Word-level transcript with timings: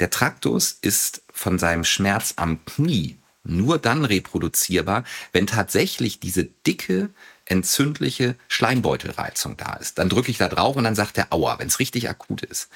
Der 0.00 0.10
Traktus 0.10 0.78
ist 0.80 1.22
von 1.32 1.58
seinem 1.58 1.84
Schmerz 1.84 2.34
am 2.36 2.64
Knie 2.64 3.18
nur 3.42 3.78
dann 3.78 4.04
reproduzierbar, 4.04 5.04
wenn 5.32 5.46
tatsächlich 5.46 6.20
diese 6.20 6.44
dicke, 6.44 7.10
entzündliche 7.46 8.36
Schleimbeutelreizung 8.48 9.56
da 9.56 9.74
ist. 9.74 9.98
Dann 9.98 10.08
drücke 10.08 10.30
ich 10.30 10.38
da 10.38 10.48
drauf 10.48 10.76
und 10.76 10.84
dann 10.84 10.94
sagt 10.94 11.16
der 11.16 11.32
Aua, 11.32 11.58
wenn 11.58 11.68
es 11.68 11.80
richtig 11.80 12.08
akut 12.08 12.42
ist. 12.42 12.68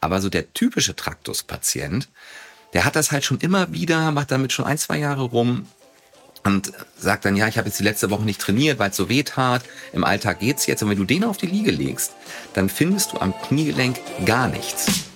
Aber 0.00 0.20
so 0.20 0.28
der 0.28 0.52
typische 0.54 0.96
Traktuspatient, 0.96 2.08
der 2.72 2.84
hat 2.84 2.96
das 2.96 3.12
halt 3.12 3.24
schon 3.24 3.38
immer 3.38 3.72
wieder, 3.72 4.10
macht 4.10 4.30
damit 4.30 4.52
schon 4.52 4.64
ein, 4.64 4.78
zwei 4.78 4.98
Jahre 4.98 5.22
rum 5.22 5.66
und 6.44 6.72
sagt 6.96 7.24
dann, 7.24 7.36
ja, 7.36 7.46
ich 7.46 7.58
habe 7.58 7.68
jetzt 7.68 7.78
die 7.78 7.84
letzte 7.84 8.10
Woche 8.10 8.24
nicht 8.24 8.40
trainiert, 8.40 8.78
weil 8.78 8.90
es 8.90 8.96
so 8.96 9.08
weh 9.08 9.22
tat. 9.22 9.62
Im 9.92 10.02
Alltag 10.02 10.40
geht's 10.40 10.66
jetzt. 10.66 10.82
Und 10.82 10.90
wenn 10.90 10.98
du 10.98 11.04
den 11.04 11.24
auf 11.24 11.36
die 11.36 11.46
Liege 11.46 11.70
legst, 11.70 12.12
dann 12.54 12.68
findest 12.68 13.12
du 13.12 13.18
am 13.18 13.34
Kniegelenk 13.42 14.00
gar 14.24 14.48
nichts. 14.48 15.11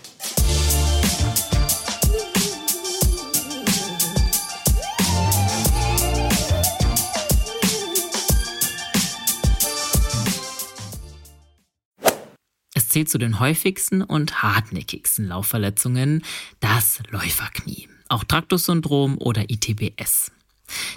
Zählt 12.96 13.10
zu 13.10 13.18
den 13.18 13.40
häufigsten 13.40 14.00
und 14.00 14.42
hartnäckigsten 14.42 15.28
Laufverletzungen 15.28 16.22
das 16.60 17.02
Läuferknie, 17.10 17.90
auch 18.08 18.24
Traktussyndrom 18.24 19.18
oder 19.18 19.50
ITBS. 19.50 20.32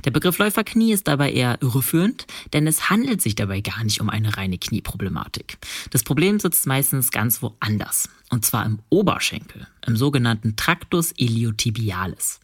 Der 0.05 0.11
Begriff 0.11 0.37
Läuferknie 0.37 0.93
ist 0.93 1.09
dabei 1.09 1.33
eher 1.33 1.61
irreführend, 1.61 2.25
denn 2.53 2.67
es 2.67 2.89
handelt 2.89 3.21
sich 3.21 3.35
dabei 3.35 3.59
gar 3.59 3.83
nicht 3.83 3.99
um 3.99 4.09
eine 4.09 4.37
reine 4.37 4.57
Knieproblematik. 4.57 5.57
Das 5.89 6.03
Problem 6.03 6.39
sitzt 6.39 6.65
meistens 6.67 7.11
ganz 7.11 7.41
woanders, 7.41 8.07
und 8.29 8.45
zwar 8.45 8.65
im 8.65 8.79
Oberschenkel, 8.87 9.67
im 9.85 9.97
sogenannten 9.97 10.55
Tractus 10.55 11.11
iliotibialis. 11.17 12.39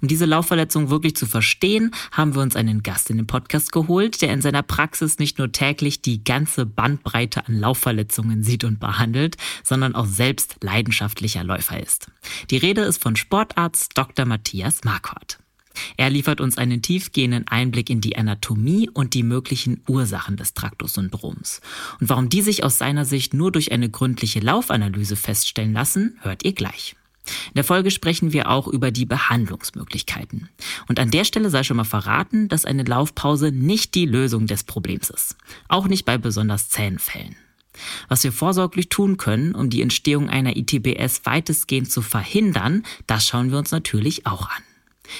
Um 0.00 0.08
diese 0.08 0.24
Laufverletzung 0.24 0.90
wirklich 0.90 1.16
zu 1.16 1.26
verstehen, 1.26 1.92
haben 2.12 2.34
wir 2.34 2.42
uns 2.42 2.56
einen 2.56 2.82
Gast 2.82 3.10
in 3.10 3.16
den 3.16 3.26
Podcast 3.26 3.72
geholt, 3.72 4.22
der 4.22 4.32
in 4.32 4.42
seiner 4.42 4.62
Praxis 4.62 5.18
nicht 5.18 5.38
nur 5.38 5.52
täglich 5.52 6.02
die 6.02 6.22
ganze 6.24 6.66
Bandbreite 6.66 7.46
an 7.46 7.58
Laufverletzungen 7.58 8.42
sieht 8.42 8.64
und 8.64 8.80
behandelt, 8.80 9.36
sondern 9.62 9.94
auch 9.94 10.06
selbst 10.06 10.56
leidenschaftlicher 10.60 11.44
Läufer 11.44 11.80
ist. 11.80 12.08
Die 12.50 12.58
Rede 12.58 12.82
ist 12.82 13.02
von 13.02 13.16
Sportarzt 13.16 13.92
Dr. 13.96 14.26
Matthias 14.26 14.84
Marquardt. 14.84 15.38
Er 15.96 16.10
liefert 16.10 16.40
uns 16.40 16.58
einen 16.58 16.82
tiefgehenden 16.82 17.46
Einblick 17.48 17.90
in 17.90 18.00
die 18.00 18.16
Anatomie 18.16 18.88
und 18.88 19.14
die 19.14 19.22
möglichen 19.22 19.82
Ursachen 19.88 20.36
des 20.36 20.54
Traktus-Syndroms. 20.54 21.60
Und 22.00 22.08
warum 22.08 22.28
die 22.28 22.42
sich 22.42 22.64
aus 22.64 22.78
seiner 22.78 23.04
Sicht 23.04 23.34
nur 23.34 23.52
durch 23.52 23.72
eine 23.72 23.90
gründliche 23.90 24.40
Laufanalyse 24.40 25.16
feststellen 25.16 25.72
lassen, 25.72 26.18
hört 26.22 26.44
ihr 26.44 26.52
gleich. 26.52 26.96
In 27.26 27.54
der 27.54 27.64
Folge 27.64 27.90
sprechen 27.90 28.32
wir 28.32 28.50
auch 28.50 28.68
über 28.68 28.90
die 28.90 29.06
Behandlungsmöglichkeiten. 29.06 30.48
Und 30.88 31.00
an 31.00 31.10
der 31.10 31.24
Stelle 31.24 31.50
sei 31.50 31.62
schon 31.62 31.76
mal 31.76 31.84
verraten, 31.84 32.48
dass 32.48 32.64
eine 32.64 32.84
Laufpause 32.84 33.52
nicht 33.52 33.94
die 33.94 34.06
Lösung 34.06 34.46
des 34.46 34.64
Problems 34.64 35.10
ist. 35.10 35.36
Auch 35.68 35.88
nicht 35.88 36.04
bei 36.04 36.18
besonders 36.18 36.68
zähen 36.68 36.98
Fällen. 36.98 37.36
Was 38.08 38.24
wir 38.24 38.32
vorsorglich 38.32 38.88
tun 38.88 39.16
können, 39.16 39.54
um 39.54 39.70
die 39.70 39.82
Entstehung 39.82 40.30
einer 40.30 40.56
ITBS 40.56 41.22
weitestgehend 41.24 41.90
zu 41.90 42.02
verhindern, 42.02 42.84
das 43.06 43.26
schauen 43.26 43.50
wir 43.50 43.58
uns 43.58 43.70
natürlich 43.70 44.26
auch 44.26 44.48
an. 44.48 44.62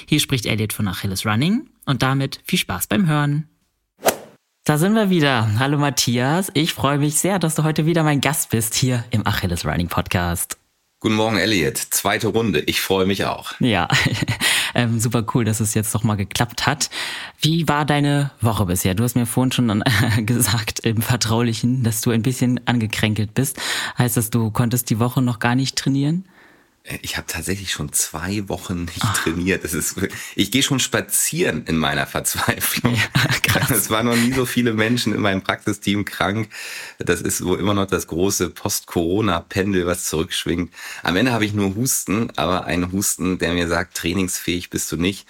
Hier 0.06 0.20
spricht 0.20 0.46
Elliot 0.46 0.72
von 0.72 0.88
Achilles 0.88 1.27
Running 1.27 1.68
und 1.84 2.02
damit 2.02 2.40
viel 2.44 2.58
Spaß 2.58 2.86
beim 2.86 3.06
Hören. 3.06 3.48
Da 4.64 4.78
sind 4.78 4.94
wir 4.94 5.10
wieder. 5.10 5.60
Hallo 5.60 5.78
Matthias. 5.78 6.50
Ich 6.54 6.72
freue 6.72 6.98
mich 6.98 7.14
sehr, 7.14 7.38
dass 7.38 7.54
du 7.54 7.62
heute 7.62 7.86
wieder 7.86 8.02
mein 8.02 8.20
Gast 8.20 8.50
bist 8.50 8.74
hier 8.74 9.04
im 9.10 9.24
Achilles 9.24 9.64
Running 9.64 9.86
Podcast. 9.86 10.58
Guten 10.98 11.16
Morgen, 11.16 11.36
Elliot. 11.36 11.77
Zweite 11.77 12.28
Runde. 12.28 12.61
Ich 12.61 12.80
freue 12.80 13.05
mich 13.05 13.27
auch. 13.27 13.52
Ja, 13.61 13.86
ähm, 14.75 14.98
super 14.98 15.27
cool, 15.34 15.44
dass 15.44 15.61
es 15.61 15.75
jetzt 15.75 15.94
doch 15.94 16.05
mal 16.05 16.14
geklappt 16.14 16.66
hat. 16.66 16.89
Wie 17.39 17.69
war 17.69 17.84
deine 17.84 18.30
Woche 18.41 18.64
bisher? 18.64 18.94
Du 18.94 19.05
hast 19.05 19.14
mir 19.14 19.27
vorhin 19.27 19.52
schon 19.52 19.83
äh, 19.83 20.23
gesagt 20.23 20.80
im 20.80 21.02
Vertraulichen, 21.02 21.83
dass 21.83 22.01
du 22.01 22.12
ein 22.12 22.23
bisschen 22.23 22.67
angekränkelt 22.67 23.34
bist. 23.34 23.61
Heißt 23.98 24.17
das, 24.17 24.30
du 24.30 24.51
konntest 24.51 24.89
die 24.89 24.98
Woche 24.98 25.20
noch 25.20 25.39
gar 25.39 25.55
nicht 25.55 25.77
trainieren? 25.77 26.24
Ich 27.02 27.17
habe 27.17 27.27
tatsächlich 27.27 27.73
schon 27.73 27.92
zwei 27.92 28.48
Wochen 28.48 28.85
nicht 28.85 29.01
Ach. 29.01 29.23
trainiert. 29.23 29.64
Das 29.64 29.74
ist, 29.74 29.97
ich 30.36 30.51
gehe 30.51 30.63
schon 30.63 30.79
spazieren 30.79 31.64
in 31.67 31.77
meiner 31.77 32.07
Verzweiflung. 32.07 32.95
Ja, 32.95 33.69
es 33.70 33.91
waren 33.91 34.07
noch 34.07 34.17
nie 34.17 34.33
so 34.33 34.47
viele 34.47 34.73
Menschen 34.73 35.14
in 35.14 35.20
meinem 35.20 35.42
Praxisteam 35.42 36.05
krank. 36.05 36.48
Das 36.98 37.20
ist 37.20 37.39
so 37.39 37.57
immer 37.57 37.75
noch 37.75 37.86
das 37.86 38.07
große 38.07 38.51
Post-Corona-Pendel, 38.51 39.86
was 39.86 40.05
zurückschwingt. 40.05 40.73
Am 41.02 41.17
Ende 41.17 41.33
habe 41.33 41.45
ich 41.45 41.55
nur 41.55 41.75
Husten, 41.75 42.30
aber 42.36 42.67
einen 42.67 42.92
Husten, 42.92 43.39
der 43.39 43.52
mir 43.55 43.69
sagt, 43.69 43.96
trainingsfähig 43.96 44.70
bist 44.70 44.92
du 44.92 44.96
nicht. 44.96 45.27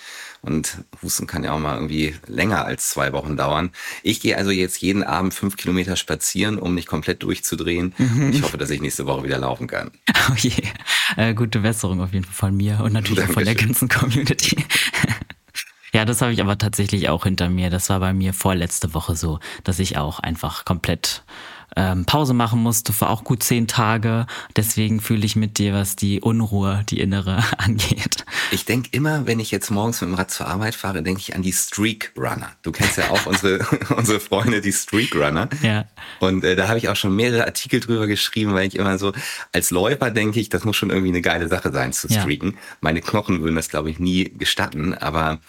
Und 0.47 0.85
Husten 1.03 1.27
kann 1.27 1.45
ja 1.45 1.53
auch 1.53 1.59
mal 1.59 1.75
irgendwie 1.75 2.15
länger 2.27 2.65
als 2.65 2.91
zwei 2.91 3.13
Wochen 3.13 3.37
dauern. 3.37 3.71
Ich 4.03 4.21
gehe 4.21 4.37
also 4.37 4.51
jetzt 4.51 4.81
jeden 4.81 5.03
Abend 5.03 5.35
fünf 5.35 5.57
Kilometer 5.57 5.97
spazieren, 5.97 6.59
um 6.59 6.75
nicht 6.75 6.87
komplett 6.87 7.25
durchzudrehen. 7.25 7.95
Mhm. 7.99 8.27
Und 8.27 8.35
ich 8.35 8.43
hoffe, 8.43 8.57
dass 8.57 8.71
ich 8.71 8.81
nächste 8.81 9.07
Woche 9.07 9.25
wieder 9.25 9.39
laufen 9.39 9.67
kann. 9.67 9.91
Oh 10.29 10.35
je. 10.35 10.51
Äh, 11.17 11.35
gute 11.35 11.61
Besserung 11.61 12.01
auf 12.01 12.13
jeden 12.13 12.25
Fall 12.25 12.49
von 12.49 12.57
mir 12.57 12.81
und 12.83 12.93
natürlich 12.93 13.27
Dankeschön. 13.27 13.35
von 13.35 13.45
der 13.45 13.55
ganzen 13.55 13.89
Community. 13.89 14.57
Ja, 15.93 16.05
das 16.05 16.21
habe 16.21 16.31
ich 16.31 16.43
aber 16.43 16.59
tatsächlich 16.59 17.09
auch 17.09 17.25
hinter 17.25 17.49
mir. 17.49 17.71
Das 17.71 17.89
war 17.89 18.01
bei 18.01 18.13
mir 18.13 18.35
vorletzte 18.35 18.93
Woche 18.93 19.17
so, 19.17 19.39
dass 19.65 19.79
ich 19.79 19.97
auch 19.97 20.21
einfach 20.21 20.67
komplett 20.67 21.25
ähm, 21.77 22.07
Pause 22.07 22.33
machen 22.35 22.61
musste 22.61 22.93
für 22.93 23.09
auch 23.09 23.23
gut 23.23 23.43
zehn 23.43 23.69
Tage. 23.69 24.27
Deswegen 24.57 25.01
fühle 25.01 25.27
ich 25.27 25.37
mit 25.37 25.59
dir, 25.59 25.75
was 25.75 25.95
die 25.95 26.21
Unruhe, 26.21 26.83
die 26.89 27.01
innere 27.01 27.45
angeht. 27.59 28.25
Ich 28.51 28.65
denke 28.65 28.89
immer, 28.93 29.27
wenn 29.27 29.39
ich 29.39 29.51
jetzt 29.51 29.71
morgens 29.71 30.01
mit 30.01 30.11
dem 30.11 30.15
Rad 30.15 30.31
zur 30.31 30.49
Arbeit 30.49 30.75
fahre, 30.75 31.03
denke 31.03 31.21
ich 31.21 31.35
an 31.35 31.43
die 31.43 31.53
Streak 31.53 32.13
Runner. 32.17 32.51
Du 32.63 32.73
kennst 32.73 32.97
ja 32.97 33.11
auch 33.11 33.27
unsere, 33.27 33.59
unsere 33.97 34.21
Freunde, 34.21 34.61
die 34.61 34.73
Streak 34.73 35.15
Runner. 35.15 35.49
Ja. 35.63 35.85
Und 36.21 36.45
äh, 36.45 36.57
da 36.57 36.69
habe 36.69 36.79
ich 36.79 36.89
auch 36.89 36.97
schon 36.97 37.15
mehrere 37.15 37.45
Artikel 37.45 37.81
drüber 37.81 38.07
geschrieben, 38.07 38.55
weil 38.55 38.67
ich 38.67 38.77
immer 38.77 38.99
so, 38.99 39.13
als 39.53 39.71
Läufer 39.71 40.11
denke 40.11 40.41
ich, 40.41 40.49
das 40.49 40.65
muss 40.65 40.77
schon 40.77 40.91
irgendwie 40.91 41.11
eine 41.11 41.23
geile 41.23 41.49
Sache 41.49 41.71
sein 41.73 41.93
zu 41.93 42.09
streaken. 42.09 42.53
Ja. 42.53 42.59
Meine 42.81 43.03
Knochen 43.03 43.43
würden 43.43 43.57
das, 43.57 43.69
glaube 43.69 43.91
ich, 43.91 43.99
nie 43.99 44.33
gestatten. 44.37 44.95
Aber 44.95 45.41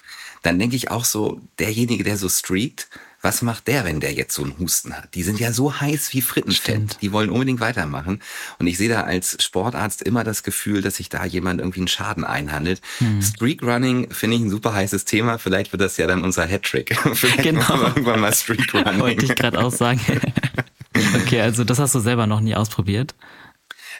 dann 0.43 0.59
denke 0.59 0.75
ich 0.75 0.91
auch 0.91 1.05
so, 1.05 1.41
derjenige, 1.59 2.03
der 2.03 2.17
so 2.17 2.29
streakt, 2.29 2.89
was 3.27 3.41
macht 3.41 3.67
der, 3.67 3.83
wenn 3.83 3.99
der 3.99 4.13
jetzt 4.13 4.33
so 4.33 4.41
einen 4.41 4.57
Husten 4.57 4.95
hat? 4.95 5.13
Die 5.13 5.21
sind 5.21 5.37
ja 5.37 5.51
so 5.51 5.81
heiß 5.81 6.13
wie 6.13 6.21
Frittenfett. 6.21 7.01
Die 7.01 7.11
wollen 7.11 7.29
unbedingt 7.29 7.59
weitermachen. 7.59 8.21
Und 8.57 8.67
ich 8.67 8.77
sehe 8.77 8.87
da 8.87 9.01
als 9.01 9.35
Sportarzt 9.43 10.01
immer 10.01 10.23
das 10.23 10.43
Gefühl, 10.43 10.81
dass 10.81 10.95
sich 10.95 11.09
da 11.09 11.25
jemand 11.25 11.59
irgendwie 11.59 11.81
einen 11.81 11.89
Schaden 11.89 12.23
einhandelt. 12.23 12.79
Hm. 12.99 13.21
Streak 13.21 13.63
Running 13.63 14.09
finde 14.11 14.37
ich 14.37 14.43
ein 14.43 14.49
super 14.49 14.73
heißes 14.73 15.03
Thema. 15.03 15.39
Vielleicht 15.39 15.73
wird 15.73 15.81
das 15.81 15.97
ja 15.97 16.07
dann 16.07 16.23
unser 16.23 16.47
Hattrick. 16.47 16.97
Vielleicht 17.15 17.43
genau. 17.43 17.81
irgendwann 17.81 18.21
mal 18.21 18.33
Streak 18.33 18.73
Running. 18.73 19.01
Wollte 19.01 19.25
ich 19.25 19.35
gerade 19.35 19.59
auch 19.59 19.73
sagen. 19.73 19.99
okay, 21.21 21.41
also 21.41 21.65
das 21.65 21.79
hast 21.79 21.95
du 21.95 21.99
selber 21.99 22.27
noch 22.27 22.39
nie 22.39 22.55
ausprobiert? 22.55 23.13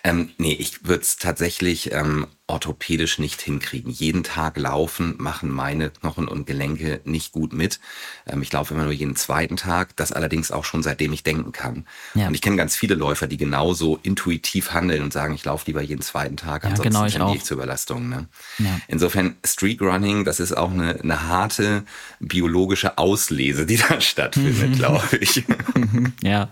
Ähm, 0.04 0.30
nee, 0.38 0.54
ich 0.54 0.86
würde 0.86 1.02
es 1.02 1.18
tatsächlich 1.18 1.92
ähm, 1.92 2.28
orthopädisch 2.48 3.20
nicht 3.20 3.42
hinkriegen. 3.42 3.92
Jeden 3.92 4.24
Tag 4.24 4.58
laufen 4.58 5.16
machen 5.18 5.50
meine 5.52 5.90
Knochen 5.90 6.30
und 6.30 6.48
Gelenke 6.48 7.02
nicht 7.04 7.34
gut 7.34 7.52
mit. 7.52 7.80
Ähm, 8.26 8.42
ich 8.42 8.52
laufe 8.54 8.74
immer 8.74 8.84
nur 8.84 8.94
jeden 8.94 9.18
zweiten 9.18 9.58
Tag, 9.58 9.96
das 9.98 10.14
allerdings 10.14 10.52
auch 10.52 10.64
schon 10.64 10.82
seitdem 10.82 11.12
ich 11.12 11.24
denken 11.24 11.52
kann. 11.52 11.86
Ja. 12.14 12.28
Und 12.28 12.34
ich 12.34 12.42
kenne 12.42 12.56
ganz 12.56 12.76
viele 12.76 12.96
Läufer, 12.96 13.28
die 13.28 13.38
genauso 13.38 14.00
intuitiv 14.02 14.72
handeln 14.72 15.04
und 15.04 15.12
sagen, 15.12 15.34
ich 15.34 15.44
laufe 15.44 15.66
lieber 15.68 15.82
jeden 15.82 16.02
zweiten 16.02 16.38
Tag, 16.38 16.64
ansonsten 16.64 16.86
ja, 16.86 16.90
genau, 16.90 17.06
ich 17.06 17.14
tendiere 17.14 17.38
ich 17.38 17.44
zur 17.44 17.58
Überlastung. 17.58 18.08
Ne? 18.08 18.28
Ja. 18.60 18.80
Insofern 18.88 19.36
Streak 19.46 19.82
Running, 19.82 20.24
das 20.24 20.40
ist 20.40 20.56
auch 20.56 20.72
eine, 20.72 21.02
eine 21.02 21.28
harte 21.28 21.84
biologische 22.20 22.98
Auslese, 22.98 23.66
die 23.66 23.78
da 23.78 24.00
stattfindet, 24.00 24.76
glaube 24.76 25.18
ich. 25.18 25.44
ja, 26.24 26.50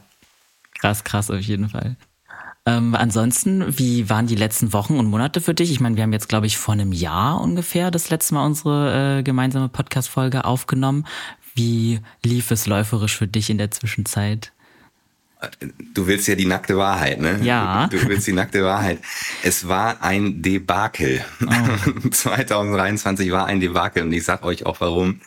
krass, 0.80 1.06
krass 1.06 1.32
auf 1.32 1.40
jeden 1.40 1.70
Fall. 1.70 1.96
Ähm, 2.68 2.96
ansonsten, 2.96 3.78
wie 3.78 4.10
waren 4.10 4.26
die 4.26 4.36
letzten 4.36 4.74
Wochen 4.74 4.98
und 4.98 5.06
Monate 5.06 5.40
für 5.40 5.54
dich? 5.54 5.72
Ich 5.72 5.80
meine, 5.80 5.98
wir 5.98 6.04
haben 6.04 6.14
jetzt, 6.14 6.30
glaube 6.30 6.48
ich, 6.48 6.58
vor 6.58 6.74
einem 6.74 6.92
Jahr 6.92 7.40
ungefähr 7.40 7.92
das 7.92 8.10
letzte 8.10 8.34
Mal 8.34 8.46
unsere 8.46 9.20
äh, 9.20 9.24
gemeinsame 9.24 9.70
Podcast-Folge 9.70 10.46
aufgenommen. 10.46 11.06
Wie 11.54 12.00
lief 12.24 12.50
es 12.50 12.66
läuferisch 12.66 13.16
für 13.16 13.28
dich 13.28 13.52
in 13.52 13.60
der 13.60 13.70
Zwischenzeit? 13.70 14.52
Du 15.94 16.08
willst 16.08 16.28
ja 16.28 16.34
die 16.34 16.46
nackte 16.46 16.76
Wahrheit, 16.76 17.22
ne? 17.22 17.40
Ja. 17.44 17.88
Du, 17.88 18.00
du 18.00 18.08
willst 18.08 18.26
die 18.26 18.34
nackte 18.34 18.64
Wahrheit. 18.64 19.00
Es 19.44 19.68
war 19.68 20.02
ein 20.02 20.42
Debakel. 20.42 21.24
Oh. 21.46 22.10
2023 22.10 23.32
war 23.32 23.46
ein 23.46 23.60
Debakel 23.60 24.04
und 24.04 24.12
ich 24.12 24.24
sag 24.24 24.44
euch 24.44 24.66
auch 24.66 24.82
warum. 24.82 25.22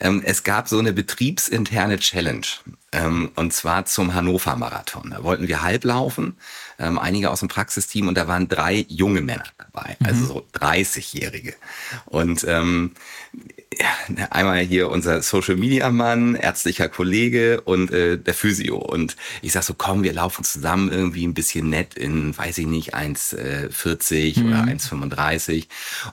Ähm, 0.00 0.22
es 0.24 0.44
gab 0.44 0.66
so 0.68 0.78
eine 0.78 0.94
betriebsinterne 0.94 1.98
Challenge. 1.98 2.46
Ähm, 2.92 3.30
und 3.36 3.52
zwar 3.52 3.84
zum 3.84 4.14
Hannover 4.14 4.56
Marathon. 4.56 5.10
Da 5.10 5.22
wollten 5.22 5.46
wir 5.46 5.62
halblaufen, 5.62 6.36
ähm, 6.78 6.98
einige 6.98 7.30
aus 7.30 7.40
dem 7.40 7.48
Praxisteam 7.48 8.08
und 8.08 8.16
da 8.16 8.26
waren 8.26 8.48
drei 8.48 8.84
junge 8.88 9.20
Männer 9.20 9.44
dabei, 9.58 9.96
also 10.02 10.22
mhm. 10.22 10.26
so 10.26 10.46
30-Jährige. 10.58 11.54
Und 12.06 12.44
ähm, 12.48 12.92
ja, 13.78 14.26
einmal 14.30 14.58
hier 14.58 14.90
unser 14.90 15.22
Social 15.22 15.54
Media 15.54 15.90
Mann, 15.90 16.34
ärztlicher 16.34 16.88
Kollege 16.88 17.60
und 17.60 17.92
äh, 17.92 18.18
der 18.18 18.34
Physio. 18.34 18.76
Und 18.76 19.16
ich 19.42 19.52
sag 19.52 19.62
so, 19.62 19.74
komm, 19.74 20.02
wir 20.02 20.12
laufen 20.12 20.42
zusammen 20.42 20.90
irgendwie 20.90 21.24
ein 21.24 21.34
bisschen 21.34 21.70
nett 21.70 21.94
in, 21.94 22.36
weiß 22.36 22.58
ich 22.58 22.66
nicht, 22.66 22.96
1,40 22.96 24.40
mhm. 24.40 24.48
oder 24.48 24.62
1,35. 24.64 25.66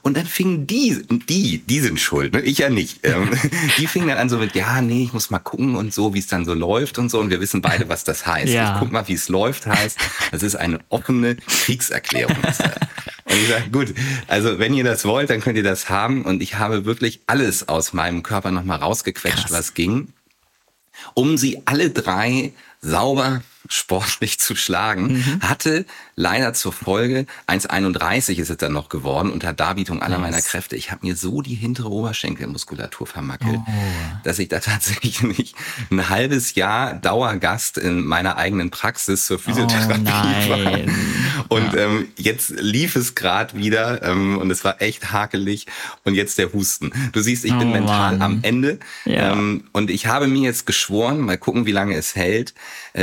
Und 0.04 0.16
dann 0.16 0.28
fingen 0.28 0.68
die, 0.68 1.04
die, 1.28 1.58
die 1.58 1.80
sind 1.80 2.00
schuld, 2.00 2.34
ne? 2.34 2.42
ich 2.42 2.60
ja 2.60 2.70
nicht. 2.70 3.00
Ähm, 3.04 3.32
die 3.80 3.88
fingen 3.88 4.10
dann 4.10 4.20
an 4.20 4.30
so 4.30 4.38
mit, 4.38 4.54
ja, 4.54 4.80
nee, 4.82 5.04
ich 5.04 5.14
muss 5.14 5.32
mal 5.32 5.40
gucken 5.40 5.76
und 5.76 5.92
so, 5.92 6.14
wie 6.14 6.20
es 6.20 6.28
dann 6.28 6.46
so 6.46 6.54
läuft 6.54 6.67
und 6.98 7.10
so. 7.10 7.20
Und 7.20 7.30
wir 7.30 7.40
wissen 7.40 7.62
beide, 7.62 7.90
was 7.90 8.04
das 8.04 8.26
heißt. 8.26 8.54
Ja. 8.54 8.74
Ich 8.76 8.80
guck 8.80 8.92
mal, 8.92 9.08
wie 9.08 9.14
es 9.14 9.30
läuft 9.30 9.66
heißt. 9.66 9.98
Das 10.32 10.44
ist 10.44 10.56
eine 10.56 10.80
offene 10.90 11.36
Kriegserklärung. 11.36 12.38
Und 13.30 13.36
ich 13.36 13.50
sage, 13.50 13.70
gut, 13.72 13.94
also 14.28 14.58
wenn 14.58 14.74
ihr 14.74 14.86
das 14.86 15.04
wollt, 15.04 15.30
dann 15.30 15.42
könnt 15.42 15.58
ihr 15.58 15.64
das 15.64 15.90
haben. 15.90 16.24
Und 16.24 16.42
ich 16.42 16.56
habe 16.56 16.86
wirklich 16.86 17.20
alles 17.28 17.68
aus 17.68 17.92
meinem 17.92 18.24
Körper 18.24 18.52
nochmal 18.52 18.78
rausgequetscht, 18.78 19.48
Krass. 19.48 19.52
was 19.52 19.74
ging, 19.74 20.14
um 21.14 21.38
sie 21.38 21.62
alle 21.66 21.90
drei 21.90 22.54
sauber 22.82 23.42
sportlich 23.70 24.40
zu 24.40 24.56
schlagen, 24.56 25.14
mhm. 25.14 25.42
hatte 25.42 25.86
leider 26.16 26.54
zur 26.54 26.74
Folge 26.74 27.26
1,31 27.48 28.38
ist 28.38 28.50
es 28.50 28.58
dann 28.58 28.74
noch 28.74 28.90
geworden 28.90 29.32
unter 29.32 29.54
Darbietung 29.54 30.02
aller 30.02 30.18
nice. 30.18 30.32
meiner 30.32 30.42
Kräfte. 30.42 30.76
Ich 30.76 30.92
habe 30.92 31.06
mir 31.06 31.16
so 31.16 31.42
die 31.42 31.56
hintere 31.56 31.90
Oberschenkelmuskulatur 31.92 33.08
vermackelt, 33.08 33.60
oh. 33.66 33.72
dass 34.24 34.40
ich 34.40 34.50
da 34.50 34.60
tatsächlich 34.68 35.24
ein 35.92 36.10
halbes 36.10 36.56
Jahr 36.56 36.96
Dauergast 36.96 37.78
in 37.78 38.06
meiner 38.06 38.38
eigenen 38.38 38.72
Praxis 38.72 39.26
zur 39.26 39.40
Physiotherapie 39.40 40.12
oh 40.12 40.50
war. 40.50 40.80
Und 41.50 41.74
ja. 41.74 41.86
ähm, 41.86 42.08
jetzt 42.18 42.50
lief 42.50 42.96
es 42.96 43.16
gerade 43.16 43.56
wieder 43.58 44.04
ähm, 44.04 44.38
und 44.38 44.52
es 44.52 44.64
war 44.64 44.82
echt 44.82 45.12
hakelig 45.12 45.68
und 46.04 46.16
jetzt 46.16 46.38
der 46.38 46.54
Husten. 46.54 46.92
Du 47.12 47.22
siehst, 47.22 47.46
ich 47.46 47.58
bin 47.58 47.70
oh, 47.70 47.74
mental 47.74 48.18
Mann. 48.18 48.22
am 48.22 48.40
Ende 48.42 48.80
ja. 49.06 49.32
ähm, 49.32 49.66
und 49.72 49.90
ich 49.90 50.08
habe 50.08 50.28
mir 50.28 50.42
jetzt 50.42 50.66
geschworen, 50.66 51.20
mal 51.20 51.38
gucken, 51.38 51.66
wie 51.66 51.72
lange 51.72 51.96
es 51.96 52.16
hält, 52.16 52.54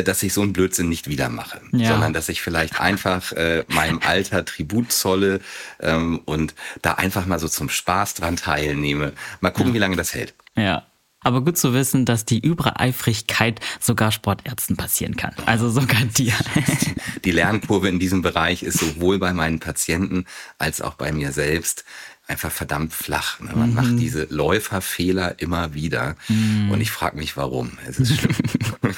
dass 0.03 0.23
ich 0.23 0.33
so 0.33 0.43
ein 0.43 0.53
Blödsinn 0.53 0.89
nicht 0.89 1.09
wieder 1.09 1.29
mache, 1.29 1.61
ja. 1.73 1.89
sondern 1.89 2.13
dass 2.13 2.29
ich 2.29 2.43
vielleicht 2.43 2.81
einfach 2.81 3.33
äh, 3.33 3.65
meinem 3.69 4.01
Alter 4.05 4.45
Tribut 4.45 4.93
zolle 4.93 5.41
ähm, 5.81 6.21
und 6.25 6.55
da 6.83 6.95
einfach 6.95 7.27
mal 7.27 7.39
so 7.39 7.49
zum 7.49 7.69
Spaß 7.69 8.15
dran 8.15 8.37
teilnehme. 8.37 9.13
Mal 9.41 9.51
gucken, 9.51 9.69
ja. 9.69 9.75
wie 9.75 9.79
lange 9.79 9.97
das 9.97 10.15
hält. 10.15 10.35
Ja. 10.57 10.87
Aber 11.21 11.41
gut 11.41 11.57
zu 11.57 11.73
wissen, 11.73 12.05
dass 12.05 12.27
die 12.27 12.39
Übereifrigkeit 12.39 13.59
sogar 13.81 14.13
Sportärzten 14.13 14.77
passieren 14.77 15.17
kann. 15.17 15.33
Also 15.47 15.71
sogar 15.71 16.05
dir. 16.05 16.35
Die 17.25 17.31
Lernkurve 17.31 17.89
in 17.89 17.99
diesem 17.99 18.21
Bereich 18.21 18.63
ist 18.63 18.79
sowohl 18.79 19.19
bei 19.19 19.33
meinen 19.33 19.59
Patienten 19.59 20.27
als 20.59 20.83
auch 20.83 20.95
bei 20.95 21.13
mir 21.13 21.33
selbst 21.33 21.85
einfach 22.27 22.53
verdammt 22.53 22.93
flach. 22.93 23.41
Ne? 23.41 23.53
Man 23.55 23.71
mhm. 23.71 23.75
macht 23.75 23.99
diese 23.99 24.27
Läuferfehler 24.31 25.41
immer 25.41 25.75
wieder. 25.75 26.17
Mhm. 26.29 26.71
Und 26.71 26.81
ich 26.81 26.91
frage 26.91 27.17
mich, 27.17 27.37
warum. 27.37 27.73
Es 27.87 27.99
ist 27.99 28.19
schlimm. 28.19 28.37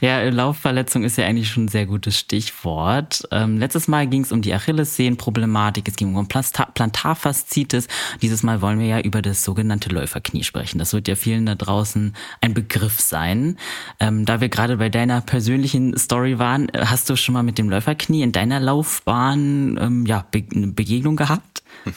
ja, 0.00 0.22
Laufverletzung 0.22 1.04
ist 1.04 1.18
ja 1.18 1.26
eigentlich 1.26 1.50
schon 1.50 1.64
ein 1.64 1.68
sehr 1.68 1.86
gutes 1.86 2.18
Stichwort. 2.18 3.22
Ähm, 3.30 3.58
letztes 3.58 3.88
Mal 3.88 4.06
ging 4.06 4.22
es 4.22 4.32
um 4.32 4.42
die 4.42 4.52
Achillessehnenproblematik, 4.54 5.88
es 5.88 5.96
ging 5.96 6.14
um 6.14 6.28
Plantarfaszitis. 6.28 7.88
Dieses 8.22 8.42
Mal 8.42 8.62
wollen 8.62 8.78
wir 8.78 8.86
ja 8.86 9.00
über 9.00 9.22
das 9.22 9.44
sogenannte 9.44 9.90
Läuferknie 9.90 10.44
sprechen. 10.44 10.78
Das 10.78 10.92
wird 10.92 11.08
ja 11.08 11.16
vielen 11.16 11.46
da 11.46 11.54
draußen 11.54 12.14
ein 12.40 12.54
Begriff 12.54 13.00
sein. 13.00 13.56
Ähm, 14.00 14.24
da 14.24 14.40
wir 14.40 14.48
gerade 14.48 14.76
bei 14.76 14.88
deiner 14.88 15.20
persönlichen 15.20 15.96
Story 15.96 16.38
waren, 16.38 16.68
hast 16.76 17.10
du 17.10 17.16
schon 17.16 17.34
mal 17.34 17.42
mit 17.42 17.58
dem 17.58 17.68
Läuferknie 17.68 18.22
in 18.22 18.32
deiner 18.32 18.60
Laufbahn 18.60 19.78
ähm, 19.80 20.06
ja, 20.06 20.24
Be 20.30 20.44
eine 20.54 20.68
Begegnung 20.68 21.16
gehabt? 21.16 21.62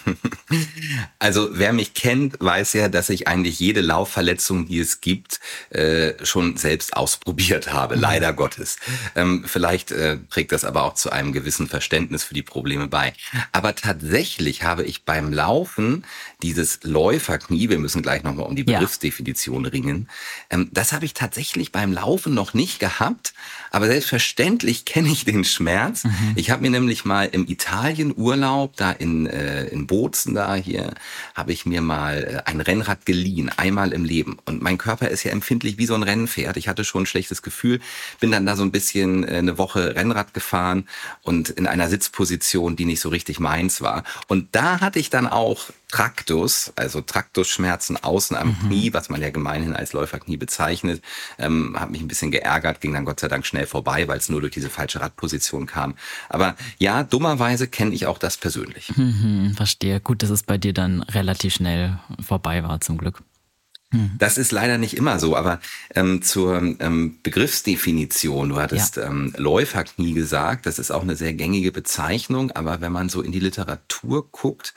Also 1.20 1.50
wer 1.54 1.72
mich 1.72 1.94
kennt, 1.94 2.36
weiß 2.40 2.74
ja, 2.74 2.90
dass 2.90 3.10
ich 3.10 3.28
eigentlich 3.28 3.60
jede 3.60 3.82
Laufverletzung, 3.82 4.66
die 4.68 4.80
es 4.80 5.02
gibt, 5.02 5.40
äh, 5.70 6.14
schon 6.26 6.58
selbst 6.58 6.98
ausprobiert 6.98 7.72
habe, 7.72 7.96
mhm. 7.96 8.02
leider 8.02 8.34
Gottes. 8.34 8.78
Ähm, 9.16 9.44
vielleicht 9.46 9.92
äh, 9.92 10.18
trägt 10.30 10.52
das 10.52 10.66
aber 10.66 10.84
auch 10.84 10.96
zu 10.96 11.12
einem 11.12 11.32
gewissen 11.32 11.68
Verständnis 11.68 12.24
für 12.24 12.34
die 12.34 12.42
Probleme 12.42 12.88
bei. 12.88 13.14
Aber 13.52 13.76
tatsächlich 13.76 14.64
habe 14.64 14.84
ich 14.84 15.06
beim 15.06 15.32
Laufen 15.32 16.06
dieses 16.42 16.80
Läuferknie, 16.84 17.70
wir 17.70 17.80
müssen 17.80 18.02
gleich 18.02 18.24
nochmal 18.24 18.46
um 18.46 18.56
die 18.56 18.64
Begriffsdefinition 18.64 19.66
ringen, 19.66 20.10
ähm, 20.50 20.70
das 20.72 20.94
habe 20.94 21.06
ich 21.06 21.14
tatsächlich 21.14 21.72
beim 21.72 21.94
Laufen 21.94 22.34
noch 22.34 22.54
nicht 22.54 22.80
gehabt, 22.80 23.34
aber 23.72 23.88
selbstverständlich 23.88 24.86
kenne 24.86 25.10
ich 25.10 25.26
den 25.26 25.44
Schmerz. 25.44 26.04
Mhm. 26.04 26.34
Ich 26.36 26.52
habe 26.52 26.62
mir 26.62 26.72
nämlich 26.72 27.06
mal 27.06 27.26
im 27.26 27.48
Italien 27.48 28.14
Urlaub 28.16 28.76
da 28.76 28.92
in, 28.92 29.28
äh, 29.28 29.66
in 29.66 29.88
Bozen 29.88 30.36
da 30.36 30.56
hier, 30.56 30.94
habe 31.36 31.54
ich 31.54 31.66
mir 31.66 31.82
mal 31.82 32.44
äh, 32.46 32.50
ein 32.50 32.62
Rennrad 32.62 33.06
geliehen, 33.06 33.50
einmal 33.56 33.94
im 33.94 34.06
Leben. 34.06 34.38
Und 34.46 34.62
mein 34.62 34.78
Körper 34.78 35.10
ist 35.10 35.24
ja 35.24 35.32
empfindlich 35.32 35.78
wie 35.78 35.86
so 35.86 35.96
ein 35.96 36.04
Rennpferd. 36.04 36.58
Ich 36.58 36.68
hatte 36.68 36.84
schon 36.84 37.04
ein 37.04 37.08
schlechtes 37.08 37.42
Gefühl, 37.42 37.80
bin 38.20 38.32
dann 38.32 38.46
da 38.46 38.56
so 38.56 38.64
ein 38.64 38.72
bisschen 38.72 39.28
äh, 39.28 39.38
eine 39.38 39.58
Woche 39.58 39.96
Rennrad 39.96 40.34
gefahren 40.34 40.88
und 41.22 41.50
in 41.50 41.68
einer 41.68 41.90
Sitzposition, 41.90 42.76
die 42.76 42.86
nicht 42.86 43.02
so 43.02 43.10
richtig 43.10 43.40
meins 43.40 43.82
war. 43.82 44.04
Und 44.28 44.50
da 44.54 44.80
hatte 44.82 45.00
ich 45.00 45.10
dann 45.10 45.28
auch 45.28 45.70
Traktus, 45.92 46.72
also 46.76 47.02
Traktusschmerzen 47.02 47.98
außen 47.98 48.36
am 48.36 48.50
mhm. 48.50 48.68
Knie, 48.68 48.94
was 48.94 49.10
man 49.10 49.22
ja 49.22 49.30
gemeinhin 49.30 49.76
als 49.76 49.94
Läuferknie 49.94 50.38
bezeichnet, 50.38 51.04
ähm, 51.38 51.76
hat 51.80 51.92
mich 51.92 52.02
ein 52.02 52.08
bisschen 52.08 52.32
geärgert, 52.32 52.82
ging 52.82 52.94
dann 52.94 53.06
Gott 53.06 53.20
sei 53.20 53.28
Dank 53.28 53.46
schnell 53.46 53.68
vorbei, 53.68 54.08
weil 54.08 54.18
es 54.18 54.30
nur 54.30 54.42
durch 54.42 54.54
diese 54.54 54.70
falsche 54.70 55.02
Radposition 55.02 55.66
kam. 55.68 55.96
Aber 56.30 56.56
ja, 56.80 57.04
dummerweise 57.04 57.68
kenne 57.68 57.94
ich 57.94 58.08
auch 58.08 58.18
das 58.18 58.38
persönlich. 58.38 58.96
Mhm, 58.96 59.54
verstehe. 59.56 60.00
Gut, 60.00 60.24
dass 60.24 60.30
es 60.30 60.44
bei 60.44 60.58
dir 60.58 60.74
dann 60.74 61.02
relativ 61.04 61.54
schnell 61.54 62.00
vorbei 62.20 62.64
war, 62.64 62.82
zum 62.82 62.98
Glück. 62.98 63.22
Mhm. 63.92 64.12
Das 64.18 64.38
ist 64.38 64.52
leider 64.52 64.78
nicht 64.78 64.96
immer 64.96 65.20
so, 65.20 65.36
aber 65.36 65.60
ähm, 65.96 66.22
zur 66.22 66.58
ähm, 66.80 67.20
Begriffsdefinition, 67.24 68.50
du 68.50 68.58
hattest 68.58 68.98
ja. 68.98 69.08
ähm, 69.08 69.34
Läuferknie 69.38 70.14
gesagt, 70.14 70.66
das 70.66 70.80
ist 70.80 70.92
auch 70.92 71.02
eine 71.02 71.16
sehr 71.16 71.34
gängige 71.34 71.72
Bezeichnung, 71.72 72.52
aber 72.52 72.82
wenn 72.82 72.92
man 72.92 73.10
so 73.10 73.22
in 73.22 73.32
die 73.32 73.40
Literatur 73.40 74.30
guckt, 74.32 74.74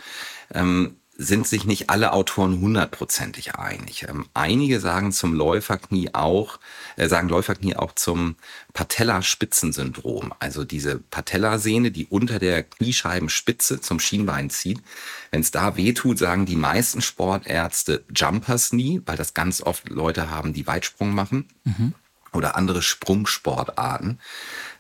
ähm, 0.53 0.97
sind 1.17 1.47
sich 1.47 1.65
nicht 1.65 1.91
alle 1.91 2.13
Autoren 2.13 2.61
hundertprozentig 2.61 3.55
einig. 3.55 4.07
Ähm, 4.09 4.27
einige 4.35 4.81
sagen 4.81 5.13
zum 5.13 5.33
Läuferknie 5.33 6.11
auch, 6.13 6.59
äh, 6.97 7.09
sagen 7.09 7.29
Läuferknie 7.29 7.77
auch 7.77 7.93
zum 7.93 8.37
Patellaspitzensyndrom, 8.73 10.33
also 10.41 10.65
diese 10.65 10.99
Patellasehne, 10.99 11.93
die 11.93 12.07
unter 12.07 12.39
der 12.39 12.65
Kniescheibenspitze 12.65 13.81
zum 13.81 14.01
Schienbein 14.01 14.51
zieht. 14.51 14.83
Wenn 15.31 15.41
es 15.41 15.53
da 15.53 15.77
wehtut, 15.77 16.19
sagen 16.19 16.47
die 16.47 16.57
meisten 16.57 17.01
Sportärzte 17.01 18.05
Jumpers 18.15 18.71
Knee, 18.71 19.01
weil 19.07 19.17
das 19.17 19.35
ganz 19.35 19.63
oft 19.63 19.89
Leute 19.89 20.31
haben, 20.31 20.53
die 20.53 20.67
Weitsprung 20.67 21.15
machen. 21.15 21.49
Mhm 21.65 21.95
oder 22.35 22.57
andere 22.57 22.83
Sprungsportarten. 22.83 24.19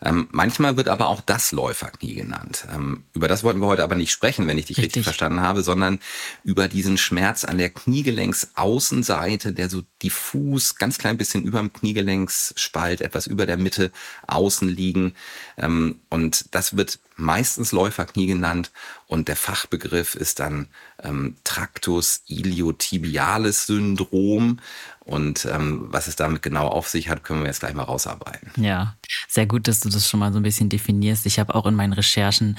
Ähm, 0.04 0.28
manchmal 0.30 0.76
wird 0.76 0.88
aber 0.88 1.08
auch 1.08 1.22
das 1.22 1.50
Läuferknie 1.50 2.14
genannt. 2.14 2.66
Ähm, 2.72 3.04
über 3.14 3.26
das 3.26 3.42
wollten 3.42 3.60
wir 3.60 3.66
heute 3.66 3.82
aber 3.82 3.94
nicht 3.94 4.12
sprechen, 4.12 4.46
wenn 4.46 4.58
ich 4.58 4.66
dich 4.66 4.76
richtig. 4.76 4.96
richtig. 4.96 5.04
verstanden 5.04 5.40
habe, 5.40 5.62
sondern 5.62 5.98
über 6.44 6.68
diesen 6.68 6.98
Schmerz 6.98 7.44
an 7.44 7.56
der 7.56 7.70
Kniegelenksaußenseite, 7.70 9.52
der 9.52 9.70
so 9.70 9.82
diffus, 10.02 10.76
ganz 10.76 10.98
klein 10.98 11.16
bisschen 11.16 11.44
über 11.44 11.58
dem 11.58 11.72
Kniegelenksspalt, 11.72 13.00
etwas 13.00 13.26
über 13.26 13.46
der 13.46 13.56
Mitte 13.56 13.90
außen 14.26 14.68
liegen. 14.68 15.14
Ähm, 15.56 16.00
und 16.10 16.54
das 16.54 16.76
wird 16.76 16.98
meistens 17.16 17.72
Läuferknie 17.72 18.26
genannt 18.26 18.72
und 19.06 19.28
der 19.28 19.36
Fachbegriff 19.36 20.14
ist 20.14 20.40
dann 20.40 20.68
ähm, 21.02 21.36
Tractus 21.44 22.22
iliotibialis 22.26 23.66
Syndrom 23.66 24.58
und 25.04 25.46
ähm, 25.50 25.86
was 25.90 26.06
es 26.06 26.16
damit 26.16 26.42
genau 26.42 26.66
auf 26.68 26.88
sich 26.88 27.08
hat, 27.08 27.24
können 27.24 27.40
wir 27.40 27.48
jetzt 27.48 27.60
gleich 27.60 27.74
mal 27.74 27.82
rausarbeiten. 27.82 28.50
Ja, 28.56 28.96
sehr 29.28 29.46
gut, 29.46 29.68
dass 29.68 29.80
du 29.80 29.88
das 29.90 30.08
schon 30.08 30.20
mal 30.20 30.32
so 30.32 30.38
ein 30.38 30.42
bisschen 30.42 30.68
definierst. 30.70 31.26
Ich 31.26 31.38
habe 31.38 31.54
auch 31.54 31.66
in 31.66 31.74
meinen 31.74 31.92
Recherchen 31.92 32.56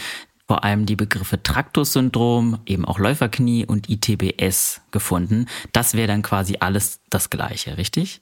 vor 0.47 0.63
allem 0.63 0.85
die 0.85 0.95
Begriffe 0.95 1.41
Traktus-Syndrom, 1.41 2.59
eben 2.67 2.85
auch 2.85 2.99
Läuferknie 2.99 3.65
und 3.65 3.89
ITBS 3.89 4.81
gefunden. 4.91 5.47
Das 5.73 5.95
wäre 5.95 6.07
dann 6.07 6.21
quasi 6.21 6.57
alles 6.59 6.99
das 7.09 7.31
Gleiche, 7.31 7.77
richtig? 7.77 8.21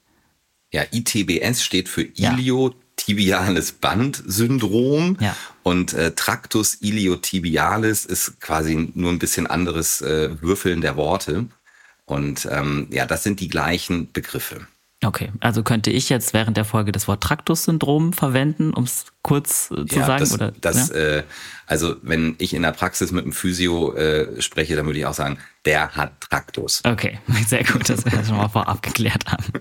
Ja, 0.71 0.83
ITBS 0.89 1.61
steht 1.63 1.89
für 1.89 2.03
Iliotibiales 2.03 3.73
Bandsyndrom 3.73 5.17
ja. 5.19 5.35
und 5.63 5.93
äh, 5.93 6.11
Tractus 6.15 6.77
iliotibialis 6.81 8.05
ist 8.05 8.39
quasi 8.39 8.91
nur 8.95 9.11
ein 9.11 9.19
bisschen 9.19 9.45
anderes 9.45 10.01
äh, 10.01 10.41
Würfeln 10.41 10.79
der 10.79 10.95
Worte. 10.95 11.47
Und 12.05 12.47
ähm, 12.51 12.87
ja, 12.91 13.05
das 13.05 13.23
sind 13.23 13.39
die 13.39 13.47
gleichen 13.47 14.11
Begriffe. 14.11 14.67
Okay, 15.05 15.31
also 15.41 15.63
könnte 15.63 15.91
ich 15.91 16.09
jetzt 16.09 16.33
während 16.33 16.55
der 16.55 16.65
Folge 16.65 16.91
das 16.91 17.07
Wort 17.07 17.21
Traktus-Syndrom 17.21 18.13
verwenden, 18.13 18.73
um 18.73 18.85
es 18.85 19.05
kurz 19.21 19.69
äh, 19.71 19.85
zu 19.85 19.99
ja, 19.99 20.05
sagen? 20.05 20.19
Das, 20.19 20.33
oder, 20.33 20.51
das, 20.61 20.89
ja? 20.89 20.95
äh, 20.95 21.23
also 21.67 21.95
wenn 22.01 22.35
ich 22.37 22.53
in 22.53 22.61
der 22.61 22.71
Praxis 22.71 23.11
mit 23.11 23.23
einem 23.23 23.33
Physio 23.33 23.93
äh, 23.95 24.41
spreche, 24.41 24.75
dann 24.75 24.85
würde 24.85 24.99
ich 24.99 25.05
auch 25.05 25.13
sagen, 25.13 25.39
der 25.65 25.91
hat 25.95 26.21
Traktus. 26.21 26.81
Okay, 26.85 27.19
sehr 27.47 27.63
gut, 27.63 27.89
dass 27.89 28.05
wir 28.05 28.11
das 28.11 28.27
schon 28.27 28.37
mal 28.37 28.47
vorab 28.47 28.81
geklärt 28.81 29.25
haben. 29.27 29.51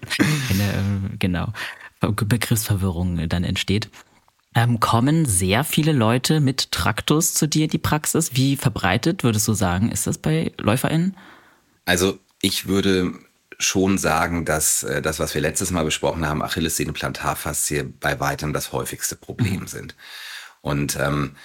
genau. 1.19 1.53
Begriffsverwirrung 2.01 3.29
dann 3.29 3.45
entsteht. 3.45 3.89
Ähm, 4.55 4.81
kommen 4.81 5.25
sehr 5.25 5.65
viele 5.65 5.93
Leute 5.93 6.41
mit 6.41 6.73
Traktus 6.73 7.35
zu 7.35 7.47
dir 7.47 7.65
in 7.65 7.71
die 7.71 7.79
Praxis? 7.79 8.33
Wie 8.35 8.57
verbreitet, 8.57 9.25
würdest 9.25 9.49
du 9.49 9.55
sagen, 9.55 9.91
ist 9.91 10.07
das 10.07 10.19
bei 10.19 10.53
LäuferInnen? 10.59 11.17
Also 11.87 12.19
ich 12.43 12.69
würde 12.69 13.15
schon 13.59 13.97
sagen, 13.97 14.45
dass 14.45 14.83
äh, 14.83 15.01
das, 15.01 15.19
was 15.19 15.35
wir 15.35 15.41
letztes 15.41 15.71
Mal 15.71 15.85
besprochen 15.85 16.27
haben, 16.27 16.43
Achillessehne, 16.43 16.93
Plantarfaszie 16.93 17.85
bei 17.85 18.21
weitem 18.21 18.53
das 18.53 18.73
häufigste 18.73 19.17
Problem 19.17 19.61
mhm. 19.61 19.67
sind. 19.69 19.95
Und 20.61 20.97
ähm, 21.01 21.37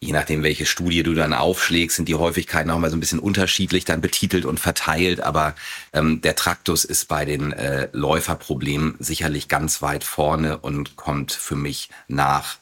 je 0.00 0.12
nachdem, 0.12 0.42
welche 0.42 0.66
Studie 0.66 1.02
du 1.02 1.14
dann 1.14 1.32
aufschlägst, 1.32 1.96
sind 1.96 2.08
die 2.08 2.16
Häufigkeiten 2.16 2.70
auch 2.70 2.78
mal 2.78 2.90
so 2.90 2.96
ein 2.96 3.00
bisschen 3.00 3.20
unterschiedlich 3.20 3.84
dann 3.84 4.00
betitelt 4.00 4.44
und 4.44 4.58
verteilt. 4.58 5.20
Aber 5.20 5.54
ähm, 5.92 6.20
der 6.20 6.34
Traktus 6.34 6.84
ist 6.84 7.06
bei 7.06 7.24
den 7.24 7.52
äh, 7.52 7.88
Läuferproblemen 7.92 8.96
sicherlich 8.98 9.48
ganz 9.48 9.82
weit 9.82 10.04
vorne 10.04 10.58
und 10.58 10.96
kommt 10.96 11.32
für 11.32 11.56
mich 11.56 11.90
nach 12.08 12.56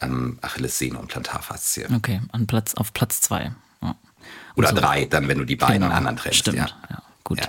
ähm, 0.00 0.38
Achillessehne 0.40 0.98
und 0.98 1.08
Plantarfaszie. 1.08 1.88
Okay, 1.94 2.22
an 2.32 2.46
Platz, 2.46 2.74
auf 2.74 2.94
Platz 2.94 3.20
zwei. 3.20 3.52
Ja. 3.82 3.96
Oder 4.56 4.70
so. 4.70 4.76
drei, 4.76 5.04
dann, 5.04 5.28
wenn 5.28 5.38
du 5.38 5.44
die 5.44 5.56
beiden 5.56 5.82
genau, 5.82 5.94
anderen 5.94 6.16
trennst. 6.16 6.38
Stimmt, 6.38 6.56
ja. 6.56 6.68
ja 6.90 7.02
gut. 7.26 7.40
Ja 7.40 7.48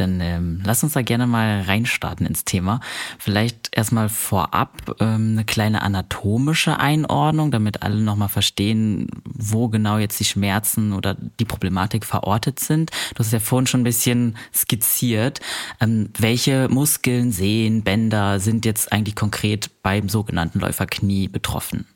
dann 0.00 0.20
ähm, 0.20 0.60
lass 0.64 0.82
uns 0.82 0.94
da 0.94 1.02
gerne 1.02 1.26
mal 1.26 1.62
reinstarten 1.62 2.26
ins 2.26 2.44
Thema. 2.44 2.80
Vielleicht 3.18 3.68
erstmal 3.72 4.08
vorab 4.08 4.96
ähm, 5.00 5.32
eine 5.32 5.44
kleine 5.44 5.82
anatomische 5.82 6.78
Einordnung, 6.78 7.50
damit 7.50 7.82
alle 7.82 8.00
nochmal 8.00 8.28
verstehen, 8.28 9.08
wo 9.24 9.68
genau 9.68 9.98
jetzt 9.98 10.18
die 10.18 10.24
Schmerzen 10.24 10.92
oder 10.92 11.16
die 11.38 11.44
Problematik 11.44 12.04
verortet 12.06 12.60
sind. 12.60 12.90
Du 13.14 13.20
hast 13.20 13.32
ja 13.32 13.40
vorhin 13.40 13.66
schon 13.66 13.80
ein 13.82 13.84
bisschen 13.84 14.36
skizziert. 14.54 15.40
Ähm, 15.80 16.10
welche 16.18 16.68
Muskeln, 16.68 17.30
Sehnen, 17.32 17.82
Bänder 17.82 18.40
sind 18.40 18.64
jetzt 18.64 18.92
eigentlich 18.92 19.16
konkret 19.16 19.70
beim 19.82 20.08
sogenannten 20.08 20.60
Läuferknie 20.60 21.28
betroffen? 21.28 21.86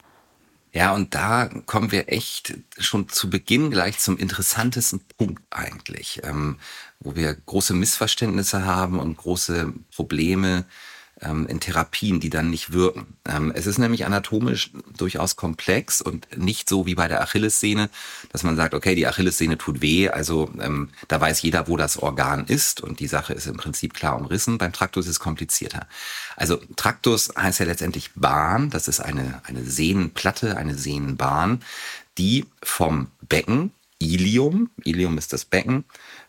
Ja, 0.75 0.93
und 0.93 1.15
da 1.15 1.49
kommen 1.67 1.93
wir 1.93 2.13
echt 2.13 2.55
schon 2.79 3.09
zu 3.09 3.31
Beginn 3.31 3.71
gleich 3.71 3.99
zum 3.99 4.19
interessantesten 4.19 5.01
Punkt 5.17 5.41
eigentlich. 5.51 6.21
Ähm, 6.25 6.59
wo 7.05 7.15
wir 7.15 7.35
große 7.35 7.75
Missverständnisse 7.75 8.65
haben 8.65 8.99
und 8.99 9.17
große 9.17 9.73
Probleme 9.95 10.65
ähm, 11.21 11.47
in 11.47 11.61
Therapien, 11.61 12.19
die 12.19 12.31
dann 12.31 12.51
nicht 12.51 12.73
wirken. 12.73 13.17
Ähm, 13.27 13.53
es 13.55 13.67
ist 13.67 13.79
nämlich 13.79 14.05
anatomisch 14.05 14.73
durchaus 14.97 15.37
komplex 15.37 16.01
und 16.01 16.37
nicht 16.37 16.69
so 16.69 16.87
wie 16.87 16.95
bei 16.95 17.09
der 17.09 17.23
Achillessehne, 17.23 17.89
dass 18.33 18.43
man 18.43 18.57
sagt, 18.57 18.75
okay, 18.75 18.95
die 18.95 19.07
Achillessehne 19.07 19.59
tut 19.59 19.81
weh, 19.81 20.09
also 20.09 20.51
ähm, 20.61 20.91
da 21.09 21.21
weiß 21.21 21.43
jeder, 21.43 21.69
wo 21.69 21.77
das 21.77 21.99
Organ 21.99 22.47
ist 22.47 22.81
und 22.81 23.01
die 23.01 23.07
Sache 23.07 23.33
ist 23.33 23.47
im 23.47 23.57
Prinzip 23.57 23.95
klar 23.95 24.17
umrissen. 24.17 24.59
Beim 24.59 24.73
Traktus 24.73 25.07
ist 25.07 25.13
es 25.13 25.21
komplizierter. 25.21 25.87
Also 26.37 26.59
Traktus 26.77 27.33
heißt 27.37 27.61
ja 27.61 27.67
letztendlich 27.67 28.11
Bahn, 28.15 28.71
das 28.71 28.89
ist 28.89 29.01
eine, 29.01 29.41
eine 29.45 29.65
Sehnenplatte, 29.65 30.57
eine 30.57 30.77
Sehnenbahn, 30.77 31.63
die 32.19 32.47
vom 32.63 33.09
Becken, 33.23 33.73
Ilium, 33.99 34.71
Ilium 34.85 35.19
ist 35.19 35.33
das 35.33 35.45
Becken, 35.45 35.85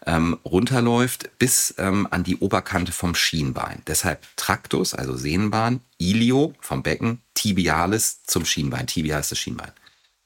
ähm, 0.05 0.38
runterläuft 0.45 1.38
bis 1.39 1.74
ähm, 1.77 2.07
an 2.12 2.24
die 2.24 2.38
Oberkante 2.38 2.91
vom 2.91 3.15
Schienbein. 3.15 3.81
Deshalb 3.88 4.25
Traktus, 4.36 4.93
also 4.93 5.15
Sehnenbahn, 5.15 5.81
Ilio 5.98 6.53
vom 6.62 6.84
Becken, 6.84 7.22
Tibialis 7.34 8.24
zum 8.24 8.45
Schienbein. 8.45 8.88
Tibia 8.88 9.19
ist 9.19 9.31
das 9.31 9.39
Schienbein. 9.39 9.72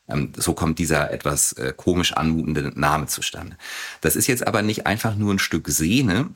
Ähm, 0.09 0.33
so 0.35 0.53
kommt 0.53 0.79
dieser 0.79 1.11
etwas 1.11 1.53
äh, 1.53 1.73
komisch 1.75 2.13
anmutende 2.13 2.71
Name 2.79 3.07
zustande. 3.07 3.57
Das 4.01 4.15
ist 4.15 4.27
jetzt 4.27 4.45
aber 4.45 4.61
nicht 4.61 4.85
einfach 4.85 5.15
nur 5.15 5.33
ein 5.33 5.39
Stück 5.39 5.69
Sehne, 5.69 6.29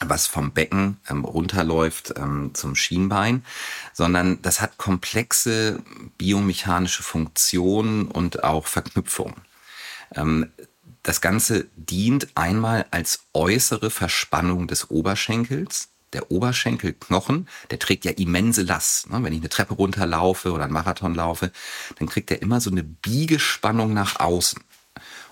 was 0.00 0.26
vom 0.26 0.52
Becken 0.52 0.98
ähm, 1.08 1.24
runterläuft 1.24 2.14
ähm, 2.16 2.50
zum 2.54 2.74
Schienbein, 2.74 3.44
sondern 3.92 4.40
das 4.42 4.60
hat 4.60 4.76
komplexe 4.76 5.82
biomechanische 6.18 7.02
Funktionen 7.02 8.06
und 8.06 8.44
auch 8.44 8.66
Verknüpfungen. 8.66 9.34
Ähm, 10.14 10.50
das 11.02 11.20
Ganze 11.20 11.66
dient 11.76 12.28
einmal 12.34 12.86
als 12.90 13.26
äußere 13.34 13.90
Verspannung 13.90 14.66
des 14.66 14.90
Oberschenkels. 14.90 15.88
Der 16.14 16.30
Oberschenkelknochen, 16.30 17.48
der 17.70 17.78
trägt 17.78 18.04
ja 18.04 18.12
immense 18.12 18.62
Last. 18.62 19.10
Ne? 19.10 19.22
Wenn 19.22 19.32
ich 19.32 19.40
eine 19.40 19.48
Treppe 19.48 19.74
runterlaufe 19.74 20.52
oder 20.52 20.64
einen 20.64 20.72
Marathon 20.72 21.14
laufe, 21.14 21.50
dann 21.98 22.08
kriegt 22.08 22.30
er 22.30 22.40
immer 22.40 22.60
so 22.60 22.70
eine 22.70 22.84
Biegespannung 22.84 23.92
nach 23.92 24.20
außen. 24.20 24.62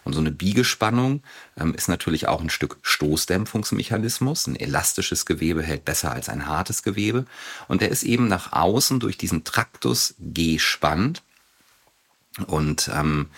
Und 0.05 0.13
so 0.13 0.21
eine 0.21 0.33
Biegespannung 0.33 1.23
ähm, 1.57 1.75
ist 1.75 1.89
natürlich 1.89 2.29
auch 2.29 2.41
ein 2.41 2.51
Stück 2.51 2.79
Stoßdämpfungsmechanismus. 2.83 4.47
Ein 4.49 4.57
elastisches 4.57 5.25
Gewebe 5.25 5.63
hält 5.63 5.85
besser 5.85 6.13
als 6.13 6.29
ein 6.29 6.47
hartes 6.47 6.83
Gewebe. 6.83 7.25
Und 7.69 7.81
der 7.81 7.91
ist 7.91 8.03
eben 8.03 8.29
nach 8.29 8.53
außen 8.53 9.01
durch 9.01 9.17
diesen 9.17 9.45
Traktus 9.45 10.15
gespannt. 10.19 11.23
Und 12.47 12.91
ähm, 12.93 13.29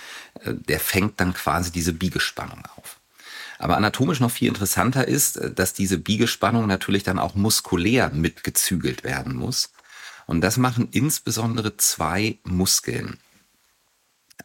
der 0.45 0.81
fängt 0.81 1.21
dann 1.21 1.35
quasi 1.35 1.73
diese 1.73 1.93
Biegespannung 1.93 2.63
auf. 2.77 2.99
Aber 3.59 3.77
anatomisch 3.77 4.21
noch 4.21 4.31
viel 4.31 4.49
interessanter 4.49 5.07
ist, 5.07 5.41
dass 5.55 5.73
diese 5.73 5.99
Biegespannung 5.99 6.67
natürlich 6.67 7.03
dann 7.03 7.19
auch 7.19 7.35
muskulär 7.35 8.11
mitgezügelt 8.11 9.05
werden 9.05 9.35
muss. 9.35 9.73
Und 10.27 10.41
das 10.41 10.57
machen 10.57 10.89
insbesondere 10.93 11.77
zwei 11.77 12.39
Muskeln. 12.45 13.19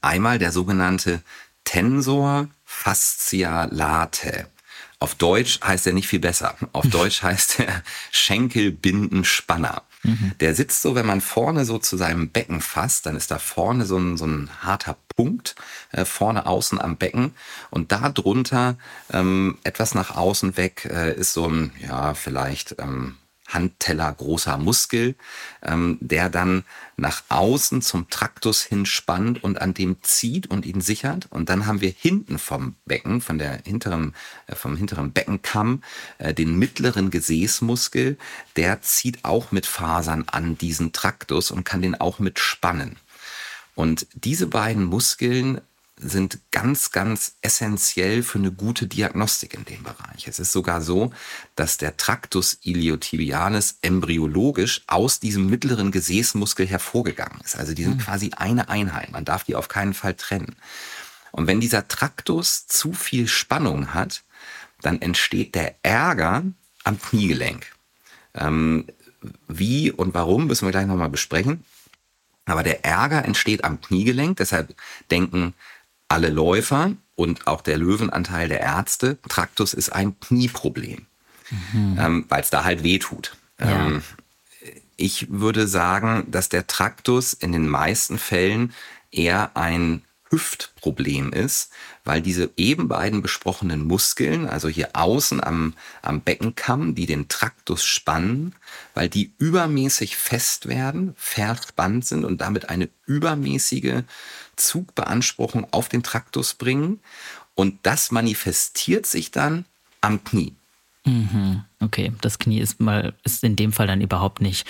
Einmal 0.02 0.40
der 0.40 0.52
sogenannte 0.52 1.22
Tensor 1.64 2.50
fascialate. 2.66 4.48
Auf 5.00 5.16
Deutsch 5.16 5.60
heißt 5.62 5.88
er 5.88 5.94
nicht 5.94 6.08
viel 6.08 6.20
besser. 6.20 6.56
Auf 6.74 6.88
Deutsch 6.90 7.24
heißt 7.24 7.62
er 7.62 7.84
Schenkelbindenspanner. 8.12 9.84
Mhm. 10.04 10.34
Der 10.40 10.56
sitzt 10.56 10.82
so, 10.82 10.96
wenn 10.96 11.06
man 11.06 11.22
vorne 11.22 11.66
so 11.66 11.78
zu 11.78 11.98
seinem 11.98 12.30
Becken 12.30 12.62
fasst, 12.62 13.06
dann 13.06 13.16
ist 13.16 13.32
da 13.32 13.40
vorne 13.40 13.86
so 13.86 13.98
ein, 13.98 14.18
so 14.18 14.26
ein 14.26 14.50
harter 14.62 14.98
Punkt, 15.16 15.56
äh, 15.92 16.06
vorne 16.06 16.46
außen 16.46 16.80
am 16.80 16.98
Becken. 16.98 17.34
Und 17.70 17.92
da 17.92 18.10
drunter, 18.10 18.78
ähm, 19.12 19.58
etwas 19.64 19.96
nach 19.96 20.16
außen 20.16 20.58
weg, 20.58 20.90
äh, 20.92 21.14
ist 21.14 21.34
so 21.34 21.48
ein, 21.48 21.72
ja, 21.80 22.14
vielleicht 22.14 22.76
ähm, 22.80 23.18
Handteller 23.50 24.14
großer 24.14 24.58
Muskel, 24.58 25.16
ähm, 25.62 25.98
der 26.00 26.30
dann 26.30 26.64
nach 26.98 27.24
außen 27.30 27.82
zum 27.82 28.10
Traktus 28.10 28.64
hinspannt 28.64 29.44
und 29.44 29.62
an 29.62 29.74
dem 29.74 29.98
zieht 30.02 30.48
und 30.48 30.66
ihn 30.66 30.82
sichert. 30.82 31.28
Und 31.32 31.50
dann 31.50 31.66
haben 31.66 31.82
wir 31.82 31.92
hinten 31.92 32.40
vom 32.40 32.76
Becken, 32.86 33.22
von 33.22 33.38
der 33.38 33.62
hinteren, 33.66 34.16
äh, 34.48 34.56
vom 34.56 34.78
hinteren 34.78 35.12
Beckenkamm, 35.12 35.84
äh, 36.18 36.34
den 36.34 36.58
mittleren 36.58 37.12
Gesäßmuskel, 37.12 38.18
der 38.56 38.82
zieht 38.82 39.26
auch 39.26 39.52
mit 39.52 39.66
Fasern 39.66 40.26
an 40.28 40.58
diesen 40.58 40.94
Traktus 40.94 41.52
und 41.52 41.64
kann 41.64 41.82
den 41.82 42.00
auch 42.00 42.20
mit 42.20 42.40
spannen. 42.40 42.98
Und 43.76 44.08
diese 44.14 44.48
beiden 44.48 44.84
Muskeln 44.84 45.62
sind 46.00 46.40
ganz, 46.52 46.92
ganz 46.92 47.36
essentiell 47.42 48.24
für 48.24 48.40
eine 48.40 48.52
gute 48.52 48.88
Diagnostik 48.88 49.54
in 49.54 49.66
dem 49.66 49.84
Bereich. 49.84 50.28
Es 50.28 50.40
ist 50.40 50.52
sogar 50.52 50.82
so, 50.82 51.12
dass 51.56 51.78
der 51.78 51.98
Tractus 51.98 52.58
iliotibialis 52.64 53.78
embryologisch 53.82 54.82
aus 54.88 55.20
diesem 55.20 55.48
mittleren 55.48 55.92
Gesäßmuskel 55.92 56.66
hervorgegangen 56.66 57.42
ist. 57.44 57.58
Also 57.58 57.74
die 57.74 57.84
sind 57.84 57.98
mhm. 57.98 58.02
quasi 58.02 58.32
eine 58.36 58.70
Einheit. 58.70 59.12
Man 59.12 59.26
darf 59.26 59.44
die 59.44 59.56
auf 59.56 59.68
keinen 59.68 59.94
Fall 59.94 60.14
trennen. 60.14 60.56
Und 61.32 61.48
wenn 61.48 61.60
dieser 61.60 61.88
Traktus 61.88 62.66
zu 62.68 62.94
viel 62.94 63.28
Spannung 63.28 63.94
hat, 63.94 64.24
dann 64.82 65.02
entsteht 65.02 65.54
der 65.54 65.76
Ärger 65.84 66.44
am 66.86 67.00
Kniegelenk. 67.00 67.68
Ähm, 68.34 68.88
wie 69.48 69.92
und 69.92 70.14
warum 70.14 70.48
müssen 70.48 70.66
wir 70.66 70.72
gleich 70.72 70.88
nochmal 70.88 71.10
besprechen. 71.10 71.66
Aber 72.46 72.64
der 72.64 72.84
Ärger 72.86 73.26
entsteht 73.26 73.64
am 73.64 73.82
Kniegelenk. 73.82 74.38
Deshalb 74.38 74.76
denken 75.12 75.54
alle 76.10 76.30
Läufer 76.30 76.92
und 77.16 77.48
auch 77.48 77.62
der 77.62 77.78
Löwenanteil 77.78 78.50
der 78.50 78.60
Ärzte, 78.60 79.18
Traktus 79.30 79.74
ist 79.74 79.92
ein 79.92 80.20
Knieproblem, 80.20 81.06
mhm. 81.50 81.98
ähm, 82.00 82.26
weil 82.28 82.42
es 82.42 82.50
da 82.50 82.64
halt 82.64 82.84
weh 82.84 83.00
tut. 83.00 83.36
Ja. 83.60 83.88
Ähm, 83.88 84.04
ich 84.98 85.32
würde 85.32 85.68
sagen, 85.68 86.26
dass 86.28 86.50
der 86.50 86.68
Traktus 86.68 87.34
in 87.34 87.54
den 87.54 87.70
meisten 87.70 88.18
Fällen 88.18 88.74
eher 89.12 89.56
ein 89.56 90.02
Hüftproblem 90.30 91.32
ist, 91.34 91.72
weil 92.04 92.22
diese 92.22 92.52
eben 92.56 92.88
beiden 92.88 93.22
besprochenen 93.22 93.86
Muskeln, 93.86 94.48
also 94.48 94.68
hier 94.68 94.90
außen 94.94 95.44
am, 95.44 95.74
am 96.02 96.22
Beckenkamm, 96.22 96.96
die 96.96 97.06
den 97.06 97.28
Traktus 97.30 97.84
spannen, 97.84 98.54
weil 98.94 99.10
die 99.10 99.34
übermäßig 99.38 100.18
fest 100.18 100.68
werden, 100.68 101.14
verspannt 101.18 102.06
sind 102.06 102.26
und 102.26 102.42
damit 102.42 102.70
eine 102.70 102.90
übermäßige 103.06 104.04
Zugbeanspruchung 104.60 105.68
auf 105.72 105.90
den 105.90 106.04
Traktus 106.04 106.54
bringen. 106.54 107.00
Und 107.56 107.80
das 107.84 108.12
manifestiert 108.12 109.06
sich 109.06 109.32
dann 109.32 109.66
am 110.02 110.24
Knie. 110.24 110.54
Mhm. 111.06 111.64
Okay, 111.80 112.12
das 112.22 112.40
Knie 112.40 112.60
ist 112.60 112.80
mal 112.80 113.14
ist 113.24 113.44
in 113.44 113.56
dem 113.56 113.72
Fall 113.72 113.88
dann 113.88 114.02
überhaupt 114.02 114.42
nicht 114.42 114.66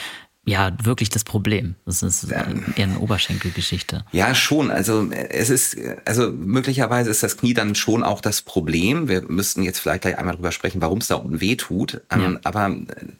ja 0.46 0.72
wirklich 0.84 1.10
das 1.10 1.24
Problem. 1.24 1.76
Das 1.86 2.02
ist 2.02 2.24
eher 2.26 2.48
eine 2.76 3.00
Oberschenkelgeschichte. 3.00 4.04
Ja, 4.12 4.34
schon. 4.34 4.72
Also 4.72 5.10
es 5.12 5.50
ist, 5.50 5.78
also 6.06 6.32
möglicherweise 6.32 7.10
ist 7.10 7.24
das 7.24 7.38
Knie 7.38 7.54
dann 7.54 7.76
schon 7.76 8.04
auch 8.04 8.22
das 8.22 8.42
Problem. 8.42 9.08
Wir 9.08 9.22
müssten 9.22 9.64
jetzt 9.64 9.80
vielleicht 9.80 10.02
gleich 10.02 10.18
einmal 10.18 10.36
drüber 10.36 10.52
sprechen, 10.52 10.82
warum 10.82 11.00
es 11.00 11.08
da 11.08 11.16
unten 11.16 11.42
weh 11.42 11.56
tut. 11.56 12.02
Ähm, 12.10 12.34
ja. 12.34 12.40
Aber 12.44 12.76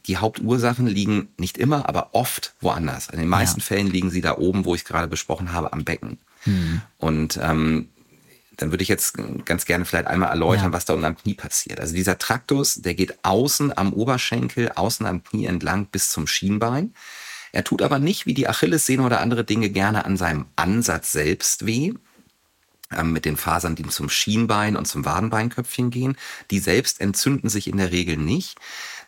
die 0.06 0.16
Hauptursachen 0.16 0.86
liegen 0.86 1.28
nicht 1.36 1.56
immer, 1.58 1.88
aber 1.88 2.10
oft 2.12 2.54
woanders. 2.60 3.08
In 3.08 3.18
den 3.18 3.28
meisten 3.28 3.60
ja. 3.60 3.66
Fällen 3.66 3.88
liegen 3.88 4.10
sie 4.10 4.20
da 4.20 4.36
oben, 4.36 4.64
wo 4.64 4.74
ich 4.74 4.84
gerade 4.84 5.08
besprochen 5.08 5.52
habe, 5.52 5.72
am 5.72 5.84
Becken. 5.84 6.18
Mhm. 6.44 6.82
Und 6.98 7.38
ähm, 7.42 7.88
dann 8.56 8.72
würde 8.72 8.82
ich 8.82 8.88
jetzt 8.88 9.16
ganz 9.44 9.64
gerne 9.64 9.84
vielleicht 9.84 10.06
einmal 10.06 10.30
erläutern, 10.30 10.66
ja. 10.66 10.72
was 10.72 10.84
da 10.84 10.92
unten 10.92 11.06
am 11.06 11.16
Knie 11.16 11.34
passiert. 11.34 11.80
Also 11.80 11.94
dieser 11.94 12.18
Traktus, 12.18 12.74
der 12.76 12.94
geht 12.94 13.24
außen 13.24 13.76
am 13.76 13.92
Oberschenkel, 13.92 14.70
außen 14.72 15.06
am 15.06 15.24
Knie 15.24 15.46
entlang 15.46 15.86
bis 15.86 16.10
zum 16.10 16.26
Schienbein. 16.26 16.94
Er 17.52 17.64
tut 17.64 17.82
aber 17.82 17.98
nicht 17.98 18.26
wie 18.26 18.34
die 18.34 18.48
Achillessehne 18.48 19.02
oder 19.02 19.20
andere 19.20 19.44
Dinge 19.44 19.70
gerne 19.70 20.04
an 20.04 20.16
seinem 20.16 20.46
Ansatz 20.56 21.12
selbst 21.12 21.66
weh, 21.66 21.94
ähm, 22.92 23.12
mit 23.12 23.24
den 23.24 23.36
Fasern, 23.36 23.74
die 23.74 23.86
zum 23.88 24.08
Schienbein 24.08 24.76
und 24.76 24.86
zum 24.86 25.04
Wadenbeinköpfchen 25.04 25.90
gehen. 25.90 26.16
Die 26.50 26.58
selbst 26.58 27.00
entzünden 27.00 27.48
sich 27.48 27.66
in 27.66 27.76
der 27.76 27.92
Regel 27.92 28.16
nicht. 28.16 28.58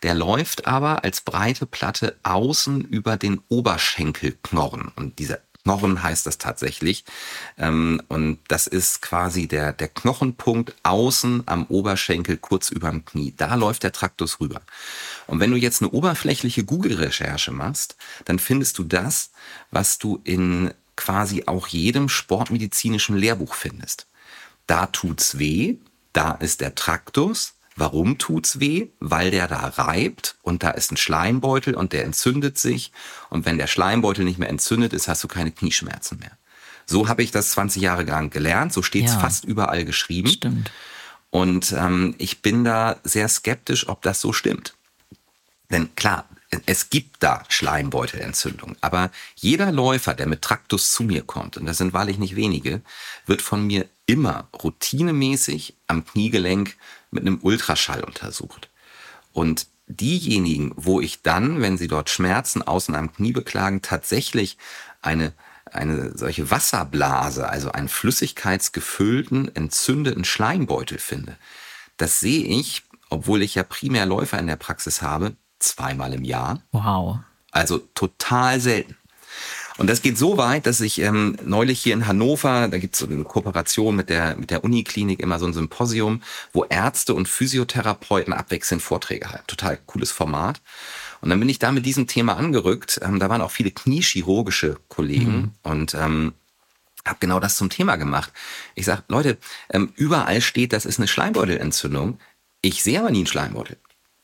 Der 0.03 0.15
läuft 0.15 0.67
aber 0.67 1.05
als 1.05 1.21
breite 1.21 1.67
Platte 1.67 2.17
außen 2.23 2.83
über 2.83 3.17
den 3.17 3.41
Oberschenkelknorren. 3.49 4.91
Und 4.97 5.19
dieser 5.19 5.39
Knochen 5.65 6.03
heißt 6.03 6.27
das 6.27 6.39
tatsächlich. 6.39 7.05
Ähm, 7.57 8.03
und 8.09 8.39
das 8.49 8.67
ist 8.67 9.01
quasi 9.03 9.47
der, 9.47 9.73
der 9.73 9.89
Knochenpunkt 9.89 10.75
außen 10.83 11.45
am 11.47 11.67
Oberschenkel, 11.67 12.37
kurz 12.37 12.71
über 12.71 12.91
dem 12.91 13.05
Knie. 13.05 13.33
Da 13.37 13.55
läuft 13.55 13.85
der 13.85 13.93
Traktus 13.93 14.41
rüber. 14.41 14.63
Und 15.27 15.41
wenn 15.41 15.51
du 15.51 15.57
jetzt 15.57 15.83
eine 15.83 15.91
oberflächliche 15.91 16.65
Google-Recherche 16.65 17.53
machst, 17.53 17.97
dann 18.25 18.39
findest 18.39 18.79
du 18.79 18.85
das, 18.85 19.31
was 19.71 19.99
du 19.99 20.21
in 20.25 20.73
quasi 20.97 21.45
auch 21.47 21.69
jedem 21.69 22.09
sportmedizinischen 22.09 23.17
Lehrbuch 23.17 23.55
findest. 23.55 24.07
Da 24.67 24.87
tut's 24.87 25.39
weh, 25.39 25.77
da 26.13 26.33
ist 26.33 26.61
der 26.61 26.75
Traktus, 26.75 27.55
Warum 27.77 28.19
tut's 28.19 28.61
weh? 28.61 28.89
Weil 29.01 29.31
der 29.31 29.49
da 29.49 29.67
reibt 29.67 30.37
und 30.43 30.63
da 30.63 30.71
ist 30.71 30.93
ein 30.93 30.97
Schleimbeutel 30.97 31.75
und 31.75 31.93
der 31.93 32.05
entzündet 32.05 32.59
sich. 32.59 32.93
Und 33.31 33.47
wenn 33.47 33.59
der 33.59 33.67
Schleimbeutel 33.67 34.25
nicht 34.25 34.39
mehr 34.39 34.51
entzündet 34.51 34.93
ist, 34.93 35.09
hast 35.09 35.25
du 35.25 35.29
keine 35.29 35.53
Knieschmerzen 35.53 36.19
mehr. 36.19 36.33
So 36.87 37.09
habe 37.09 37.23
ich 37.23 37.31
das 37.31 37.53
20 37.53 37.81
Jahre 37.81 38.03
lang 38.03 38.31
gelernt. 38.31 38.73
So 38.73 38.83
steht's 38.83 39.13
ja. 39.13 39.19
fast 39.19 39.45
überall 39.45 39.85
geschrieben. 39.85 40.29
Stimmt. 40.29 40.71
Und 41.31 41.73
ähm, 41.73 42.15
ich 42.19 42.43
bin 42.43 42.65
da 42.65 42.97
sehr 43.05 43.29
skeptisch, 43.29 43.89
ob 43.89 44.03
das 44.03 44.21
so 44.21 44.33
stimmt. 44.33 44.75
Denn 45.71 45.95
klar, 45.95 46.29
es 46.67 46.91
gibt 46.91 47.23
da 47.23 47.45
Schleimbeutelentzündung. 47.49 48.77
Aber 48.81 49.11
jeder 49.35 49.73
Läufer, 49.73 50.15
der 50.15 50.27
mit 50.27 50.43
Traktus 50.43 50.93
zu 50.93 51.03
mir 51.03 51.23
kommt, 51.23 51.57
und 51.57 51.67
das 51.67 51.79
sind 51.79 51.93
wahrlich 51.93 52.19
nicht 52.19 52.37
wenige, 52.37 52.83
wird 53.27 53.43
von 53.43 53.67
mir 53.67 53.89
immer 54.07 54.49
routinemäßig 54.63 55.75
am 55.87 56.05
Kniegelenk 56.05 56.77
mit 57.11 57.23
einem 57.23 57.41
Ultraschall 57.43 58.05
untersucht. 58.05 58.69
Und 59.33 59.67
diejenigen, 59.87 60.73
wo 60.77 61.01
ich 61.01 61.23
dann, 61.23 61.61
wenn 61.61 61.79
sie 61.79 61.89
dort 61.89 62.11
Schmerzen 62.11 62.63
außen 62.63 62.95
am 62.95 63.13
Knie 63.13 63.33
beklagen, 63.33 63.83
tatsächlich 63.83 64.59
eine, 65.01 65.33
eine 65.65 66.17
solche 66.17 66.51
Wasserblase, 66.51 67.49
also 67.49 67.73
einen 67.73 67.89
flüssigkeitsgefüllten, 67.89 69.55
entzündeten 69.55 70.25
Schleimbeutel 70.25 70.99
finde, 70.99 71.37
das 71.97 72.21
sehe 72.21 72.45
ich, 72.45 72.83
obwohl 73.11 73.43
ich 73.43 73.55
ja 73.55 73.63
primär 73.63 74.07
Läufer 74.07 74.39
in 74.39 74.47
der 74.47 74.57
Praxis 74.57 75.03
habe, 75.03 75.37
zweimal 75.63 76.15
im 76.15 76.25
Jahr. 76.25 76.63
Wow. 76.73 77.19
Also 77.51 77.79
total 77.79 78.61
selten. 78.61 78.97
Und 79.79 79.89
das 79.89 80.03
geht 80.03 80.19
so 80.19 80.37
weit, 80.37 80.67
dass 80.67 80.81
ich 80.81 81.01
ähm, 81.01 81.37
neulich 81.45 81.81
hier 81.81 81.95
in 81.95 82.07
Hannover, 82.07 82.69
da 82.69 82.79
gibt 82.79 82.95
es 82.95 83.01
so 83.01 83.07
eine 83.07 83.25
Kooperation 83.25 83.97
mit 83.97 84.11
der, 84.11 84.37
mit 84.37 84.51
der 84.51 84.65
Uniklinik, 84.65 85.21
immer 85.21 85.39
so 85.39 85.47
ein 85.47 85.55
Symposium, 85.55 86.23
wo 86.53 86.65
Ärzte 86.65 87.15
und 87.15 87.27
Physiotherapeuten 87.27 88.33
abwechselnd 88.33 88.83
Vorträge 88.83 89.31
halten. 89.31 89.47
Total 89.47 89.79
cooles 89.87 90.11
Format. 90.11 90.61
Und 91.21 91.31
dann 91.31 91.41
bin 91.41 91.49
ich 91.49 91.59
da 91.59 91.73
mit 91.73 91.87
diesem 91.87 92.07
Thema 92.07 92.37
angerückt. 92.37 93.01
Ähm, 93.03 93.19
da 93.19 93.31
waren 93.31 93.41
auch 93.41 93.51
viele 93.51 93.71
kniechirurgische 93.71 94.77
Kollegen 94.89 95.37
mhm. 95.37 95.51
und 95.63 95.95
ähm, 95.95 96.35
habe 97.07 97.19
genau 97.21 97.41
das 97.41 97.57
zum 97.57 97.71
Thema 97.71 97.97
gemacht. 97.97 98.33
Ich 98.75 98.85
sage, 98.85 99.03
Leute, 99.09 99.39
ähm, 99.71 99.93
überall 99.97 100.41
steht, 100.41 100.73
das 100.73 100.85
ist 100.85 100.99
eine 100.99 101.09
Schleimbeutelentzündung. 101.09 102.19
Ich 102.61 102.83
sehe 102.83 103.01
aber 103.01 103.11
nie 103.11 103.19
einen 103.19 103.27
Schleimbeutel. 103.27 103.79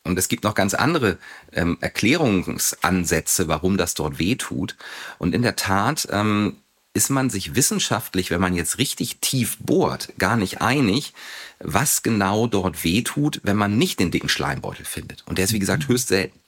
Und 0.04 0.18
es 0.18 0.28
gibt 0.28 0.44
noch 0.44 0.54
ganz 0.54 0.74
andere 0.74 1.18
ähm, 1.52 1.76
Erklärungsansätze, 1.80 3.48
warum 3.48 3.76
das 3.76 3.94
dort 3.94 4.18
weh 4.18 4.36
tut. 4.36 4.76
Und 5.18 5.34
in 5.34 5.42
der 5.42 5.56
Tat 5.56 6.08
ähm, 6.10 6.56
ist 6.94 7.10
man 7.10 7.30
sich 7.30 7.54
wissenschaftlich, 7.54 8.30
wenn 8.30 8.40
man 8.40 8.54
jetzt 8.54 8.78
richtig 8.78 9.18
tief 9.20 9.58
bohrt, 9.60 10.12
gar 10.18 10.36
nicht 10.36 10.60
einig, 10.60 11.12
was 11.60 12.02
genau 12.02 12.46
dort 12.46 12.82
weh 12.84 13.02
tut, 13.02 13.40
wenn 13.44 13.56
man 13.56 13.76
nicht 13.76 14.00
den 14.00 14.10
dicken 14.10 14.28
Schleimbeutel 14.28 14.84
findet. 14.84 15.24
Und 15.26 15.38
der 15.38 15.44
ist, 15.44 15.52
wie 15.52 15.58
gesagt, 15.58 15.88
mhm. 15.88 15.92
höchst 15.92 16.08
selten. 16.08 16.38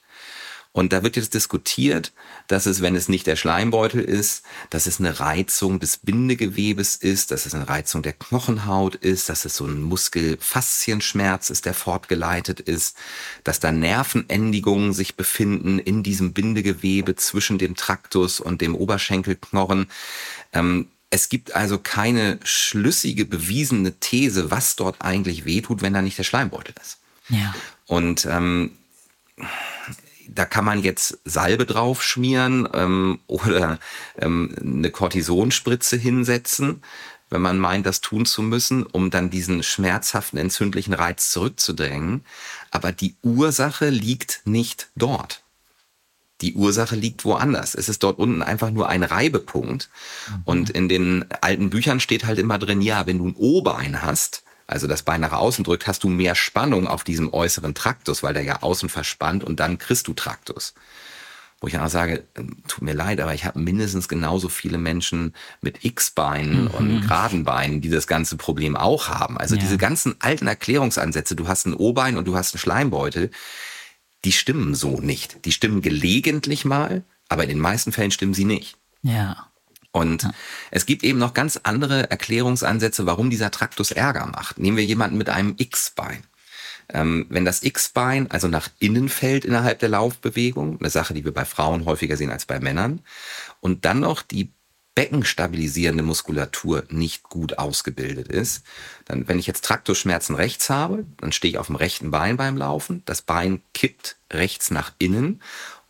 Und 0.73 0.93
da 0.93 1.03
wird 1.03 1.17
jetzt 1.17 1.33
diskutiert, 1.33 2.13
dass 2.47 2.65
es, 2.65 2.81
wenn 2.81 2.95
es 2.95 3.09
nicht 3.09 3.27
der 3.27 3.35
Schleimbeutel 3.35 4.01
ist, 4.01 4.43
dass 4.69 4.85
es 4.85 4.99
eine 4.99 5.19
Reizung 5.19 5.81
des 5.81 5.97
Bindegewebes 5.97 6.95
ist, 6.95 7.31
dass 7.31 7.45
es 7.45 7.53
eine 7.53 7.67
Reizung 7.67 8.03
der 8.03 8.13
Knochenhaut 8.13 8.95
ist, 8.95 9.27
dass 9.27 9.43
es 9.43 9.57
so 9.57 9.65
ein 9.65 9.81
Muskelfaszienschmerz 9.81 11.49
ist, 11.49 11.65
der 11.65 11.73
fortgeleitet 11.73 12.61
ist, 12.61 12.95
dass 13.43 13.59
da 13.59 13.73
Nervenendigungen 13.73 14.93
sich 14.93 15.15
befinden 15.15 15.77
in 15.77 16.03
diesem 16.03 16.31
Bindegewebe 16.31 17.17
zwischen 17.17 17.57
dem 17.57 17.75
Traktus 17.75 18.39
und 18.39 18.61
dem 18.61 18.73
Oberschenkelknorren. 18.73 19.87
Ähm, 20.53 20.87
es 21.09 21.27
gibt 21.27 21.53
also 21.53 21.77
keine 21.79 22.39
schlüssige, 22.45 23.25
bewiesene 23.25 23.99
These, 23.99 24.49
was 24.51 24.77
dort 24.77 25.01
eigentlich 25.01 25.43
wehtut, 25.43 25.81
wenn 25.81 25.93
da 25.93 26.01
nicht 26.01 26.17
der 26.17 26.23
Schleimbeutel 26.23 26.73
ist. 26.81 26.99
Ja. 27.27 27.53
Und 27.87 28.25
ähm, 28.25 28.71
da 30.33 30.45
kann 30.45 30.65
man 30.65 30.81
jetzt 30.81 31.19
Salbe 31.25 31.65
drauf 31.65 32.01
schmieren 32.03 32.67
ähm, 32.73 33.19
oder 33.27 33.79
ähm, 34.17 34.55
eine 34.61 34.89
Cortisonspritze 34.89 35.97
hinsetzen, 35.97 36.81
wenn 37.29 37.41
man 37.41 37.59
meint, 37.59 37.85
das 37.85 38.01
tun 38.01 38.25
zu 38.25 38.41
müssen, 38.41 38.83
um 38.83 39.09
dann 39.09 39.29
diesen 39.29 39.63
schmerzhaften 39.63 40.37
entzündlichen 40.37 40.93
Reiz 40.93 41.31
zurückzudrängen. 41.31 42.25
Aber 42.71 42.91
die 42.91 43.15
Ursache 43.23 43.89
liegt 43.89 44.41
nicht 44.45 44.89
dort. 44.95 45.43
Die 46.41 46.55
Ursache 46.55 46.95
liegt 46.95 47.23
woanders. 47.23 47.75
Es 47.75 47.87
ist 47.87 48.03
dort 48.03 48.17
unten 48.17 48.41
einfach 48.41 48.71
nur 48.71 48.89
ein 48.89 49.03
Reibepunkt. 49.03 49.89
Mhm. 50.29 50.41
Und 50.45 50.69
in 50.71 50.89
den 50.89 51.25
alten 51.41 51.69
Büchern 51.69 51.99
steht 51.99 52.25
halt 52.25 52.39
immer 52.39 52.57
drin, 52.57 52.81
ja, 52.81 53.05
wenn 53.05 53.19
du 53.19 53.27
ein 53.27 53.35
O-Bein 53.37 54.01
hast, 54.01 54.43
also 54.71 54.87
das 54.87 55.03
Bein 55.03 55.21
nach 55.21 55.33
außen 55.33 55.63
drückt, 55.63 55.85
hast 55.87 56.03
du 56.03 56.09
mehr 56.09 56.33
Spannung 56.33 56.87
auf 56.87 57.03
diesem 57.03 57.33
äußeren 57.33 57.75
Traktus, 57.75 58.23
weil 58.23 58.33
der 58.33 58.43
ja 58.43 58.61
außen 58.61 58.87
verspannt 58.87 59.43
und 59.43 59.59
dann 59.59 59.77
kriegst 59.77 60.07
du 60.07 60.13
Traktus. 60.13 60.73
Wo 61.59 61.67
ich 61.67 61.77
auch 61.77 61.89
sage, 61.89 62.23
ähm, 62.35 62.57
tut 62.67 62.81
mir 62.81 62.93
leid, 62.93 63.19
aber 63.19 63.35
ich 63.35 63.45
habe 63.45 63.59
mindestens 63.59 64.07
genauso 64.07 64.49
viele 64.49 64.77
Menschen 64.77 65.35
mit 65.61 65.83
X-Beinen 65.83 66.63
mhm. 66.63 66.71
und 66.71 67.01
geraden 67.01 67.43
Beinen, 67.43 67.81
die 67.81 67.89
das 67.89 68.07
ganze 68.07 68.37
Problem 68.37 68.75
auch 68.75 69.09
haben. 69.09 69.37
Also 69.37 69.55
ja. 69.55 69.61
diese 69.61 69.77
ganzen 69.77 70.15
alten 70.19 70.47
Erklärungsansätze, 70.47 71.35
du 71.35 71.47
hast 71.47 71.65
ein 71.65 71.75
O-Bein 71.75 72.17
und 72.17 72.25
du 72.25 72.35
hast 72.35 72.55
einen 72.55 72.59
Schleimbeutel, 72.59 73.29
die 74.23 74.31
stimmen 74.31 74.73
so 74.73 75.01
nicht. 75.01 75.45
Die 75.45 75.51
stimmen 75.51 75.81
gelegentlich 75.81 76.65
mal, 76.65 77.03
aber 77.29 77.43
in 77.43 77.49
den 77.49 77.59
meisten 77.59 77.91
Fällen 77.91 78.11
stimmen 78.11 78.33
sie 78.33 78.45
nicht. 78.45 78.77
Ja. 79.03 79.50
Und 79.91 80.23
ja. 80.23 80.31
es 80.71 80.85
gibt 80.85 81.03
eben 81.03 81.19
noch 81.19 81.33
ganz 81.33 81.59
andere 81.63 82.09
Erklärungsansätze, 82.09 83.05
warum 83.05 83.29
dieser 83.29 83.51
Traktus 83.51 83.91
Ärger 83.91 84.25
macht. 84.27 84.57
Nehmen 84.57 84.77
wir 84.77 84.85
jemanden 84.85 85.17
mit 85.17 85.29
einem 85.29 85.55
X-Bein. 85.57 86.23
Ähm, 86.93 87.25
wenn 87.29 87.45
das 87.45 87.63
X-Bein 87.63 88.29
also 88.31 88.47
nach 88.47 88.69
innen 88.79 89.09
fällt 89.09 89.45
innerhalb 89.45 89.79
der 89.79 89.89
Laufbewegung, 89.89 90.79
eine 90.79 90.89
Sache, 90.89 91.13
die 91.13 91.25
wir 91.25 91.33
bei 91.33 91.45
Frauen 91.45 91.85
häufiger 91.85 92.17
sehen 92.17 92.31
als 92.31 92.45
bei 92.45 92.59
Männern, 92.59 93.01
und 93.59 93.85
dann 93.85 94.01
noch 94.01 94.21
die 94.21 94.51
beckenstabilisierende 94.93 96.03
Muskulatur 96.03 96.83
nicht 96.89 97.23
gut 97.23 97.57
ausgebildet 97.57 98.27
ist, 98.27 98.63
dann, 99.05 99.27
wenn 99.27 99.39
ich 99.39 99.47
jetzt 99.47 99.63
Traktusschmerzen 99.63 100.35
rechts 100.35 100.69
habe, 100.69 101.05
dann 101.17 101.31
stehe 101.31 101.51
ich 101.51 101.57
auf 101.57 101.67
dem 101.67 101.77
rechten 101.77 102.11
Bein 102.11 102.35
beim 102.35 102.57
Laufen, 102.57 103.01
das 103.05 103.21
Bein 103.21 103.61
kippt 103.73 104.17
rechts 104.31 104.69
nach 104.69 104.91
innen 104.99 105.41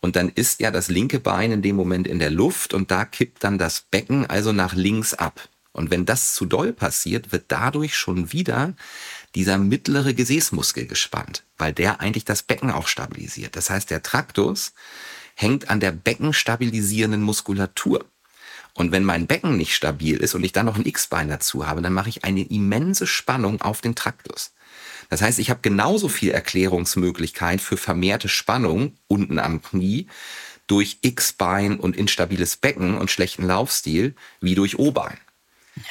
und 0.02 0.16
dann 0.16 0.28
ist 0.28 0.60
ja 0.60 0.70
das 0.70 0.88
linke 0.88 1.20
Bein 1.20 1.52
in 1.52 1.62
dem 1.62 1.76
Moment 1.76 2.06
in 2.06 2.18
der 2.18 2.30
Luft 2.30 2.74
und 2.74 2.90
da 2.90 3.04
kippt 3.04 3.42
dann 3.44 3.56
das 3.56 3.82
Becken 3.90 4.26
also 4.26 4.52
nach 4.52 4.74
links 4.74 5.14
ab. 5.14 5.48
Und 5.72 5.90
wenn 5.90 6.04
das 6.04 6.34
zu 6.34 6.44
doll 6.44 6.74
passiert, 6.74 7.32
wird 7.32 7.44
dadurch 7.48 7.96
schon 7.96 8.32
wieder 8.32 8.74
dieser 9.34 9.56
mittlere 9.56 10.12
Gesäßmuskel 10.12 10.86
gespannt, 10.86 11.44
weil 11.56 11.72
der 11.72 12.00
eigentlich 12.00 12.26
das 12.26 12.42
Becken 12.42 12.70
auch 12.70 12.88
stabilisiert. 12.88 13.56
Das 13.56 13.70
heißt, 13.70 13.88
der 13.90 14.02
Traktus 14.02 14.74
hängt 15.34 15.70
an 15.70 15.80
der 15.80 15.92
beckenstabilisierenden 15.92 17.22
Muskulatur. 17.22 18.04
Und 18.74 18.90
wenn 18.92 19.04
mein 19.04 19.26
Becken 19.26 19.56
nicht 19.56 19.74
stabil 19.74 20.16
ist 20.16 20.34
und 20.34 20.44
ich 20.44 20.52
dann 20.52 20.66
noch 20.66 20.76
ein 20.76 20.86
X-Bein 20.86 21.28
dazu 21.28 21.66
habe, 21.66 21.82
dann 21.82 21.92
mache 21.92 22.08
ich 22.08 22.24
eine 22.24 22.42
immense 22.42 23.06
Spannung 23.06 23.60
auf 23.60 23.80
den 23.80 23.94
Traktus. 23.94 24.52
Das 25.10 25.20
heißt, 25.20 25.38
ich 25.38 25.50
habe 25.50 25.60
genauso 25.60 26.08
viel 26.08 26.30
Erklärungsmöglichkeit 26.30 27.60
für 27.60 27.76
vermehrte 27.76 28.28
Spannung 28.28 28.96
unten 29.08 29.38
am 29.38 29.60
Knie, 29.60 30.06
durch 30.66 30.98
X-Bein 31.02 31.78
und 31.78 31.96
instabiles 31.96 32.56
Becken 32.56 32.96
und 32.96 33.10
schlechten 33.10 33.46
Laufstil 33.46 34.14
wie 34.40 34.54
durch 34.54 34.78
O-Bein. 34.78 35.18
Ja. 35.76 35.82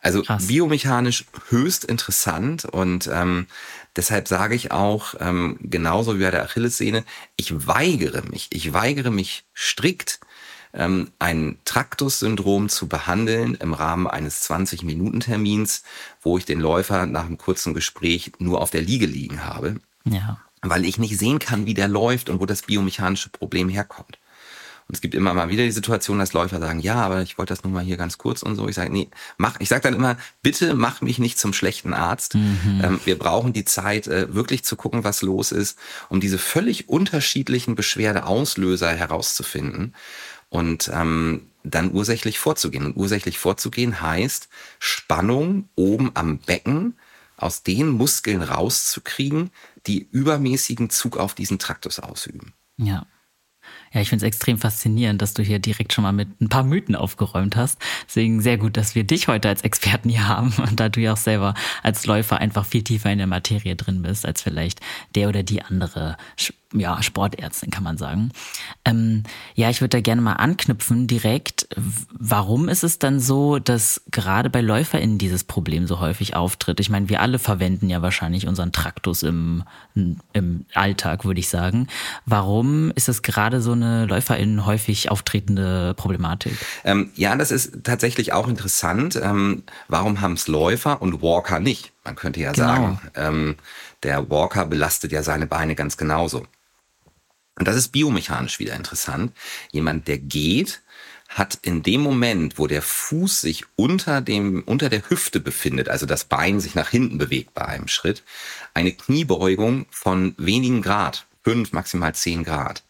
Also 0.00 0.22
Krass. 0.22 0.46
biomechanisch 0.46 1.26
höchst 1.50 1.84
interessant 1.84 2.64
und 2.64 3.06
ähm, 3.12 3.48
deshalb 3.96 4.28
sage 4.28 4.54
ich 4.54 4.72
auch, 4.72 5.14
ähm, 5.20 5.58
genauso 5.60 6.18
wie 6.18 6.22
bei 6.22 6.30
der 6.30 6.44
Achillessehne, 6.44 7.04
ich 7.36 7.66
weigere 7.66 8.22
mich, 8.22 8.48
ich 8.50 8.72
weigere 8.72 9.10
mich 9.10 9.44
strikt, 9.54 10.20
ähm, 10.72 11.10
ein 11.18 11.58
Traktus-Syndrom 11.64 12.68
zu 12.68 12.86
behandeln 12.88 13.54
im 13.54 13.74
Rahmen 13.74 14.06
eines 14.06 14.48
20-Minuten-Termins, 14.48 15.82
wo 16.22 16.38
ich 16.38 16.44
den 16.44 16.60
Läufer 16.60 17.06
nach 17.06 17.26
einem 17.26 17.38
kurzen 17.38 17.74
Gespräch 17.74 18.32
nur 18.38 18.60
auf 18.60 18.70
der 18.70 18.82
Liege 18.82 19.06
liegen 19.06 19.44
habe. 19.44 19.76
Ja. 20.04 20.38
Weil 20.62 20.84
ich 20.84 20.98
nicht 20.98 21.18
sehen 21.18 21.38
kann, 21.38 21.66
wie 21.66 21.74
der 21.74 21.88
läuft 21.88 22.28
und 22.28 22.40
wo 22.40 22.46
das 22.46 22.62
biomechanische 22.62 23.30
Problem 23.30 23.68
herkommt. 23.68 24.18
Und 24.90 24.94
es 24.94 25.02
gibt 25.02 25.14
immer 25.14 25.34
mal 25.34 25.48
wieder 25.48 25.62
die 25.62 25.70
Situation, 25.70 26.18
dass 26.18 26.32
Läufer 26.32 26.58
sagen, 26.58 26.80
ja, 26.80 26.96
aber 26.96 27.22
ich 27.22 27.38
wollte 27.38 27.54
das 27.54 27.62
nur 27.62 27.72
mal 27.72 27.84
hier 27.84 27.96
ganz 27.96 28.18
kurz 28.18 28.42
und 28.42 28.56
so. 28.56 28.66
Ich 28.66 28.74
sage, 28.74 28.92
nee, 28.92 29.08
mach, 29.38 29.60
ich 29.60 29.68
sage 29.68 29.82
dann 29.82 29.94
immer, 29.94 30.16
bitte 30.42 30.74
mach 30.74 31.00
mich 31.00 31.20
nicht 31.20 31.38
zum 31.38 31.52
schlechten 31.52 31.94
Arzt. 31.94 32.34
Mhm. 32.34 32.80
Ähm, 32.82 33.00
wir 33.04 33.16
brauchen 33.16 33.52
die 33.52 33.64
Zeit, 33.64 34.08
äh, 34.08 34.34
wirklich 34.34 34.64
zu 34.64 34.74
gucken, 34.74 35.04
was 35.04 35.22
los 35.22 35.52
ist, 35.52 35.78
um 36.08 36.18
diese 36.18 36.38
völlig 36.38 36.88
unterschiedlichen 36.88 37.76
Beschwerdeauslöser 37.76 38.90
herauszufinden 38.90 39.94
und 40.50 40.90
ähm, 40.92 41.50
dann 41.62 41.92
ursächlich 41.92 42.38
vorzugehen. 42.38 42.84
Und 42.84 42.96
ursächlich 42.96 43.38
vorzugehen 43.38 44.00
heißt 44.00 44.48
Spannung 44.78 45.68
oben 45.76 46.10
am 46.14 46.38
Becken 46.38 46.98
aus 47.36 47.62
den 47.62 47.88
Muskeln 47.88 48.42
rauszukriegen, 48.42 49.50
die 49.86 50.06
übermäßigen 50.10 50.90
Zug 50.90 51.16
auf 51.16 51.34
diesen 51.34 51.58
Traktus 51.58 51.98
ausüben. 51.98 52.52
Ja. 52.76 53.06
Ja, 53.92 54.00
ich 54.00 54.08
finde 54.08 54.24
es 54.24 54.28
extrem 54.28 54.56
faszinierend, 54.56 55.20
dass 55.20 55.34
du 55.34 55.42
hier 55.42 55.58
direkt 55.58 55.92
schon 55.92 56.02
mal 56.02 56.12
mit 56.12 56.40
ein 56.40 56.48
paar 56.48 56.62
Mythen 56.62 56.94
aufgeräumt 56.94 57.56
hast. 57.56 57.78
Deswegen 58.06 58.40
sehr 58.40 58.56
gut, 58.56 58.76
dass 58.76 58.94
wir 58.94 59.02
dich 59.02 59.26
heute 59.26 59.48
als 59.48 59.62
Experten 59.62 60.08
hier 60.08 60.28
haben 60.28 60.52
und 60.58 60.78
da 60.80 60.88
du 60.88 61.00
ja 61.00 61.14
auch 61.14 61.16
selber 61.16 61.54
als 61.82 62.06
Läufer 62.06 62.38
einfach 62.38 62.64
viel 62.64 62.84
tiefer 62.84 63.10
in 63.10 63.18
der 63.18 63.26
Materie 63.26 63.74
drin 63.74 64.02
bist, 64.02 64.26
als 64.26 64.42
vielleicht 64.42 64.80
der 65.16 65.28
oder 65.28 65.42
die 65.42 65.62
andere 65.62 66.16
ja, 66.72 67.02
Sportärztin, 67.02 67.70
kann 67.70 67.82
man 67.82 67.98
sagen. 67.98 68.30
Ähm, 68.84 69.24
ja, 69.56 69.70
ich 69.70 69.80
würde 69.80 69.96
da 69.96 70.00
gerne 70.00 70.22
mal 70.22 70.34
anknüpfen 70.34 71.08
direkt. 71.08 71.66
Warum 71.76 72.68
ist 72.68 72.84
es 72.84 73.00
dann 73.00 73.18
so, 73.18 73.58
dass 73.58 74.02
gerade 74.12 74.50
bei 74.50 74.60
LäuferInnen 74.60 75.18
dieses 75.18 75.42
Problem 75.42 75.88
so 75.88 75.98
häufig 75.98 76.36
auftritt? 76.36 76.78
Ich 76.78 76.88
meine, 76.88 77.08
wir 77.08 77.22
alle 77.22 77.40
verwenden 77.40 77.90
ja 77.90 78.02
wahrscheinlich 78.02 78.46
unseren 78.46 78.70
Traktus 78.70 79.24
im, 79.24 79.64
im 80.32 80.64
Alltag, 80.74 81.24
würde 81.24 81.40
ich 81.40 81.48
sagen. 81.48 81.88
Warum 82.24 82.92
ist 82.92 83.08
es 83.08 83.22
gerade 83.22 83.60
so 83.60 83.72
eine 83.82 84.06
LäuferInnen 84.06 84.66
häufig 84.66 85.10
auftretende 85.10 85.94
Problematik? 85.94 86.52
Ähm, 86.84 87.10
ja, 87.14 87.36
das 87.36 87.50
ist 87.50 87.84
tatsächlich 87.84 88.32
auch 88.32 88.48
interessant. 88.48 89.18
Ähm, 89.22 89.62
warum 89.88 90.20
haben 90.20 90.34
es 90.34 90.48
Läufer 90.48 91.00
und 91.02 91.22
Walker 91.22 91.60
nicht? 91.60 91.92
Man 92.04 92.16
könnte 92.16 92.40
ja 92.40 92.52
genau. 92.52 92.66
sagen, 92.66 93.00
ähm, 93.14 93.56
der 94.02 94.30
Walker 94.30 94.66
belastet 94.66 95.12
ja 95.12 95.22
seine 95.22 95.46
Beine 95.46 95.74
ganz 95.74 95.96
genauso. 95.96 96.46
Und 97.58 97.68
das 97.68 97.76
ist 97.76 97.88
biomechanisch 97.88 98.58
wieder 98.58 98.74
interessant. 98.74 99.32
Jemand, 99.70 100.08
der 100.08 100.18
geht, 100.18 100.80
hat 101.28 101.58
in 101.62 101.82
dem 101.82 102.00
Moment, 102.00 102.58
wo 102.58 102.66
der 102.66 102.82
Fuß 102.82 103.42
sich 103.42 103.64
unter 103.76 104.20
dem, 104.20 104.64
unter 104.64 104.88
der 104.88 105.08
Hüfte 105.08 105.38
befindet, 105.40 105.88
also 105.88 106.04
das 106.04 106.24
Bein 106.24 106.58
sich 106.58 106.74
nach 106.74 106.88
hinten 106.88 107.18
bewegt 107.18 107.54
bei 107.54 107.64
einem 107.64 107.86
Schritt, 107.86 108.24
eine 108.74 108.92
Kniebeugung 108.92 109.86
von 109.90 110.34
wenigen 110.38 110.82
Grad, 110.82 111.26
fünf, 111.44 111.72
maximal 111.72 112.14
zehn 112.14 112.42
Grad. 112.42 112.82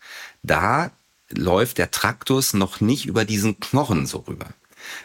Da 0.42 0.90
läuft 1.30 1.78
der 1.78 1.90
Traktus 1.90 2.54
noch 2.54 2.80
nicht 2.80 3.06
über 3.06 3.24
diesen 3.24 3.60
Knochen 3.60 4.06
so 4.06 4.18
rüber. 4.18 4.46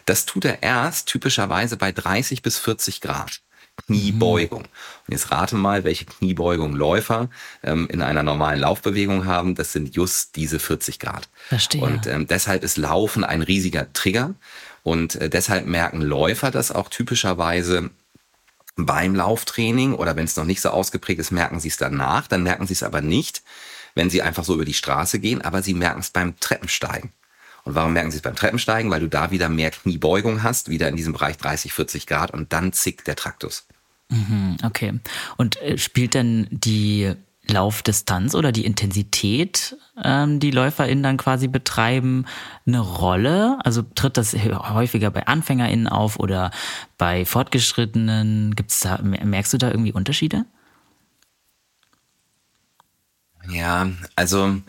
Das 0.05 0.25
tut 0.25 0.45
er 0.45 0.63
erst 0.63 1.07
typischerweise 1.07 1.77
bei 1.77 1.91
30 1.91 2.41
bis 2.41 2.57
40 2.57 3.01
Grad. 3.01 3.41
Kniebeugung. 3.87 4.61
Und 4.61 5.11
jetzt 5.11 5.31
rate 5.31 5.55
mal, 5.55 5.83
welche 5.83 6.05
Kniebeugung 6.05 6.73
Läufer 6.73 7.29
ähm, 7.61 7.87
in 7.91 8.01
einer 8.01 8.23
normalen 8.23 8.61
Laufbewegung 8.61 9.25
haben. 9.25 9.55
Das 9.55 9.73
sind 9.73 9.93
just 9.93 10.35
diese 10.37 10.59
40 10.59 10.99
Grad. 10.99 11.27
Verstehe. 11.49 11.81
Und 11.81 12.07
ähm, 12.07 12.25
deshalb 12.25 12.63
ist 12.63 12.77
Laufen 12.77 13.23
ein 13.23 13.41
riesiger 13.41 13.91
Trigger. 13.91 14.33
Und 14.83 15.15
äh, 15.15 15.29
deshalb 15.29 15.65
merken 15.67 16.01
Läufer 16.01 16.51
das 16.51 16.71
auch 16.71 16.89
typischerweise 16.89 17.89
beim 18.77 19.15
Lauftraining 19.15 19.93
oder 19.93 20.15
wenn 20.15 20.25
es 20.25 20.35
noch 20.35 20.45
nicht 20.45 20.61
so 20.61 20.69
ausgeprägt 20.69 21.19
ist, 21.19 21.31
merken 21.31 21.59
sie 21.59 21.69
es 21.69 21.77
danach. 21.77 22.27
Dann 22.27 22.43
merken 22.43 22.67
sie 22.67 22.73
es 22.73 22.83
aber 22.83 23.01
nicht, 23.01 23.43
wenn 23.95 24.09
sie 24.09 24.21
einfach 24.21 24.43
so 24.43 24.53
über 24.53 24.65
die 24.65 24.73
Straße 24.73 25.19
gehen, 25.19 25.41
aber 25.41 25.63
sie 25.63 25.73
merken 25.73 26.01
es 26.01 26.11
beim 26.11 26.39
Treppensteigen. 26.39 27.11
Und 27.65 27.73
warum 27.73 27.93
merken 27.93 28.11
Sie 28.11 28.17
es 28.17 28.21
beim 28.21 28.35
Treppensteigen? 28.35 28.91
Weil 28.91 28.99
du 28.99 29.09
da 29.09 29.31
wieder 29.31 29.49
mehr 29.49 29.71
Kniebeugung 29.71 30.43
hast, 30.43 30.69
wieder 30.69 30.87
in 30.87 30.95
diesem 30.95 31.13
Bereich 31.13 31.37
30, 31.37 31.73
40 31.73 32.05
Grad 32.05 32.31
und 32.31 32.53
dann 32.53 32.73
zickt 32.73 33.07
der 33.07 33.15
Traktus. 33.15 33.65
Mhm, 34.09 34.57
okay. 34.63 34.93
Und 35.35 35.59
äh, 35.61 35.79
spielt 35.79 36.13
denn 36.13 36.47
die 36.51 37.11
Laufdistanz 37.47 38.35
oder 38.35 38.51
die 38.51 38.65
Intensität, 38.65 39.77
ähm, 40.03 40.39
die 40.39 40.51
LäuferInnen 40.51 41.03
dann 41.03 41.17
quasi 41.17 41.47
betreiben, 41.47 42.25
eine 42.67 42.79
Rolle? 42.79 43.57
Also 43.63 43.81
tritt 43.81 44.17
das 44.17 44.35
häufiger 44.35 45.09
bei 45.09 45.27
AnfängerInnen 45.27 45.87
auf 45.87 46.19
oder 46.19 46.51
bei 46.99 47.25
Fortgeschrittenen? 47.25 48.55
Gibt's 48.55 48.81
da, 48.81 48.99
merkst 49.01 49.53
du 49.53 49.57
da 49.57 49.69
irgendwie 49.69 49.93
Unterschiede? 49.93 50.45
Ja, 53.49 53.89
also 54.15 54.61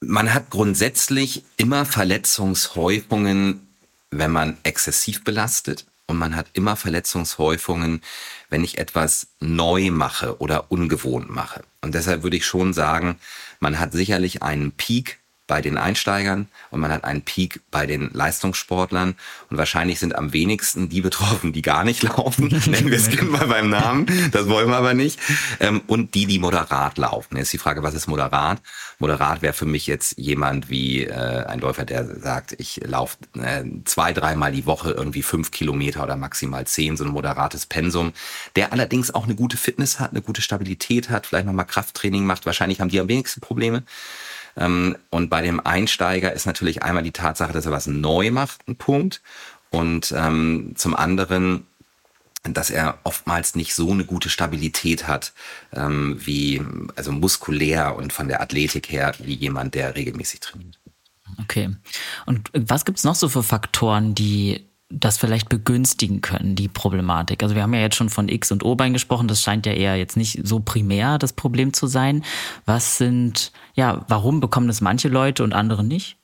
man 0.00 0.34
hat 0.34 0.50
grundsätzlich 0.50 1.44
immer 1.56 1.84
Verletzungshäufungen, 1.86 3.66
wenn 4.10 4.30
man 4.30 4.58
exzessiv 4.62 5.24
belastet. 5.24 5.86
Und 6.06 6.18
man 6.18 6.36
hat 6.36 6.48
immer 6.52 6.76
Verletzungshäufungen, 6.76 8.02
wenn 8.50 8.62
ich 8.62 8.76
etwas 8.76 9.28
neu 9.40 9.90
mache 9.90 10.38
oder 10.38 10.70
ungewohnt 10.70 11.30
mache. 11.30 11.64
Und 11.80 11.94
deshalb 11.94 12.22
würde 12.22 12.36
ich 12.36 12.44
schon 12.44 12.74
sagen, 12.74 13.18
man 13.58 13.78
hat 13.78 13.92
sicherlich 13.92 14.42
einen 14.42 14.72
Peak 14.72 15.18
bei 15.46 15.60
den 15.60 15.76
Einsteigern 15.76 16.48
und 16.70 16.80
man 16.80 16.90
hat 16.90 17.04
einen 17.04 17.22
Peak 17.22 17.60
bei 17.70 17.86
den 17.86 18.10
Leistungssportlern. 18.12 19.14
Und 19.50 19.58
wahrscheinlich 19.58 20.00
sind 20.00 20.14
am 20.14 20.32
wenigsten 20.32 20.88
die 20.88 21.02
betroffen, 21.02 21.52
die 21.52 21.60
gar 21.60 21.84
nicht 21.84 22.02
laufen. 22.02 22.48
Nennen 22.66 22.90
wir 22.90 22.96
es 22.96 23.22
mal 23.22 23.46
beim 23.46 23.68
Namen. 23.68 24.06
Das 24.32 24.48
wollen 24.48 24.68
wir 24.68 24.76
aber 24.76 24.94
nicht. 24.94 25.20
Ähm, 25.60 25.82
und 25.86 26.14
die, 26.14 26.26
die 26.26 26.38
moderat 26.38 26.96
laufen. 26.96 27.36
Jetzt 27.36 27.48
ist 27.48 27.52
die 27.54 27.58
Frage, 27.58 27.82
was 27.82 27.94
ist 27.94 28.06
moderat? 28.06 28.62
Moderat 28.98 29.42
wäre 29.42 29.52
für 29.52 29.66
mich 29.66 29.86
jetzt 29.86 30.16
jemand 30.16 30.70
wie 30.70 31.04
äh, 31.04 31.44
ein 31.44 31.60
Läufer, 31.60 31.84
der 31.84 32.20
sagt, 32.20 32.54
ich 32.58 32.80
laufe 32.84 33.18
äh, 33.34 33.64
zwei, 33.84 34.12
dreimal 34.12 34.52
die 34.52 34.66
Woche 34.66 34.92
irgendwie 34.92 35.22
fünf 35.22 35.50
Kilometer 35.50 36.02
oder 36.02 36.16
maximal 36.16 36.66
zehn, 36.66 36.96
so 36.96 37.04
ein 37.04 37.10
moderates 37.10 37.66
Pensum, 37.66 38.12
der 38.56 38.72
allerdings 38.72 39.12
auch 39.12 39.24
eine 39.24 39.34
gute 39.34 39.56
Fitness 39.56 40.00
hat, 40.00 40.12
eine 40.12 40.22
gute 40.22 40.40
Stabilität 40.40 41.10
hat, 41.10 41.26
vielleicht 41.26 41.46
nochmal 41.46 41.66
Krafttraining 41.66 42.24
macht. 42.24 42.46
Wahrscheinlich 42.46 42.80
haben 42.80 42.88
die 42.88 43.00
am 43.00 43.08
wenigsten 43.08 43.40
Probleme. 43.40 43.82
Ähm, 44.56 44.96
und 45.10 45.30
bei 45.30 45.42
dem 45.42 45.60
Einsteiger 45.60 46.32
ist 46.32 46.46
natürlich 46.46 46.82
einmal 46.82 47.02
die 47.02 47.12
Tatsache, 47.12 47.52
dass 47.52 47.66
er 47.66 47.72
was 47.72 47.86
neu 47.86 48.30
macht, 48.30 48.66
ein 48.68 48.76
Punkt. 48.76 49.22
Und 49.70 50.14
ähm, 50.16 50.72
zum 50.76 50.94
anderen, 50.94 51.66
dass 52.44 52.70
er 52.70 52.98
oftmals 53.04 53.54
nicht 53.54 53.74
so 53.74 53.90
eine 53.90 54.04
gute 54.04 54.28
Stabilität 54.28 55.08
hat, 55.08 55.32
ähm, 55.72 56.18
wie, 56.24 56.62
also 56.94 57.10
muskulär 57.10 57.96
und 57.96 58.12
von 58.12 58.28
der 58.28 58.40
Athletik 58.40 58.90
her, 58.90 59.14
wie 59.18 59.34
jemand, 59.34 59.74
der 59.74 59.96
regelmäßig 59.96 60.40
trainiert. 60.40 60.78
Okay. 61.40 61.74
Und 62.26 62.50
was 62.52 62.84
gibt's 62.84 63.04
noch 63.04 63.14
so 63.14 63.28
für 63.28 63.42
Faktoren, 63.42 64.14
die 64.14 64.68
das 64.90 65.16
vielleicht 65.16 65.48
begünstigen 65.48 66.20
können, 66.20 66.54
die 66.54 66.68
Problematik. 66.68 67.42
Also 67.42 67.54
wir 67.54 67.62
haben 67.62 67.74
ja 67.74 67.80
jetzt 67.80 67.96
schon 67.96 68.10
von 68.10 68.28
X- 68.28 68.52
und 68.52 68.64
O-Bein 68.64 68.92
gesprochen, 68.92 69.28
das 69.28 69.42
scheint 69.42 69.66
ja 69.66 69.72
eher 69.72 69.96
jetzt 69.96 70.16
nicht 70.16 70.40
so 70.44 70.60
primär 70.60 71.18
das 71.18 71.32
Problem 71.32 71.72
zu 71.72 71.86
sein. 71.86 72.24
Was 72.66 72.98
sind, 72.98 73.52
ja, 73.74 74.04
warum 74.08 74.40
bekommen 74.40 74.68
das 74.68 74.80
manche 74.80 75.08
Leute 75.08 75.42
und 75.42 75.54
andere 75.54 75.84
nicht? 75.84 76.16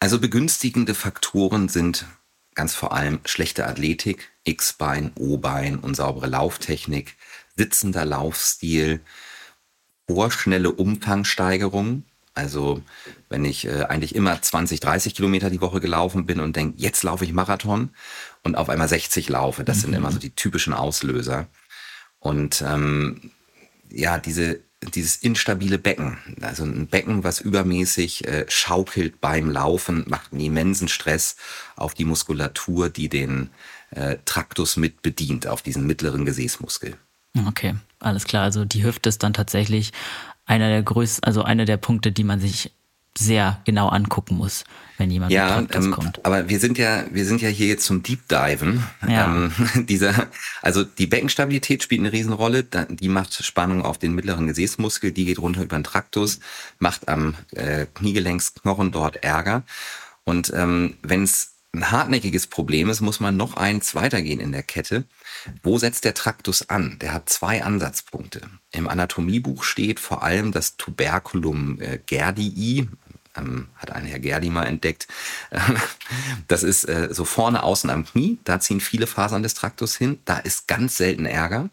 Also 0.00 0.18
begünstigende 0.18 0.94
Faktoren 0.94 1.68
sind 1.68 2.06
ganz 2.54 2.74
vor 2.74 2.92
allem 2.92 3.20
schlechte 3.24 3.66
Athletik, 3.66 4.30
X-Bein, 4.44 5.12
O-Bein, 5.14 5.78
unsaubere 5.78 6.26
Lauftechnik, 6.26 7.16
sitzender 7.54 8.04
Laufstil, 8.04 9.00
vorschnelle 10.08 10.72
Umfangsteigerung, 10.72 12.04
also 12.36 12.82
wenn 13.30 13.44
ich 13.44 13.66
äh, 13.66 13.84
eigentlich 13.84 14.14
immer 14.14 14.40
20, 14.40 14.80
30 14.80 15.14
Kilometer 15.14 15.50
die 15.50 15.60
Woche 15.60 15.80
gelaufen 15.80 16.26
bin 16.26 16.38
und 16.40 16.54
denke, 16.54 16.78
jetzt 16.78 17.02
laufe 17.02 17.24
ich 17.24 17.32
Marathon 17.32 17.90
und 18.44 18.56
auf 18.56 18.68
einmal 18.68 18.88
60 18.88 19.28
laufe, 19.28 19.64
das 19.64 19.78
mhm. 19.78 19.80
sind 19.80 19.92
immer 19.94 20.12
so 20.12 20.18
die 20.18 20.34
typischen 20.34 20.74
Auslöser. 20.74 21.46
Und 22.18 22.62
ähm, 22.66 23.30
ja, 23.90 24.18
diese, 24.18 24.60
dieses 24.94 25.16
instabile 25.16 25.78
Becken, 25.78 26.18
also 26.42 26.64
ein 26.64 26.88
Becken, 26.88 27.24
was 27.24 27.40
übermäßig 27.40 28.26
äh, 28.26 28.44
schaukelt 28.48 29.20
beim 29.20 29.50
Laufen, 29.50 30.04
macht 30.06 30.32
einen 30.32 30.42
immensen 30.42 30.88
Stress 30.88 31.36
auf 31.74 31.94
die 31.94 32.04
Muskulatur, 32.04 32.90
die 32.90 33.08
den 33.08 33.48
äh, 33.92 34.16
Traktus 34.26 34.76
mit 34.76 35.00
bedient, 35.00 35.46
auf 35.46 35.62
diesen 35.62 35.86
mittleren 35.86 36.26
Gesäßmuskel. 36.26 36.96
Okay, 37.46 37.76
alles 38.00 38.24
klar. 38.24 38.42
Also 38.44 38.64
die 38.64 38.84
Hüfte 38.84 39.08
ist 39.08 39.22
dann 39.22 39.34
tatsächlich 39.34 39.92
einer 40.46 40.68
der 40.68 40.82
größten, 40.82 41.24
also 41.24 41.42
einer 41.42 41.64
der 41.64 41.76
Punkte, 41.76 42.12
die 42.12 42.24
man 42.24 42.40
sich 42.40 42.72
sehr 43.18 43.60
genau 43.64 43.88
angucken 43.88 44.36
muss, 44.36 44.64
wenn 44.98 45.10
jemand 45.10 45.32
ja, 45.32 45.60
mit 45.60 45.74
ähm, 45.74 45.90
kommt. 45.90 46.24
Aber 46.24 46.48
wir 46.48 46.60
sind 46.60 46.78
ja, 46.78 47.04
wir 47.10 47.24
sind 47.24 47.40
ja 47.40 47.48
hier 47.48 47.66
jetzt 47.66 47.86
zum 47.86 48.02
Deep 48.02 48.28
Diven. 48.28 48.84
Ja. 49.08 49.26
Ähm, 49.26 49.52
dieser, 49.86 50.28
also 50.62 50.84
die 50.84 51.06
Beckenstabilität 51.06 51.82
spielt 51.82 52.00
eine 52.00 52.12
Riesenrolle. 52.12 52.64
Die 52.64 53.08
macht 53.08 53.34
Spannung 53.44 53.82
auf 53.82 53.98
den 53.98 54.14
mittleren 54.14 54.46
Gesäßmuskel, 54.46 55.12
die 55.12 55.24
geht 55.24 55.38
runter 55.38 55.62
über 55.62 55.78
den 55.78 55.84
Traktus, 55.84 56.40
macht 56.78 57.08
am 57.08 57.34
äh, 57.52 57.86
Kniegelencksknochen 57.94 58.92
dort 58.92 59.16
Ärger. 59.16 59.62
Und 60.24 60.52
ähm, 60.54 60.94
wenn 61.02 61.22
es 61.22 61.55
ein 61.76 61.90
hartnäckiges 61.90 62.46
Problem 62.46 62.88
ist, 62.88 63.00
muss 63.00 63.20
man 63.20 63.36
noch 63.36 63.56
eins 63.56 63.94
weitergehen 63.94 64.40
in 64.40 64.52
der 64.52 64.62
Kette. 64.62 65.04
Wo 65.62 65.78
setzt 65.78 66.04
der 66.04 66.14
Traktus 66.14 66.68
an? 66.68 66.98
Der 67.00 67.12
hat 67.12 67.28
zwei 67.28 67.62
Ansatzpunkte. 67.62 68.40
Im 68.72 68.88
Anatomiebuch 68.88 69.62
steht 69.62 70.00
vor 70.00 70.22
allem 70.22 70.52
das 70.52 70.76
Tuberculum 70.76 71.80
äh, 71.80 71.98
gerdii, 72.04 72.88
ähm, 73.36 73.68
hat 73.76 73.90
ein 73.92 74.06
Herr 74.06 74.18
Gerdi 74.18 74.50
mal 74.50 74.64
entdeckt. 74.64 75.06
Das 76.48 76.62
ist 76.62 76.84
äh, 76.84 77.08
so 77.10 77.24
vorne 77.24 77.64
außen 77.64 77.90
am 77.90 78.04
Knie, 78.04 78.38
da 78.44 78.60
ziehen 78.60 78.80
viele 78.80 79.08
Fasern 79.08 79.42
des 79.42 79.54
Traktus 79.54 79.96
hin, 79.96 80.20
da 80.24 80.38
ist 80.38 80.68
ganz 80.68 80.96
selten 80.96 81.26
Ärger. 81.26 81.70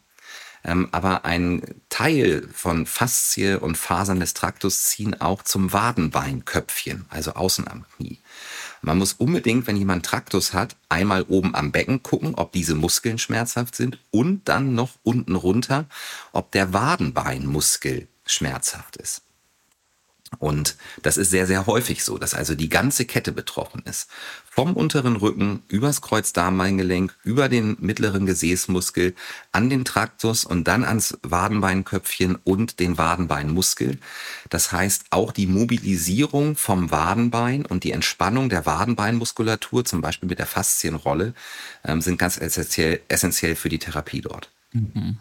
Ähm, 0.64 0.90
aber 0.92 1.26
ein 1.26 1.62
Teil 1.90 2.48
von 2.52 2.88
Faszie 2.88 3.60
und 3.60 3.78
Fasern 3.78 4.20
des 4.20 4.34
Traktus 4.34 4.86
ziehen 4.86 5.20
auch 5.22 5.44
zum 5.44 5.74
Wadenbeinköpfchen, 5.74 7.06
also 7.10 7.34
außen 7.34 7.68
am 7.68 7.86
Knie. 7.96 8.20
Man 8.86 8.98
muss 8.98 9.14
unbedingt, 9.14 9.66
wenn 9.66 9.78
jemand 9.78 10.06
Traktus 10.06 10.54
hat, 10.54 10.76
einmal 10.90 11.24
oben 11.24 11.56
am 11.56 11.72
Becken 11.72 12.04
gucken, 12.04 12.36
ob 12.36 12.52
diese 12.52 12.76
Muskeln 12.76 13.18
schmerzhaft 13.18 13.76
sind 13.76 13.98
und 14.12 14.50
dann 14.50 14.76
noch 14.76 14.92
unten 15.04 15.36
runter, 15.36 15.88
ob 16.34 16.52
der 16.52 16.74
Wadenbeinmuskel 16.74 18.10
schmerzhaft 18.26 18.98
ist. 18.98 19.23
Und 20.40 20.78
das 21.02 21.18
ist 21.18 21.30
sehr, 21.30 21.48
sehr 21.48 21.66
häufig 21.68 22.04
so, 22.04 22.18
dass 22.18 22.34
also 22.34 22.56
die 22.56 22.70
ganze 22.70 23.06
Kette 23.06 23.32
betroffen 23.32 23.82
ist. 23.86 24.10
Vom 24.50 24.76
unteren 24.76 25.16
Rücken, 25.16 25.64
übers 25.68 26.02
Kreuzdarmbeingelenk, 26.02 27.16
über 27.24 27.50
den 27.50 27.78
mittleren 27.80 28.26
Gesäßmuskel, 28.26 29.16
an 29.52 29.70
den 29.70 29.86
Traktus 29.86 30.46
und 30.46 30.68
dann 30.68 30.84
ans 30.84 31.18
Wadenbeinköpfchen 31.24 32.38
und 32.44 32.80
den 32.80 32.98
Wadenbeinmuskel. 32.98 34.00
Das 34.50 34.72
heißt, 34.72 35.06
auch 35.10 35.32
die 35.32 35.48
Mobilisierung 35.48 36.56
vom 36.56 36.92
Wadenbein 36.92 37.66
und 37.66 37.84
die 37.84 37.92
Entspannung 37.92 38.50
der 38.50 38.66
Wadenbeinmuskulatur, 38.66 39.86
zum 39.86 40.02
Beispiel 40.02 40.30
mit 40.30 40.40
der 40.40 40.48
Faszienrolle, 40.48 41.34
ähm, 41.84 42.02
sind 42.02 42.18
ganz 42.18 42.38
essentiell, 42.38 43.02
essentiell 43.08 43.56
für 43.56 43.70
die 43.70 43.80
Therapie 43.80 44.22
dort. 44.22 44.50
Mhm. 44.72 45.18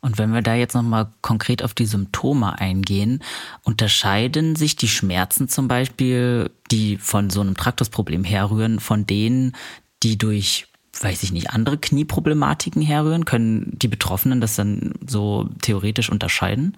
Und 0.00 0.18
wenn 0.18 0.32
wir 0.32 0.42
da 0.42 0.54
jetzt 0.54 0.74
nochmal 0.74 1.12
konkret 1.20 1.62
auf 1.62 1.74
die 1.74 1.86
Symptome 1.86 2.58
eingehen, 2.58 3.22
unterscheiden 3.62 4.56
sich 4.56 4.76
die 4.76 4.88
Schmerzen 4.88 5.48
zum 5.48 5.68
Beispiel, 5.68 6.50
die 6.70 6.96
von 6.96 7.30
so 7.30 7.40
einem 7.40 7.56
Traktusproblem 7.56 8.24
herrühren, 8.24 8.80
von 8.80 9.06
denen, 9.06 9.56
die 10.02 10.16
durch 10.16 10.66
weiß 11.02 11.22
ich 11.22 11.32
nicht, 11.32 11.50
andere 11.50 11.78
Knieproblematiken 11.78 12.82
herrühren? 12.82 13.24
Können 13.24 13.78
die 13.78 13.88
Betroffenen 13.88 14.40
das 14.40 14.56
dann 14.56 14.94
so 15.06 15.48
theoretisch 15.62 16.10
unterscheiden? 16.10 16.76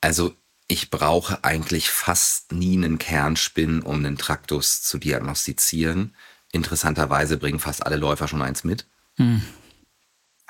Also 0.00 0.34
ich 0.68 0.90
brauche 0.90 1.42
eigentlich 1.44 1.90
fast 1.90 2.52
nie 2.52 2.76
einen 2.76 2.98
Kernspin, 2.98 3.82
um 3.82 3.96
einen 3.96 4.18
Traktus 4.18 4.82
zu 4.82 4.98
diagnostizieren. 4.98 6.14
Interessanterweise 6.52 7.38
bringen 7.38 7.58
fast 7.58 7.84
alle 7.84 7.96
Läufer 7.96 8.28
schon 8.28 8.42
eins 8.42 8.64
mit. 8.64 8.86
Hm. 9.16 9.42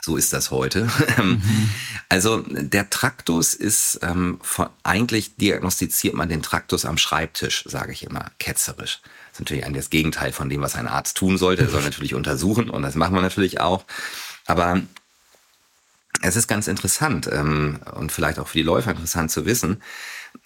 So 0.02 0.16
ist 0.16 0.32
das 0.32 0.50
heute. 0.50 0.88
Mhm. 1.20 1.70
Also 2.08 2.42
der 2.48 2.88
Traktus 2.88 3.54
ist, 3.54 4.00
ähm, 4.02 4.38
von, 4.42 4.68
eigentlich 4.82 5.36
diagnostiziert 5.36 6.14
man 6.14 6.28
den 6.28 6.42
Traktus 6.42 6.84
am 6.84 6.98
Schreibtisch, 6.98 7.64
sage 7.66 7.92
ich 7.92 8.04
immer, 8.04 8.30
ketzerisch. 8.38 9.00
Das 9.02 9.34
ist 9.34 9.40
natürlich 9.40 9.64
das 9.72 9.90
Gegenteil 9.90 10.32
von 10.32 10.48
dem, 10.48 10.62
was 10.62 10.76
ein 10.76 10.88
Arzt 10.88 11.16
tun 11.16 11.36
sollte. 11.36 11.62
Er 11.62 11.68
soll 11.68 11.82
natürlich 11.84 12.14
untersuchen 12.14 12.70
und 12.70 12.82
das 12.82 12.94
machen 12.94 13.14
wir 13.14 13.22
natürlich 13.22 13.60
auch. 13.60 13.84
Aber 14.46 14.80
es 16.22 16.36
ist 16.36 16.48
ganz 16.48 16.68
interessant 16.68 17.28
ähm, 17.32 17.80
und 17.94 18.12
vielleicht 18.12 18.38
auch 18.38 18.48
für 18.48 18.58
die 18.58 18.64
Läufer 18.64 18.90
interessant 18.90 19.30
zu 19.30 19.46
wissen, 19.46 19.82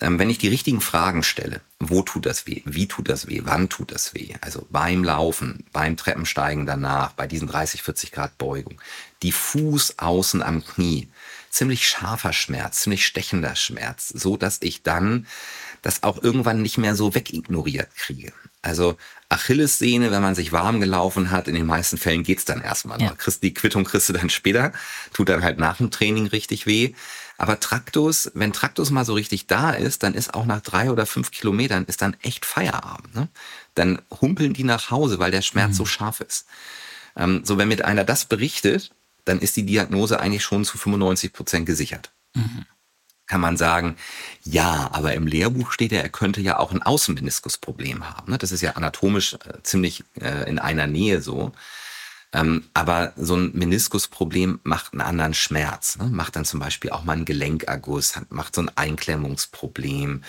ähm, 0.01 0.19
wenn 0.19 0.31
ich 0.31 0.39
die 0.39 0.49
richtigen 0.49 0.81
Fragen 0.81 1.23
stelle, 1.23 1.61
wo 1.79 2.03
tut 2.03 2.27
das 2.27 2.47
weh, 2.47 2.63
wie 2.65 2.89
tut 2.89 3.09
das 3.09 3.27
weh, 3.29 3.43
wann 3.45 3.69
tut 3.69 3.93
das 3.93 4.15
weh, 4.15 4.35
also 4.41 4.67
beim 4.71 5.05
Laufen, 5.05 5.65
beim 5.73 5.97
Treppensteigen 5.97 6.67
danach, 6.67 7.13
bei 7.13 7.27
diesen 7.27 7.49
30, 7.49 7.83
40 7.83 8.13
Grad 8.13 8.39
Beugung, 8.39 8.81
diffus 9.25 9.99
außen 9.99 10.43
am 10.43 10.65
Knie, 10.65 11.09
ziemlich 11.51 11.89
scharfer 11.89 12.33
Schmerz, 12.33 12.81
ziemlich 12.81 13.07
stechender 13.07 13.57
Schmerz, 13.57 14.09
so 14.09 14.37
dass 14.37 14.59
ich 14.61 14.83
dann 14.83 15.27
das 15.83 16.03
auch 16.03 16.23
irgendwann 16.23 16.63
nicht 16.63 16.79
mehr 16.79 16.95
so 16.95 17.15
wegignoriert 17.15 17.95
kriege. 17.97 18.33
Also 18.63 18.97
Achillessehne, 19.29 20.11
wenn 20.11 20.23
man 20.23 20.35
sich 20.35 20.53
warm 20.53 20.81
gelaufen 20.81 21.31
hat, 21.31 21.49
in 21.49 21.55
den 21.55 21.67
meisten 21.67 21.99
Fällen 21.99 22.23
geht's 22.23 22.45
dann 22.45 22.63
erstmal. 22.63 23.01
Ja. 23.01 23.15
Kriegst, 23.15 23.43
die 23.43 23.53
Quittung 23.53 23.85
kriegst 23.85 24.09
du 24.09 24.13
dann 24.13 24.31
später, 24.31 24.73
tut 25.13 25.29
dann 25.29 25.43
halt 25.43 25.59
nach 25.59 25.79
dem 25.79 25.91
Training 25.91 26.27
richtig 26.27 26.67
weh. 26.67 26.95
Aber 27.37 27.61
Traktus, 27.61 28.31
wenn 28.35 28.53
Traktus 28.53 28.91
mal 28.91 29.05
so 29.05 29.15
richtig 29.15 29.47
da 29.47 29.71
ist, 29.71 30.03
dann 30.03 30.15
ist 30.15 30.35
auch 30.35 30.47
nach 30.47 30.61
drei 30.61 30.91
oder 30.91 31.05
fünf 31.05 31.31
Kilometern 31.31 31.85
ist 31.85 32.01
dann 32.01 32.17
echt 32.23 32.47
Feierabend. 32.47 33.15
Ne? 33.15 33.29
Dann 33.75 34.01
humpeln 34.21 34.55
die 34.55 34.65
nach 34.65 34.91
Hause, 34.91 35.19
weil 35.19 35.33
der 35.33 35.43
Schmerz 35.43 35.73
mhm. 35.73 35.77
so 35.77 35.87
scharf 35.87 36.21
ist. 36.21 36.47
Ähm, 37.17 37.43
so, 37.45 37.59
wenn 37.59 37.69
mir 37.69 37.85
einer 37.85 38.05
das 38.05 38.25
berichtet, 38.25 38.93
dann 39.25 39.41
ist 39.41 39.57
die 39.57 39.67
Diagnose 39.67 40.21
eigentlich 40.21 40.43
schon 40.43 40.65
zu 40.65 40.79
95 40.79 41.33
Prozent 41.33 41.67
gesichert. 41.67 42.13
Mhm. 42.35 42.67
Kann 43.27 43.41
man 43.41 43.57
sagen, 43.57 43.97
ja, 44.43 44.91
aber 44.93 45.15
im 45.15 45.27
Lehrbuch 45.27 45.73
steht 45.73 45.93
ja, 45.93 46.01
er 46.01 46.11
könnte 46.11 46.43
ja 46.43 46.59
auch 46.59 46.73
ein 46.73 46.83
Außenmeniskusproblem 46.83 48.09
haben. 48.09 48.33
Ne? 48.33 48.39
Das 48.39 48.53
ist 48.53 48.61
ja 48.61 48.73
anatomisch 48.73 49.35
äh, 49.35 49.63
ziemlich 49.63 50.05
äh, 50.21 50.49
in 50.49 50.59
einer 50.59 50.87
Nähe 50.87 51.23
so. 51.23 51.53
Ähm, 52.35 52.65
aber 52.75 53.13
so 53.17 53.37
ein 53.37 53.53
Meniskusproblem 53.55 54.59
macht 54.65 54.93
einen 54.93 55.01
anderen 55.01 55.35
Schmerz. 55.35 55.97
Ne? 55.99 56.09
Macht 56.11 56.35
dann 56.35 56.45
zum 56.45 56.59
Beispiel 56.59 56.91
auch 56.91 57.05
mal 57.05 57.13
einen 57.13 57.25
Gelenkerguss, 57.25 58.17
hat, 58.17 58.33
macht 58.33 58.57
so 58.57 58.63
ein 58.63 58.71
Einklemmungsproblem, 58.75 60.25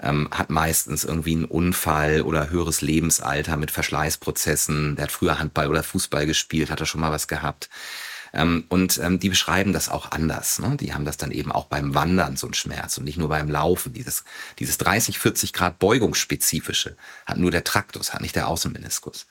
ähm, 0.00 0.28
hat 0.30 0.50
meistens 0.50 1.04
irgendwie 1.04 1.34
einen 1.34 1.46
Unfall 1.46 2.22
oder 2.22 2.50
höheres 2.50 2.80
Lebensalter 2.80 3.56
mit 3.56 3.72
Verschleißprozessen. 3.72 4.94
Der 4.94 5.04
hat 5.04 5.12
früher 5.12 5.40
Handball 5.40 5.68
oder 5.68 5.82
Fußball 5.82 6.26
gespielt, 6.26 6.70
hat 6.70 6.80
er 6.80 6.86
schon 6.86 7.00
mal 7.00 7.10
was 7.10 7.26
gehabt. 7.26 7.68
Ähm, 8.32 8.64
und 8.68 8.98
ähm, 8.98 9.18
die 9.18 9.28
beschreiben 9.28 9.72
das 9.72 9.88
auch 9.88 10.10
anders. 10.10 10.58
Ne? 10.58 10.76
Die 10.76 10.94
haben 10.94 11.04
das 11.04 11.16
dann 11.16 11.30
eben 11.30 11.52
auch 11.52 11.66
beim 11.66 11.94
Wandern 11.94 12.36
so 12.36 12.46
einen 12.46 12.54
Schmerz 12.54 12.98
und 12.98 13.04
nicht 13.04 13.18
nur 13.18 13.28
beim 13.28 13.48
Laufen. 13.48 13.92
Dieses, 13.92 14.24
dieses 14.58 14.78
30, 14.78 15.18
40 15.18 15.52
Grad 15.52 15.78
Beugungsspezifische 15.78 16.96
hat 17.26 17.38
nur 17.38 17.50
der 17.50 17.64
Traktus, 17.64 18.12
hat 18.12 18.20
nicht 18.20 18.36
der 18.36 18.48
Außenmeniskus. 18.48 19.26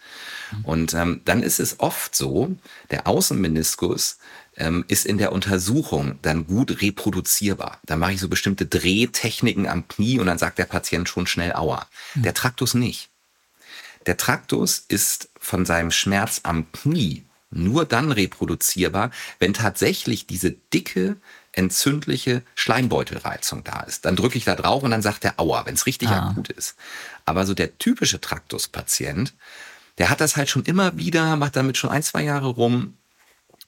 Mhm. 0.52 0.66
Und 0.66 0.94
ähm, 0.94 1.22
dann 1.26 1.44
ist 1.44 1.60
es 1.60 1.80
oft 1.80 2.16
so, 2.16 2.56
der 2.92 3.08
Außenmeniskus 3.08 4.18
ähm, 4.58 4.86
ist 4.88 5.06
in 5.06 5.18
der 5.18 5.32
Untersuchung 5.32 6.20
dann 6.22 6.48
gut 6.48 6.82
reproduzierbar. 6.82 7.80
Da 7.86 7.96
mache 7.96 8.14
ich 8.14 8.20
so 8.20 8.28
bestimmte 8.28 8.66
Drehtechniken 8.66 9.68
am 9.68 9.88
Knie 9.88 10.20
und 10.20 10.26
dann 10.26 10.40
sagt 10.40 10.58
der 10.58 10.66
Patient 10.66 11.08
schon 11.08 11.28
schnell 11.28 11.54
Aua. 11.54 11.88
Mhm. 12.16 12.24
Der 12.24 12.34
Traktus 12.34 12.74
nicht. 12.74 13.10
Der 14.08 14.18
Traktus 14.18 14.84
ist 14.88 15.30
von 15.38 15.66
seinem 15.66 15.92
Schmerz 15.92 16.42
am 16.44 16.72
Knie 16.72 17.27
nur 17.50 17.86
dann 17.86 18.12
reproduzierbar, 18.12 19.12
wenn 19.40 19.54
tatsächlich 19.54 20.28
diese 20.28 20.52
dicke, 20.52 21.18
entzündliche 21.54 22.44
Schleimbeutelreizung 22.56 23.64
da 23.64 23.82
ist. 23.82 24.06
Dann 24.06 24.16
drücke 24.16 24.38
ich 24.38 24.46
da 24.46 24.56
drauf 24.56 24.84
und 24.84 24.92
dann 24.92 25.02
sagt 25.02 25.24
der 25.24 25.40
Aua, 25.40 25.66
wenn 25.66 25.74
es 25.74 25.86
richtig 25.86 26.10
ah. 26.10 26.30
akut 26.30 26.50
ist. 26.50 26.76
Aber 27.26 27.46
so 27.46 27.54
der 27.54 27.78
typische 27.78 28.22
Traktuspatient, 28.22 29.34
der 29.98 30.10
hat 30.10 30.22
das 30.22 30.36
halt 30.36 30.50
schon 30.50 30.64
immer 30.64 30.98
wieder, 30.98 31.36
macht 31.36 31.56
damit 31.56 31.78
schon 31.78 31.90
ein, 31.90 32.04
zwei 32.04 32.24
Jahre 32.24 32.48
rum 32.48 32.94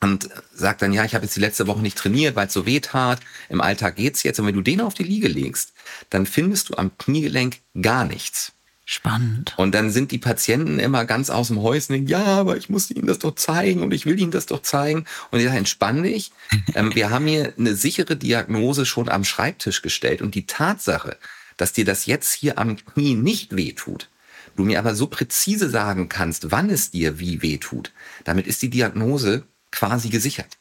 und 0.01 0.29
sagt 0.53 0.81
dann, 0.81 0.93
ja, 0.93 1.03
ich 1.03 1.15
habe 1.15 1.25
jetzt 1.25 1.35
die 1.35 1.41
letzte 1.41 1.67
Woche 1.67 1.81
nicht 1.81 1.97
trainiert, 1.97 2.35
weil 2.35 2.47
es 2.47 2.53
so 2.53 2.65
weh 2.65 2.79
tat. 2.79 3.19
Im 3.49 3.59
Alltag 3.59 3.95
geht's 3.95 4.23
jetzt. 4.23 4.39
Und 4.39 4.47
wenn 4.47 4.55
du 4.55 4.61
den 4.61 4.81
auf 4.81 4.93
die 4.93 5.03
Liege 5.03 5.27
legst, 5.27 5.73
dann 6.09 6.25
findest 6.25 6.69
du 6.69 6.75
am 6.75 6.97
Kniegelenk 6.97 7.57
gar 7.81 8.05
nichts. 8.05 8.53
Spannend. 8.91 9.53
Und 9.55 9.75
dann 9.75 9.91
sind 9.91 10.09
die 10.09 10.17
Patienten 10.17 10.79
immer 10.79 11.05
ganz 11.05 11.29
aus 11.29 11.49
dem 11.49 11.61
Häuschen, 11.61 12.07
ja, 12.07 12.25
aber 12.25 12.57
ich 12.57 12.69
muss 12.69 12.89
Ihnen 12.89 13.05
das 13.05 13.19
doch 13.19 13.35
zeigen 13.35 13.83
und 13.83 13.93
ich 13.93 14.07
will 14.07 14.19
Ihnen 14.19 14.31
das 14.31 14.47
doch 14.47 14.63
zeigen. 14.63 15.05
Und 15.29 15.37
ich 15.37 15.45
sage, 15.45 15.59
entspann 15.59 16.01
dich. 16.01 16.31
ähm, 16.73 16.95
wir 16.95 17.11
haben 17.11 17.27
hier 17.27 17.53
eine 17.55 17.75
sichere 17.75 18.15
Diagnose 18.15 18.87
schon 18.87 19.07
am 19.07 19.25
Schreibtisch 19.25 19.83
gestellt. 19.83 20.23
Und 20.23 20.33
die 20.33 20.47
Tatsache, 20.47 21.17
dass 21.55 21.71
dir 21.71 21.85
das 21.85 22.07
jetzt 22.07 22.33
hier 22.33 22.57
am 22.57 22.77
Knie 22.77 23.13
nicht 23.13 23.55
wehtut, 23.55 24.09
du 24.55 24.65
mir 24.65 24.79
aber 24.79 24.95
so 24.95 25.05
präzise 25.05 25.69
sagen 25.69 26.09
kannst, 26.09 26.49
wann 26.49 26.71
es 26.71 26.89
dir 26.89 27.19
wie 27.19 27.43
wehtut, 27.43 27.91
damit 28.23 28.47
ist 28.47 28.63
die 28.63 28.71
Diagnose 28.71 29.43
quasi 29.71 30.09
gesichert. 30.09 30.57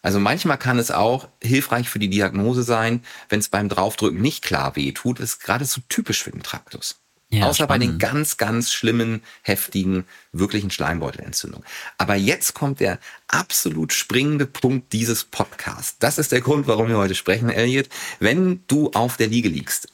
Also 0.00 0.18
manchmal 0.18 0.56
kann 0.56 0.78
es 0.78 0.90
auch 0.90 1.28
hilfreich 1.42 1.90
für 1.90 1.98
die 1.98 2.08
Diagnose 2.08 2.62
sein, 2.62 3.02
wenn 3.28 3.40
es 3.40 3.50
beim 3.50 3.68
Draufdrücken 3.68 4.22
nicht 4.22 4.42
klar 4.42 4.76
wehtut. 4.76 5.20
Das 5.20 5.34
ist 5.34 5.40
geradezu 5.40 5.82
typisch 5.90 6.22
für 6.22 6.30
den 6.30 6.42
Traktus. 6.42 7.03
Ja, 7.34 7.46
Außer 7.46 7.64
spannend. 7.64 7.68
bei 7.68 7.78
den 7.78 7.98
ganz, 7.98 8.36
ganz 8.36 8.72
schlimmen, 8.72 9.22
heftigen, 9.42 10.04
wirklichen 10.32 10.70
Schleimbeutelentzündungen. 10.70 11.66
Aber 11.98 12.14
jetzt 12.14 12.54
kommt 12.54 12.80
der 12.80 12.98
absolut 13.28 13.92
springende 13.92 14.46
Punkt 14.46 14.92
dieses 14.92 15.24
Podcasts. 15.24 15.98
Das 15.98 16.18
ist 16.18 16.32
der 16.32 16.40
Grund, 16.40 16.66
warum 16.68 16.88
wir 16.88 16.96
heute 16.96 17.14
sprechen, 17.14 17.50
Elliot. 17.50 17.88
Wenn 18.20 18.62
du 18.68 18.90
auf 18.92 19.16
der 19.16 19.26
Liege 19.26 19.48
liegst 19.48 19.88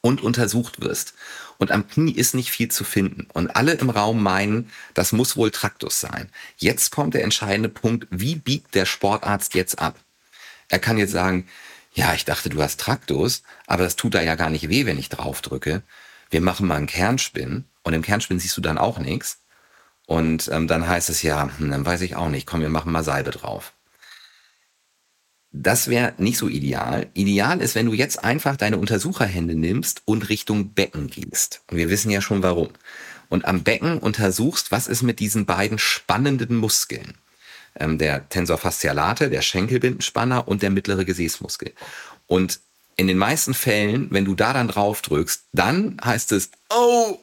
und 0.00 0.22
untersucht 0.22 0.80
wirst 0.80 1.14
und 1.58 1.70
am 1.70 1.86
Knie 1.86 2.12
ist 2.12 2.34
nicht 2.34 2.50
viel 2.50 2.70
zu 2.70 2.84
finden 2.84 3.26
und 3.32 3.54
alle 3.54 3.74
im 3.74 3.90
Raum 3.90 4.22
meinen, 4.22 4.70
das 4.94 5.12
muss 5.12 5.36
wohl 5.36 5.50
Traktus 5.50 6.00
sein. 6.00 6.30
Jetzt 6.56 6.92
kommt 6.92 7.14
der 7.14 7.24
entscheidende 7.24 7.68
Punkt, 7.68 8.06
wie 8.10 8.36
biegt 8.36 8.74
der 8.74 8.86
Sportarzt 8.86 9.54
jetzt 9.54 9.78
ab? 9.80 9.98
Er 10.68 10.78
kann 10.78 10.98
jetzt 10.98 11.12
sagen, 11.12 11.46
ja, 11.92 12.14
ich 12.14 12.24
dachte, 12.24 12.48
du 12.48 12.62
hast 12.62 12.80
Traktus, 12.80 13.42
aber 13.66 13.82
das 13.82 13.96
tut 13.96 14.14
da 14.14 14.22
ja 14.22 14.36
gar 14.36 14.50
nicht 14.50 14.68
weh, 14.68 14.86
wenn 14.86 14.98
ich 14.98 15.08
drauf 15.08 15.42
drücke. 15.42 15.82
Wir 16.30 16.40
machen 16.40 16.66
mal 16.66 16.76
einen 16.76 16.86
Kernspin 16.86 17.64
und 17.82 17.92
im 17.94 18.02
Kernspin 18.02 18.38
siehst 18.38 18.56
du 18.56 18.60
dann 18.60 18.78
auch 18.78 18.98
nichts. 18.98 19.40
Und 20.06 20.48
ähm, 20.52 20.66
dann 20.68 20.88
heißt 20.88 21.10
es 21.10 21.22
ja, 21.22 21.50
hm, 21.58 21.70
dann 21.70 21.84
weiß 21.84 22.00
ich 22.00 22.16
auch 22.16 22.28
nicht, 22.30 22.46
komm, 22.46 22.60
wir 22.60 22.70
machen 22.70 22.92
mal 22.92 23.04
Salbe 23.04 23.30
drauf. 23.30 23.74
Das 25.50 25.88
wäre 25.88 26.14
nicht 26.18 26.38
so 26.38 26.48
ideal. 26.48 27.08
Ideal 27.14 27.60
ist, 27.60 27.74
wenn 27.74 27.86
du 27.86 27.94
jetzt 27.94 28.22
einfach 28.22 28.56
deine 28.56 28.78
Untersucherhände 28.78 29.54
nimmst 29.54 30.02
und 30.04 30.28
Richtung 30.28 30.74
Becken 30.74 31.08
gehst. 31.08 31.62
Und 31.70 31.78
wir 31.78 31.88
wissen 31.88 32.10
ja 32.10 32.20
schon 32.20 32.42
warum. 32.42 32.68
Und 33.28 33.44
am 33.44 33.62
Becken 33.62 33.98
untersuchst, 33.98 34.72
was 34.72 34.86
ist 34.86 35.02
mit 35.02 35.20
diesen 35.20 35.46
beiden 35.46 35.78
spannenden 35.78 36.56
Muskeln. 36.56 37.14
Ähm, 37.74 37.98
der 37.98 38.28
Tensor 38.28 38.58
fascialate, 38.58 39.30
der 39.30 39.42
Schenkelbindenspanner 39.42 40.48
und 40.48 40.62
der 40.62 40.70
mittlere 40.70 41.04
Gesäßmuskel. 41.04 41.72
Und 42.26 42.60
in 42.98 43.06
den 43.06 43.16
meisten 43.16 43.54
Fällen, 43.54 44.08
wenn 44.10 44.24
du 44.24 44.34
da 44.34 44.52
dann 44.52 44.68
drauf 44.68 45.00
drückst, 45.02 45.44
dann 45.52 45.96
heißt 46.04 46.32
es, 46.32 46.50
oh, 46.68 47.18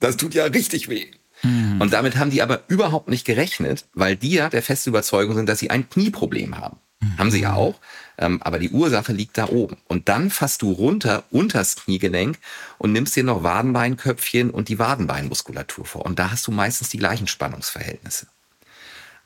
das 0.00 0.16
tut 0.16 0.34
ja 0.34 0.46
richtig 0.46 0.88
weh. 0.88 1.06
Mhm. 1.42 1.80
Und 1.80 1.92
damit 1.92 2.16
haben 2.16 2.30
die 2.30 2.42
aber 2.42 2.62
überhaupt 2.68 3.08
nicht 3.08 3.26
gerechnet, 3.26 3.84
weil 3.92 4.16
die 4.16 4.32
ja 4.32 4.48
der 4.48 4.62
festen 4.62 4.90
Überzeugung 4.90 5.36
sind, 5.36 5.48
dass 5.48 5.58
sie 5.58 5.70
ein 5.70 5.88
Knieproblem 5.88 6.56
haben. 6.56 6.78
Mhm. 7.00 7.18
Haben 7.18 7.30
sie 7.30 7.42
ja 7.42 7.52
auch. 7.52 7.78
Ähm, 8.16 8.42
aber 8.42 8.58
die 8.58 8.70
Ursache 8.70 9.12
liegt 9.12 9.36
da 9.36 9.48
oben. 9.48 9.76
Und 9.86 10.08
dann 10.08 10.30
fasst 10.30 10.62
du 10.62 10.72
runter 10.72 11.24
unters 11.30 11.76
Kniegelenk 11.76 12.38
und 12.78 12.92
nimmst 12.92 13.14
dir 13.14 13.24
noch 13.24 13.42
Wadenbeinköpfchen 13.42 14.50
und 14.50 14.70
die 14.70 14.78
Wadenbeinmuskulatur 14.78 15.84
vor. 15.84 16.06
Und 16.06 16.18
da 16.18 16.30
hast 16.30 16.46
du 16.46 16.52
meistens 16.52 16.88
die 16.88 16.98
gleichen 16.98 17.26
Spannungsverhältnisse. 17.26 18.28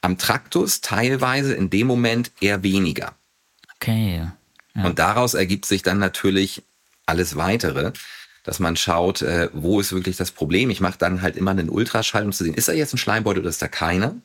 Am 0.00 0.18
Traktus 0.18 0.80
teilweise 0.80 1.54
in 1.54 1.70
dem 1.70 1.86
Moment 1.86 2.32
eher 2.40 2.64
weniger. 2.64 3.14
Okay. 3.76 4.26
Und 4.84 4.98
daraus 4.98 5.34
ergibt 5.34 5.66
sich 5.66 5.82
dann 5.82 5.98
natürlich 5.98 6.62
alles 7.06 7.36
weitere, 7.36 7.92
dass 8.42 8.58
man 8.58 8.76
schaut, 8.76 9.22
äh, 9.22 9.48
wo 9.52 9.80
ist 9.80 9.92
wirklich 9.92 10.16
das 10.16 10.30
Problem. 10.30 10.70
Ich 10.70 10.80
mache 10.80 10.98
dann 10.98 11.22
halt 11.22 11.36
immer 11.36 11.52
einen 11.52 11.68
Ultraschall, 11.68 12.24
um 12.24 12.32
zu 12.32 12.44
sehen, 12.44 12.54
ist 12.54 12.68
da 12.68 12.72
jetzt 12.72 12.94
ein 12.94 12.98
Schleimbeutel 12.98 13.40
oder 13.40 13.50
ist 13.50 13.62
da 13.62 13.68
keiner? 13.68 14.16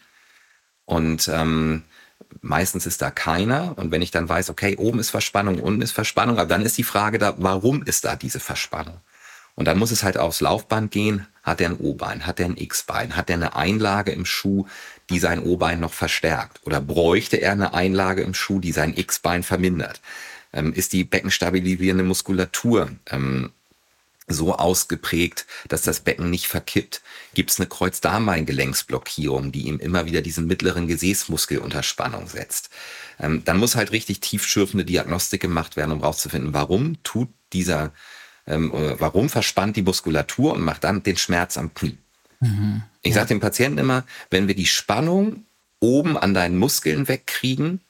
Und 0.86 1.28
ähm, 1.28 1.84
meistens 2.42 2.86
ist 2.86 3.02
da 3.02 3.12
keiner. 3.12 3.78
Und 3.78 3.92
wenn 3.92 4.02
ich 4.02 4.12
dann 4.12 4.30
weiß, 4.30 4.50
okay, 4.50 4.76
oben 4.78 5.00
ist 5.00 5.10
Verspannung, 5.10 5.60
unten 5.60 5.82
ist 5.82 5.92
Verspannung, 5.92 6.38
aber 6.38 6.48
dann 6.48 6.66
ist 6.66 6.78
die 6.78 6.84
Frage 6.84 7.18
da, 7.18 7.36
warum 7.38 7.84
ist 7.84 8.06
da 8.06 8.16
diese 8.16 8.40
Verspannung? 8.40 9.00
Und 9.56 9.66
dann 9.66 9.78
muss 9.78 9.92
es 9.92 10.04
halt 10.04 10.18
aufs 10.18 10.42
Laufband 10.42 10.92
gehen. 10.92 11.28
Hat 11.44 11.60
der 11.60 11.70
ein 11.70 11.78
O-Bein? 11.78 12.26
Hat 12.26 12.40
der 12.40 12.46
ein 12.46 12.58
X-Bein? 12.58 13.16
Hat 13.16 13.30
der 13.30 13.36
eine 13.36 13.56
Einlage 13.56 14.12
im 14.12 14.26
Schuh, 14.26 14.66
die 15.10 15.20
sein 15.20 15.44
O-Bein 15.44 15.80
noch 15.80 15.94
verstärkt? 15.94 16.62
Oder 16.66 16.80
bräuchte 16.80 17.38
er 17.38 17.52
eine 17.52 17.74
Einlage 17.74 18.22
im 18.22 18.34
Schuh, 18.34 18.60
die 18.60 18.72
sein 18.72 18.96
X-Bein 18.96 19.44
vermindert? 19.44 20.02
Ähm, 20.54 20.74
ist 20.74 20.94
die 20.94 21.04
beckenstabilisierende 21.04 22.04
Muskulatur 22.04 22.92
ähm, 23.10 23.52
so 24.28 24.56
ausgeprägt, 24.56 25.46
dass 25.68 25.82
das 25.82 26.02
Becken 26.02 26.30
nicht 26.30 26.48
verkippt? 26.48 27.02
Gibt 27.34 27.52
es 27.52 27.60
eine 27.60 27.68
Kreuzdarmbeingelenksblockierung, 27.68 29.52
die 29.52 29.64
ihm 29.64 29.80
immer 29.80 30.06
wieder 30.06 30.22
diesen 30.22 30.48
mittleren 30.48 30.88
Gesäßmuskel 30.88 31.60
unter 31.60 31.84
Spannung 31.84 32.28
setzt? 32.28 32.70
Ähm, 33.20 33.44
dann 33.46 33.58
muss 33.58 33.76
halt 33.76 33.92
richtig 33.92 34.20
tiefschürfende 34.20 34.86
Diagnostik 34.86 35.42
gemacht 35.42 35.76
werden, 35.76 35.92
um 35.92 36.02
rauszufinden, 36.02 36.54
warum 36.54 37.02
tut 37.04 37.30
dieser, 37.54 37.92
ähm, 38.48 38.72
warum 38.74 39.30
verspannt 39.30 39.76
die 39.76 39.82
Muskulatur 39.84 40.54
und 40.54 40.62
macht 40.62 40.84
dann 40.84 41.04
den 41.04 41.18
Schmerz 41.18 41.58
am 41.58 41.74
Knie. 41.74 41.98
Mhm, 42.40 42.84
ich 43.02 43.10
ja. 43.10 43.16
sage 43.16 43.30
dem 43.30 43.40
Patienten 43.40 43.78
immer, 43.78 44.04
wenn 44.30 44.48
wir 44.48 44.56
die 44.56 44.66
Spannung 44.66 45.46
oben 45.80 46.18
an 46.18 46.34
deinen 46.34 46.58
Muskeln 46.58 47.08
wegkriegen, 47.08 47.82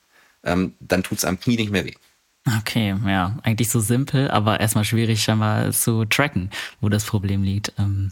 ähm, 0.43 0.74
dann 0.80 1.04
tut 1.04 1.19
es 1.19 1.26
am 1.26 1.39
Knie 1.39 1.58
nicht 1.58 1.71
mehr 1.71 1.86
weh. 1.86 1.95
Okay, 2.47 2.95
ja, 3.06 3.38
eigentlich 3.43 3.69
so 3.69 3.80
simpel, 3.80 4.32
aber 4.32 4.60
erstmal 4.60 4.84
schwierig 4.84 5.21
scheinbar 5.23 5.71
zu 5.71 6.06
tracken, 6.06 6.49
wo 6.80 6.89
das 6.89 7.06
Problem 7.06 7.43
liegt. 7.43 7.73
Ähm, 7.77 8.12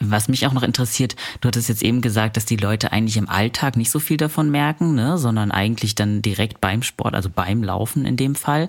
was 0.00 0.28
mich 0.28 0.46
auch 0.46 0.52
noch 0.52 0.62
interessiert, 0.62 1.16
du 1.40 1.48
hattest 1.48 1.68
jetzt 1.68 1.82
eben 1.82 2.00
gesagt, 2.00 2.36
dass 2.36 2.44
die 2.44 2.56
Leute 2.56 2.92
eigentlich 2.92 3.16
im 3.16 3.28
Alltag 3.28 3.76
nicht 3.76 3.90
so 3.90 4.00
viel 4.00 4.16
davon 4.16 4.50
merken, 4.50 4.94
ne, 4.94 5.16
sondern 5.18 5.50
eigentlich 5.50 5.94
dann 5.94 6.20
direkt 6.20 6.60
beim 6.60 6.82
Sport, 6.82 7.14
also 7.14 7.30
beim 7.30 7.62
Laufen 7.62 8.04
in 8.04 8.16
dem 8.16 8.34
Fall. 8.34 8.68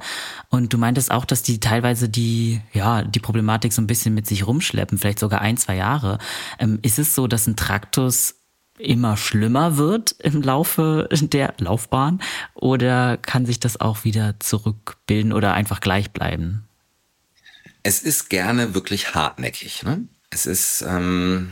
Und 0.49 0.71
du 0.71 0.77
meintest 0.77 1.11
auch, 1.11 1.25
dass 1.25 1.41
die 1.41 1.59
teilweise 1.59 2.07
die, 2.07 2.61
ja, 2.73 3.03
die 3.03 3.19
Problematik 3.19 3.73
so 3.73 3.81
ein 3.81 3.87
bisschen 3.87 4.13
mit 4.13 4.27
sich 4.27 4.47
rumschleppen, 4.47 4.97
vielleicht 4.97 5.19
sogar 5.19 5.41
ein, 5.41 5.57
zwei 5.57 5.75
Jahre. 5.75 6.19
Ähm, 6.59 6.79
ist 6.83 6.99
es 6.99 7.15
so, 7.15 7.27
dass 7.27 7.47
ein 7.47 7.55
Traktus 7.55 8.35
immer 8.77 9.17
schlimmer 9.17 9.77
wird 9.77 10.15
im 10.19 10.41
Laufe 10.41 11.07
der 11.11 11.53
Laufbahn 11.59 12.21
oder 12.53 13.17
kann 13.17 13.45
sich 13.45 13.59
das 13.59 13.79
auch 13.79 14.03
wieder 14.03 14.35
zurückbilden 14.39 15.33
oder 15.33 15.53
einfach 15.53 15.79
gleich 15.79 16.11
bleiben? 16.11 16.67
Es 17.83 18.01
ist 18.01 18.29
gerne 18.29 18.73
wirklich 18.73 19.13
hartnäckig. 19.13 19.83
Ne? 19.83 20.07
Es 20.29 20.45
ist 20.45 20.83
ähm, 20.87 21.51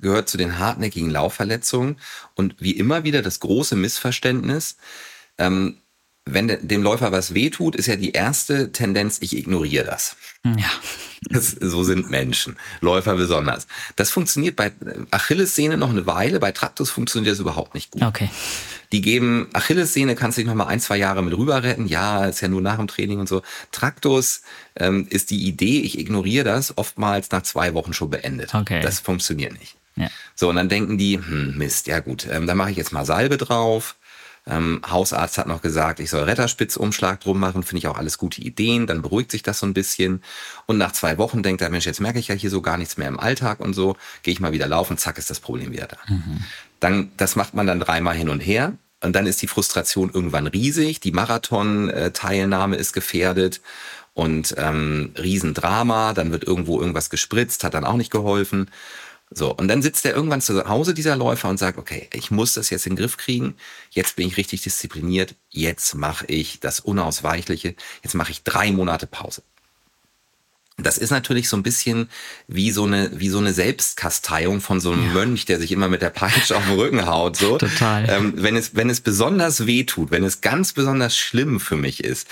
gehört 0.00 0.28
zu 0.28 0.38
den 0.38 0.58
hartnäckigen 0.58 1.10
Laufverletzungen 1.10 1.96
und 2.34 2.56
wie 2.60 2.72
immer 2.72 3.04
wieder 3.04 3.22
das 3.22 3.40
große 3.40 3.76
Missverständnis. 3.76 4.76
Ähm, 5.38 5.78
wenn 6.24 6.56
dem 6.62 6.82
Läufer 6.82 7.10
was 7.10 7.34
wehtut, 7.34 7.74
ist 7.74 7.86
ja 7.86 7.96
die 7.96 8.12
erste 8.12 8.70
Tendenz, 8.70 9.18
ich 9.20 9.36
ignoriere 9.36 9.84
das. 9.84 10.16
Ja. 10.44 10.70
Das, 11.30 11.50
so 11.50 11.84
sind 11.84 12.10
Menschen, 12.10 12.56
Läufer 12.80 13.14
besonders. 13.14 13.66
Das 13.96 14.10
funktioniert 14.10 14.56
bei 14.56 14.72
Achillessehne 15.10 15.76
noch 15.76 15.90
eine 15.90 16.06
Weile, 16.06 16.40
bei 16.40 16.52
Traktus 16.52 16.90
funktioniert 16.90 17.32
das 17.32 17.40
überhaupt 17.40 17.74
nicht 17.74 17.92
gut. 17.92 18.02
Okay. 18.02 18.28
Die 18.90 19.00
geben, 19.00 19.48
Achillessehne 19.52 20.14
kannst 20.16 20.36
du 20.36 20.42
dich 20.42 20.48
noch 20.48 20.54
mal 20.54 20.66
ein, 20.66 20.80
zwei 20.80 20.96
Jahre 20.96 21.22
mit 21.22 21.36
rüber 21.36 21.62
retten. 21.62 21.86
Ja, 21.86 22.26
ist 22.26 22.40
ja 22.40 22.48
nur 22.48 22.60
nach 22.60 22.76
dem 22.76 22.88
Training 22.88 23.20
und 23.20 23.28
so. 23.28 23.42
Traktus 23.70 24.42
ähm, 24.76 25.06
ist 25.10 25.30
die 25.30 25.46
Idee, 25.46 25.80
ich 25.80 25.98
ignoriere 25.98 26.44
das, 26.44 26.76
oftmals 26.76 27.30
nach 27.30 27.42
zwei 27.42 27.72
Wochen 27.74 27.92
schon 27.92 28.10
beendet. 28.10 28.54
Okay. 28.54 28.80
Das 28.82 29.00
funktioniert 29.00 29.58
nicht. 29.58 29.76
Ja. 29.96 30.08
So, 30.34 30.48
und 30.48 30.56
dann 30.56 30.68
denken 30.68 30.98
die, 30.98 31.18
hm, 31.18 31.56
Mist, 31.56 31.86
ja 31.86 32.00
gut, 32.00 32.26
ähm, 32.30 32.46
dann 32.46 32.56
mache 32.56 32.70
ich 32.70 32.76
jetzt 32.76 32.92
mal 32.92 33.04
Salbe 33.04 33.36
drauf 33.36 33.96
ähm, 34.46 34.80
Hausarzt 34.88 35.38
hat 35.38 35.46
noch 35.46 35.62
gesagt, 35.62 36.00
ich 36.00 36.10
soll 36.10 36.24
Retterspitzumschlag 36.24 37.20
drum 37.20 37.38
machen, 37.38 37.62
finde 37.62 37.78
ich 37.78 37.86
auch 37.86 37.96
alles 37.96 38.18
gute 38.18 38.40
Ideen. 38.40 38.86
Dann 38.86 39.02
beruhigt 39.02 39.30
sich 39.30 39.42
das 39.42 39.60
so 39.60 39.66
ein 39.66 39.74
bisschen. 39.74 40.22
Und 40.66 40.78
nach 40.78 40.92
zwei 40.92 41.16
Wochen 41.18 41.42
denkt 41.42 41.62
er, 41.62 41.70
Mensch, 41.70 41.86
jetzt 41.86 42.00
merke 42.00 42.18
ich 42.18 42.28
ja 42.28 42.34
hier 42.34 42.50
so 42.50 42.60
gar 42.60 42.76
nichts 42.76 42.96
mehr 42.96 43.08
im 43.08 43.20
Alltag 43.20 43.60
und 43.60 43.74
so. 43.74 43.96
Gehe 44.22 44.32
ich 44.32 44.40
mal 44.40 44.52
wieder 44.52 44.66
laufen, 44.66 44.98
zack, 44.98 45.18
ist 45.18 45.30
das 45.30 45.38
Problem 45.38 45.70
wieder 45.70 45.86
da. 45.86 45.96
Mhm. 46.08 46.42
Dann, 46.80 47.12
das 47.16 47.36
macht 47.36 47.54
man 47.54 47.66
dann 47.66 47.78
dreimal 47.78 48.16
hin 48.16 48.28
und 48.28 48.40
her. 48.40 48.72
Und 49.00 49.14
dann 49.14 49.26
ist 49.26 49.42
die 49.42 49.48
Frustration 49.48 50.10
irgendwann 50.12 50.46
riesig. 50.48 51.00
Die 51.00 51.12
Marathon-Teilnahme 51.12 52.76
ist 52.76 52.92
gefährdet 52.92 53.60
und 54.14 54.54
ähm, 54.58 55.12
Riesendrama. 55.16 56.14
Dann 56.14 56.32
wird 56.32 56.44
irgendwo 56.44 56.80
irgendwas 56.80 57.10
gespritzt, 57.10 57.62
hat 57.62 57.74
dann 57.74 57.84
auch 57.84 57.96
nicht 57.96 58.10
geholfen. 58.10 58.70
So, 59.34 59.54
und 59.54 59.68
dann 59.68 59.82
sitzt 59.82 60.04
er 60.04 60.14
irgendwann 60.14 60.40
zu 60.40 60.68
Hause, 60.68 60.94
dieser 60.94 61.16
Läufer, 61.16 61.48
und 61.48 61.58
sagt, 61.58 61.78
okay, 61.78 62.08
ich 62.12 62.30
muss 62.30 62.54
das 62.54 62.70
jetzt 62.70 62.86
in 62.86 62.92
den 62.92 62.98
Griff 62.98 63.16
kriegen, 63.16 63.56
jetzt 63.90 64.16
bin 64.16 64.28
ich 64.28 64.36
richtig 64.36 64.62
diszipliniert, 64.62 65.34
jetzt 65.50 65.94
mache 65.94 66.26
ich 66.26 66.60
das 66.60 66.80
Unausweichliche, 66.80 67.74
jetzt 68.02 68.14
mache 68.14 68.32
ich 68.32 68.42
drei 68.44 68.72
Monate 68.72 69.06
Pause. 69.06 69.42
Das 70.82 70.98
ist 70.98 71.10
natürlich 71.10 71.48
so 71.48 71.56
ein 71.56 71.62
bisschen 71.62 72.08
wie 72.48 72.70
so 72.70 72.84
eine, 72.84 73.10
wie 73.14 73.28
so 73.28 73.38
eine 73.38 73.52
Selbstkasteiung 73.52 74.60
von 74.60 74.80
so 74.80 74.92
einem 74.92 75.06
ja. 75.06 75.12
Mönch, 75.12 75.44
der 75.44 75.58
sich 75.58 75.72
immer 75.72 75.88
mit 75.88 76.02
der 76.02 76.10
Peitsche 76.10 76.56
auf 76.56 76.64
den 76.66 76.78
Rücken 76.78 77.06
haut, 77.06 77.36
so. 77.36 77.58
Total. 77.58 78.08
Ähm, 78.08 78.34
wenn 78.36 78.56
es, 78.56 78.74
wenn 78.74 78.90
es 78.90 79.00
besonders 79.00 79.66
weh 79.66 79.84
tut, 79.84 80.10
wenn 80.10 80.24
es 80.24 80.40
ganz 80.40 80.72
besonders 80.72 81.16
schlimm 81.16 81.60
für 81.60 81.76
mich 81.76 82.02
ist, 82.02 82.28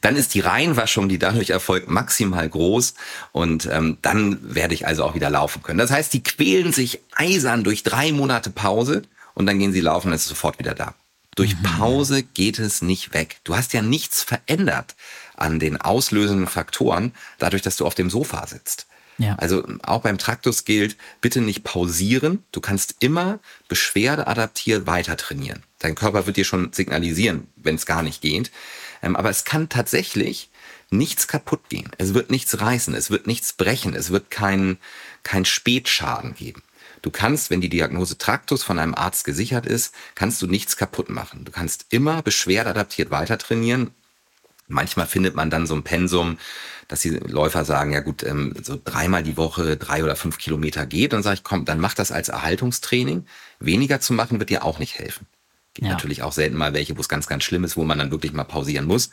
dann 0.00 0.16
ist 0.16 0.34
die 0.34 0.40
Reinwaschung, 0.40 1.08
die 1.08 1.18
dadurch 1.18 1.50
erfolgt, 1.50 1.88
maximal 1.88 2.48
groß 2.48 2.94
und 3.32 3.68
ähm, 3.70 3.98
dann 4.02 4.38
werde 4.54 4.74
ich 4.74 4.86
also 4.86 5.04
auch 5.04 5.14
wieder 5.14 5.30
laufen 5.30 5.62
können. 5.62 5.78
Das 5.78 5.90
heißt, 5.90 6.12
die 6.12 6.22
quälen 6.22 6.72
sich 6.72 7.00
eisern 7.14 7.64
durch 7.64 7.82
drei 7.82 8.12
Monate 8.12 8.50
Pause 8.50 9.02
und 9.34 9.46
dann 9.46 9.58
gehen 9.58 9.72
sie 9.72 9.80
laufen 9.80 10.08
und 10.08 10.14
es 10.14 10.22
ist 10.22 10.28
sofort 10.28 10.58
wieder 10.58 10.74
da. 10.74 10.94
Durch 11.34 11.54
mhm. 11.54 11.62
Pause 11.62 12.22
geht 12.22 12.58
es 12.58 12.82
nicht 12.82 13.14
weg. 13.14 13.38
Du 13.44 13.56
hast 13.56 13.72
ja 13.72 13.82
nichts 13.82 14.22
verändert 14.22 14.94
an 15.42 15.58
den 15.58 15.80
auslösenden 15.80 16.46
Faktoren, 16.46 17.12
dadurch, 17.38 17.62
dass 17.62 17.76
du 17.76 17.86
auf 17.86 17.94
dem 17.94 18.10
Sofa 18.10 18.46
sitzt. 18.46 18.86
Ja. 19.18 19.34
Also 19.36 19.62
auch 19.82 20.02
beim 20.02 20.18
Traktus 20.18 20.64
gilt, 20.64 20.96
bitte 21.20 21.40
nicht 21.40 21.64
pausieren. 21.64 22.44
Du 22.50 22.60
kannst 22.60 22.96
immer 23.00 23.40
beschwerdeadaptiert 23.68 24.86
weiter 24.86 25.16
trainieren. 25.16 25.62
Dein 25.78 25.94
Körper 25.94 26.26
wird 26.26 26.36
dir 26.36 26.44
schon 26.44 26.72
signalisieren, 26.72 27.48
wenn 27.56 27.74
es 27.74 27.86
gar 27.86 28.02
nicht 28.02 28.22
geht. 28.22 28.50
Ähm, 29.02 29.16
aber 29.16 29.30
es 29.30 29.44
kann 29.44 29.68
tatsächlich 29.68 30.50
nichts 30.90 31.28
kaputt 31.28 31.68
gehen. 31.68 31.90
Es 31.98 32.14
wird 32.14 32.30
nichts 32.30 32.60
reißen, 32.60 32.94
es 32.94 33.10
wird 33.10 33.26
nichts 33.26 33.52
brechen, 33.52 33.94
es 33.94 34.10
wird 34.10 34.30
kein, 34.30 34.78
kein 35.22 35.44
Spätschaden 35.44 36.34
geben. 36.34 36.62
Du 37.02 37.10
kannst, 37.10 37.50
wenn 37.50 37.60
die 37.60 37.68
Diagnose 37.68 38.16
Traktus 38.16 38.62
von 38.62 38.78
einem 38.78 38.94
Arzt 38.94 39.24
gesichert 39.24 39.66
ist, 39.66 39.92
kannst 40.14 40.40
du 40.40 40.46
nichts 40.46 40.76
kaputt 40.76 41.10
machen. 41.10 41.44
Du 41.44 41.50
kannst 41.50 41.86
immer 41.90 42.22
beschwerdeadaptiert 42.22 43.10
weiter 43.10 43.38
trainieren 43.38 43.90
Manchmal 44.72 45.06
findet 45.06 45.34
man 45.34 45.50
dann 45.50 45.66
so 45.66 45.74
ein 45.74 45.82
Pensum, 45.82 46.38
dass 46.88 47.00
die 47.00 47.10
Läufer 47.10 47.64
sagen, 47.64 47.92
ja 47.92 48.00
gut, 48.00 48.22
ähm, 48.22 48.54
so 48.62 48.80
dreimal 48.82 49.22
die 49.22 49.36
Woche 49.36 49.76
drei 49.76 50.02
oder 50.02 50.16
fünf 50.16 50.38
Kilometer 50.38 50.86
geht. 50.86 51.14
Und 51.14 51.22
sage 51.22 51.34
ich, 51.34 51.44
komm, 51.44 51.64
dann 51.64 51.80
mach 51.80 51.94
das 51.94 52.12
als 52.12 52.28
Erhaltungstraining. 52.28 53.26
Weniger 53.60 54.00
zu 54.00 54.12
machen 54.12 54.38
wird 54.38 54.50
dir 54.50 54.64
auch 54.64 54.78
nicht 54.78 54.98
helfen. 54.98 55.26
Gibt 55.74 55.86
ja. 55.86 55.94
natürlich 55.94 56.22
auch 56.22 56.32
selten 56.32 56.56
mal 56.56 56.74
welche, 56.74 56.96
wo 56.96 57.00
es 57.00 57.08
ganz, 57.08 57.26
ganz 57.26 57.44
schlimm 57.44 57.64
ist, 57.64 57.78
wo 57.78 57.84
man 57.84 57.98
dann 57.98 58.10
wirklich 58.10 58.32
mal 58.34 58.44
pausieren 58.44 58.86
muss. 58.86 59.10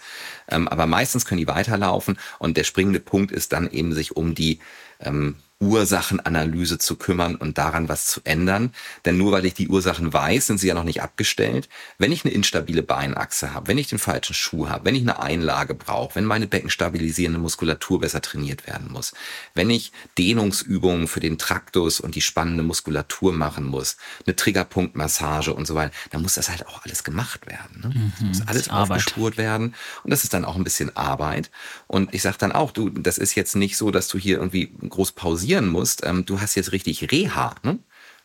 Ähm, 0.50 0.68
aber 0.68 0.88
meistens 0.88 1.26
können 1.26 1.40
die 1.40 1.48
weiterlaufen. 1.48 2.20
Und 2.38 2.58
der 2.58 2.66
springende 2.66 3.00
Punkt 3.00 3.32
ist 3.32 3.54
dann 3.54 3.70
eben, 3.72 3.94
sich 3.94 4.18
um 4.18 4.36
die 4.36 4.60
ähm, 5.00 5.36
Ursachenanalyse 5.62 6.78
zu 6.78 6.96
kümmern 6.96 7.36
und 7.36 7.58
daran 7.58 7.90
was 7.90 8.08
zu 8.08 8.22
ändern. 8.24 8.72
Denn 9.04 9.18
nur 9.18 9.34
weil 9.34 9.46
ich 9.46 9.54
die 9.54 9.68
Ursachen 9.68 10.14
weiß, 10.14 10.48
sind 10.48 10.58
sie 10.58 10.68
ja 10.68 10.74
noch 10.74 10.86
nicht 10.86 11.02
abgestellt. 11.02 11.68
Wenn 11.98 12.14
ich 12.14 12.24
eine 12.24 12.34
instabile 12.34 12.82
Beinachse 12.82 13.54
habe, 13.54 13.68
wenn 13.68 13.78
ich 13.78 13.90
den 13.90 14.00
falschen 14.00 14.34
Schuh 14.34 14.70
habe, 14.70 14.86
wenn 14.86 14.96
ich 14.96 15.02
eine 15.02 15.22
Einlage 15.22 15.76
brauche, 15.76 16.16
wenn 16.16 16.24
meine 16.24 16.48
beckenstabilisierende 16.48 17.40
Muskulatur 17.40 18.00
besser 18.00 18.22
trainiert 18.22 18.68
werden 18.68 18.90
muss, 18.90 19.14
wenn 19.54 19.70
ich 19.70 19.92
Dehnungsübungen 20.18 21.10
für 21.10 21.20
den 21.20 21.38
Traktus 21.38 22.00
und 22.00 22.16
die 22.16 22.22
spannende 22.22 22.64
Muskulatur 22.64 23.34
machen 23.34 23.66
muss, 23.66 23.98
eine 24.26 24.38
Triggerpunktmassage 24.38 25.54
und 25.54 25.68
so 25.68 25.76
weiter, 25.76 25.92
dann 26.12 26.22
muss 26.22 26.36
das 26.36 26.50
halt 26.50 26.68
auch 26.68 26.86
alles 26.86 27.04
gemacht 27.04 27.48
werden. 27.48 27.82
Ne? 27.82 28.12
Mhm, 28.22 28.28
muss 28.30 28.48
alles 28.48 28.70
aufgespurt 28.70 29.38
werden 29.38 29.76
und 30.06 30.12
das 30.12 30.24
ist 30.24 30.34
dann 30.34 30.46
auch 30.46 30.56
ein 30.56 30.64
bisschen 30.64 30.96
Arbeit. 30.96 31.52
Und 31.88 32.14
ich 32.14 32.22
sage 32.22 32.38
dann 32.40 32.54
auch, 32.54 32.72
du, 32.72 32.90
das 32.90 33.18
ist 33.18 33.36
jetzt 33.36 33.58
nicht 33.58 33.76
so, 33.76 33.92
dass 33.92 34.08
du 34.08 34.18
hier 34.18 34.38
irgendwie 34.38 34.72
groß 34.88 35.12
pausierst 35.12 35.49
realisieren 35.50 35.68
musst, 35.68 36.06
ähm, 36.06 36.26
du 36.26 36.40
hast 36.42 36.56
jetzt 36.56 36.72
richtig 36.72 37.12
Reha, 37.12 37.56
ne? 37.64 37.80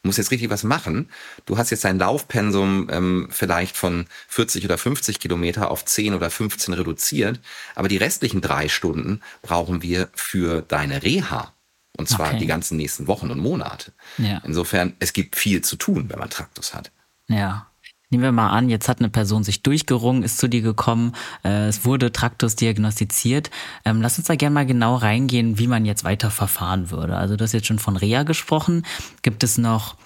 Musst 0.07 0.19
jetzt 0.19 0.31
richtig 0.31 0.51
was 0.51 0.65
machen. 0.65 1.09
Du 1.47 1.57
hast 1.57 1.71
jetzt 1.71 1.85
dein 1.85 1.99
Laufpensum 1.99 2.89
ähm, 2.91 3.29
vielleicht 3.31 3.75
von 3.75 4.05
40 4.29 4.67
oder 4.67 4.77
50 4.77 5.19
Kilometer 5.19 5.71
auf 5.71 5.83
10 5.87 6.13
oder 6.13 6.29
15 6.29 6.75
reduziert, 6.75 7.41
aber 7.75 7.89
die 7.89 7.97
restlichen 7.97 8.43
drei 8.43 8.69
Stunden 8.69 9.23
brauchen 9.41 9.81
wir 9.81 10.11
für 10.13 10.61
deine 10.61 11.03
Reha. 11.03 11.55
Und 11.97 12.09
zwar 12.09 12.31
okay. 12.31 12.39
die 12.41 12.47
ganzen 12.47 12.77
nächsten 12.77 13.07
Wochen 13.07 13.31
und 13.31 13.39
Monate. 13.39 13.93
Ja. 14.19 14.43
Insofern, 14.45 14.95
es 14.99 15.15
gibt 15.15 15.37
viel 15.37 15.63
zu 15.63 15.77
tun, 15.77 16.11
wenn 16.11 16.19
man 16.19 16.29
Traktus 16.29 16.75
hat. 16.75 16.91
Ja. 17.29 17.69
Nehmen 18.11 18.23
wir 18.23 18.33
mal 18.33 18.51
an, 18.51 18.69
jetzt 18.69 18.89
hat 18.89 19.01
eine 19.01 19.09
Person 19.09 19.45
sich 19.45 19.63
durchgerungen, 19.63 20.23
ist 20.23 20.39
zu 20.39 20.47
dir 20.47 20.63
gekommen, 20.63 21.13
äh, 21.45 21.67
es 21.69 21.85
wurde 21.85 22.13
Traktus 22.13 22.55
diagnostiziert. 22.55 23.51
Ähm, 23.85 24.03
lass 24.03 24.19
uns 24.19 24.27
da 24.29 24.37
gerne 24.37 24.55
mal 24.55 24.67
genau 24.67 24.97
reingehen, 24.97 25.59
wie 25.59 25.67
man 25.67 25.85
jetzt 25.85 26.05
weiter 26.05 26.31
verfahren 26.31 26.91
würde. 26.91 27.17
Also 27.17 27.37
du 27.37 27.45
hast 27.45 27.53
jetzt 27.53 27.67
schon 27.67 27.79
von 27.79 27.97
Reha 27.97 28.23
gesprochen. 28.23 28.85
Gibt 29.23 29.43
es 29.43 29.59
noch 29.59 29.97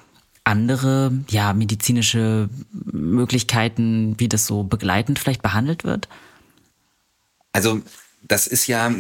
andere 0.45 1.13
ja, 1.29 1.53
medizinische 1.53 2.49
Möglichkeiten, 2.73 4.15
wie 4.19 4.29
das 4.29 4.47
so 4.47 4.63
begleitend 4.63 5.19
vielleicht 5.19 5.43
behandelt 5.43 5.85
wird? 5.85 6.09
Also 7.53 7.83
das 8.23 8.47
ist 8.47 8.67
ja 8.67 8.91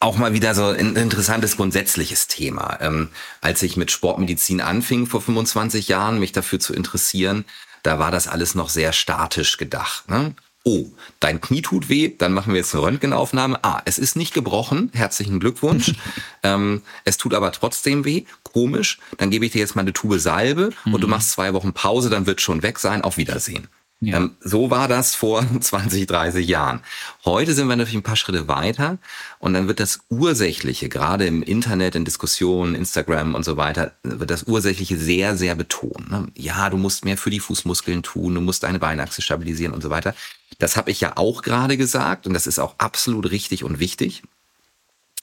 auch 0.00 0.16
mal 0.16 0.32
wieder 0.32 0.54
so 0.54 0.64
ein 0.64 0.96
interessantes 0.96 1.56
grundsätzliches 1.56 2.26
Thema. 2.26 2.78
Ähm, 2.80 3.08
als 3.40 3.62
ich 3.62 3.76
mit 3.76 3.90
Sportmedizin 3.90 4.60
anfing 4.60 5.06
vor 5.06 5.20
25 5.20 5.88
Jahren, 5.88 6.18
mich 6.18 6.32
dafür 6.32 6.58
zu 6.58 6.74
interessieren, 6.74 7.44
da 7.82 7.98
war 7.98 8.10
das 8.10 8.28
alles 8.28 8.54
noch 8.54 8.68
sehr 8.68 8.92
statisch 8.92 9.56
gedacht. 9.56 10.08
Ne? 10.08 10.34
Oh, 10.64 10.86
dein 11.18 11.40
Knie 11.40 11.62
tut 11.62 11.88
weh, 11.88 12.14
dann 12.16 12.32
machen 12.32 12.52
wir 12.52 12.60
jetzt 12.60 12.72
eine 12.74 12.84
Röntgenaufnahme. 12.84 13.58
Ah, 13.64 13.82
es 13.84 13.98
ist 13.98 14.14
nicht 14.14 14.32
gebrochen, 14.32 14.90
herzlichen 14.94 15.40
Glückwunsch. 15.40 15.92
ähm, 16.44 16.82
es 17.04 17.16
tut 17.16 17.34
aber 17.34 17.50
trotzdem 17.50 18.04
weh, 18.04 18.24
komisch. 18.44 18.98
Dann 19.18 19.30
gebe 19.30 19.44
ich 19.44 19.52
dir 19.52 19.58
jetzt 19.58 19.74
mal 19.74 19.82
eine 19.82 19.92
Tube 19.92 20.20
Salbe 20.20 20.70
mhm. 20.84 20.94
und 20.94 21.00
du 21.00 21.08
mhm. 21.08 21.12
machst 21.12 21.32
zwei 21.32 21.52
Wochen 21.52 21.72
Pause, 21.72 22.10
dann 22.10 22.26
wird 22.26 22.40
schon 22.40 22.62
weg 22.62 22.78
sein. 22.78 23.02
Auf 23.02 23.16
Wiedersehen. 23.16 23.66
Ja. 24.04 24.16
Ähm, 24.16 24.32
so 24.40 24.68
war 24.70 24.88
das 24.88 25.14
vor 25.14 25.46
20, 25.60 26.08
30 26.08 26.46
Jahren. 26.46 26.80
Heute 27.24 27.54
sind 27.54 27.68
wir 27.68 27.76
natürlich 27.76 27.94
ein 27.94 28.02
paar 28.02 28.16
Schritte 28.16 28.48
weiter 28.48 28.98
und 29.38 29.54
dann 29.54 29.68
wird 29.68 29.78
das 29.78 30.00
Ursächliche, 30.08 30.88
gerade 30.88 31.24
im 31.24 31.40
Internet, 31.40 31.94
in 31.94 32.04
Diskussionen, 32.04 32.74
Instagram 32.74 33.36
und 33.36 33.44
so 33.44 33.56
weiter, 33.56 33.92
wird 34.02 34.30
das 34.30 34.42
Ursächliche 34.42 34.98
sehr, 34.98 35.36
sehr 35.36 35.54
betont. 35.54 36.10
Ne? 36.10 36.26
Ja, 36.36 36.68
du 36.68 36.78
musst 36.78 37.04
mehr 37.04 37.16
für 37.16 37.30
die 37.30 37.38
Fußmuskeln 37.38 38.02
tun, 38.02 38.34
du 38.34 38.40
musst 38.40 38.64
deine 38.64 38.80
Beinachse 38.80 39.22
stabilisieren 39.22 39.72
und 39.72 39.82
so 39.82 39.90
weiter. 39.90 40.16
Das 40.58 40.76
habe 40.76 40.90
ich 40.90 41.00
ja 41.00 41.16
auch 41.16 41.42
gerade 41.42 41.76
gesagt 41.76 42.26
und 42.26 42.34
das 42.34 42.48
ist 42.48 42.58
auch 42.58 42.74
absolut 42.78 43.30
richtig 43.30 43.62
und 43.62 43.78
wichtig. 43.78 44.24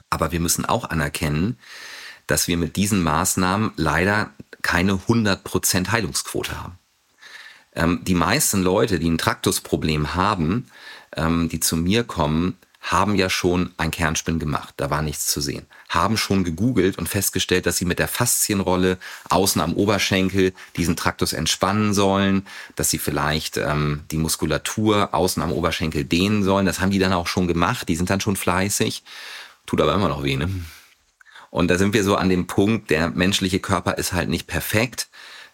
Aber 0.10 0.32
wir 0.32 0.40
müssen 0.40 0.64
auch 0.64 0.90
anerkennen, 0.90 1.58
dass 2.28 2.48
wir 2.48 2.56
mit 2.56 2.78
diesen 2.78 3.04
Maßnahmen 3.04 3.74
leider 3.76 4.30
keine 4.62 4.94
100% 4.94 5.92
Heilungsquote 5.92 6.62
haben. 6.62 6.80
Ähm, 7.80 8.00
die 8.04 8.16
meisten 8.16 8.62
Leute, 8.62 9.00
die 9.00 9.10
ein 9.10 9.18
Traktusproblem 9.18 10.16
haben, 10.16 10.70
ähm, 11.16 11.50
die 11.50 11.60
zu 11.60 11.78
mir 11.78 12.04
kommen, 12.04 12.58
haben 12.82 13.16
ja 13.16 13.30
schon 13.30 13.72
ein 13.78 13.92
Kernspin 13.92 14.40
gemacht, 14.40 14.74
da 14.78 14.90
war 14.90 15.02
nichts 15.02 15.28
zu 15.28 15.42
sehen. 15.42 15.66
Haben 15.90 16.18
schon 16.18 16.44
gegoogelt 16.44 16.98
und 16.98 17.10
festgestellt, 17.10 17.66
dass 17.66 17.78
sie 17.78 17.86
mit 17.86 18.00
der 18.00 18.08
Faszienrolle 18.08 18.98
außen 19.30 19.62
am 19.62 19.74
Oberschenkel 19.74 20.54
diesen 20.78 20.96
Traktus 20.96 21.34
entspannen 21.34 21.94
sollen, 21.94 22.46
dass 22.76 22.90
sie 22.90 22.98
vielleicht 22.98 23.58
ähm, 23.58 24.02
die 24.12 24.18
Muskulatur 24.18 25.10
außen 25.14 25.44
am 25.44 25.52
Oberschenkel 25.52 26.06
dehnen 26.06 26.44
sollen. 26.44 26.66
Das 26.66 26.80
haben 26.80 26.92
die 26.92 27.00
dann 27.00 27.14
auch 27.14 27.28
schon 27.28 27.48
gemacht, 27.48 27.90
die 27.90 27.96
sind 27.96 28.10
dann 28.10 28.22
schon 28.22 28.38
fleißig, 28.38 29.04
tut 29.66 29.82
aber 29.82 29.94
immer 29.94 30.10
noch 30.10 30.24
weh. 30.24 30.38
Ne? 30.38 30.50
Und 31.52 31.70
da 31.70 31.78
sind 31.78 31.94
wir 31.94 32.04
so 32.04 32.16
an 32.16 32.30
dem 32.30 32.48
Punkt, 32.48 32.90
der 32.90 33.10
menschliche 33.10 33.60
Körper 33.60 33.98
ist 33.98 34.14
halt 34.14 34.30
nicht 34.30 34.48
perfekt. 34.48 35.09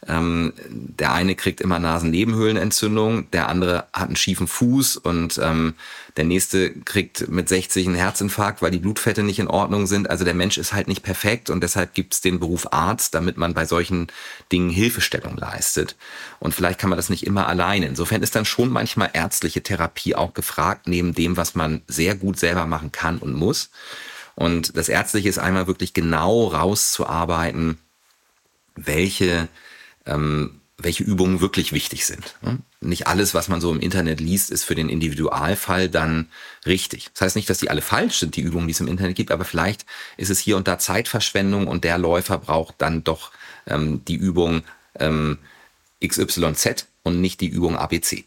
Ähm, 0.07 0.53
der 0.69 1.13
eine 1.13 1.35
kriegt 1.35 1.61
immer 1.61 1.79
Nasennebenhöhlenentzündung, 1.79 3.29
der 3.31 3.49
andere 3.49 3.87
hat 3.91 4.07
einen 4.07 4.15
schiefen 4.15 4.47
Fuß 4.47 4.97
und 4.97 5.39
ähm, 5.41 5.73
der 6.15 6.25
nächste 6.25 6.71
kriegt 6.71 7.27
mit 7.27 7.49
60 7.49 7.87
einen 7.87 7.95
Herzinfarkt, 7.95 8.61
weil 8.61 8.71
die 8.71 8.79
Blutfette 8.79 9.23
nicht 9.23 9.39
in 9.39 9.47
Ordnung 9.47 9.87
sind. 9.87 10.09
Also 10.09 10.23
der 10.23 10.33
Mensch 10.33 10.57
ist 10.57 10.73
halt 10.73 10.87
nicht 10.87 11.03
perfekt 11.03 11.49
und 11.49 11.61
deshalb 11.61 11.93
gibt's 11.93 12.21
den 12.21 12.39
Beruf 12.39 12.71
Arzt, 12.71 13.15
damit 13.15 13.37
man 13.37 13.53
bei 13.53 13.65
solchen 13.65 14.07
Dingen 14.51 14.69
Hilfestellung 14.69 15.37
leistet. 15.37 15.95
Und 16.39 16.53
vielleicht 16.53 16.79
kann 16.79 16.89
man 16.89 16.97
das 16.97 17.09
nicht 17.09 17.25
immer 17.25 17.47
alleine. 17.47 17.87
Insofern 17.87 18.21
ist 18.21 18.35
dann 18.35 18.45
schon 18.45 18.69
manchmal 18.69 19.09
ärztliche 19.13 19.63
Therapie 19.63 20.15
auch 20.15 20.33
gefragt, 20.33 20.87
neben 20.87 21.13
dem, 21.13 21.35
was 21.35 21.55
man 21.55 21.81
sehr 21.87 22.15
gut 22.15 22.39
selber 22.39 22.65
machen 22.65 22.91
kann 22.91 23.17
und 23.17 23.33
muss. 23.33 23.71
Und 24.35 24.77
das 24.77 24.89
Ärztliche 24.89 25.29
ist 25.29 25.39
einmal 25.39 25.67
wirklich 25.67 25.93
genau 25.93 26.47
rauszuarbeiten, 26.47 27.79
welche 28.75 29.47
ähm, 30.05 30.61
welche 30.77 31.03
Übungen 31.03 31.39
wirklich 31.39 31.71
wichtig 31.71 32.05
sind. 32.05 32.35
Ne? 32.41 32.59
Nicht 32.81 33.07
alles, 33.07 33.33
was 33.33 33.47
man 33.47 33.61
so 33.61 33.71
im 33.71 33.79
Internet 33.79 34.19
liest, 34.19 34.51
ist 34.51 34.65
für 34.65 34.75
den 34.75 34.89
Individualfall 34.89 35.89
dann 35.89 36.27
richtig. 36.65 37.09
Das 37.13 37.21
heißt 37.21 37.35
nicht, 37.37 37.49
dass 37.49 37.59
die 37.59 37.69
alle 37.69 37.81
falsch 37.81 38.19
sind, 38.19 38.35
die 38.35 38.41
Übungen, 38.41 38.67
die 38.67 38.73
es 38.73 38.81
im 38.81 38.87
Internet 38.87 39.15
gibt, 39.15 39.31
aber 39.31 39.45
vielleicht 39.45 39.85
ist 40.17 40.29
es 40.29 40.39
hier 40.39 40.57
und 40.57 40.67
da 40.67 40.77
Zeitverschwendung 40.77 41.67
und 41.67 41.83
der 41.85 41.97
Läufer 41.97 42.37
braucht 42.37 42.75
dann 42.79 43.03
doch 43.03 43.31
ähm, 43.67 44.03
die 44.05 44.15
Übung 44.15 44.63
ähm, 44.99 45.37
XYZ 46.05 46.87
und 47.03 47.21
nicht 47.21 47.39
die 47.39 47.47
Übung 47.47 47.77
ABC. 47.77 48.25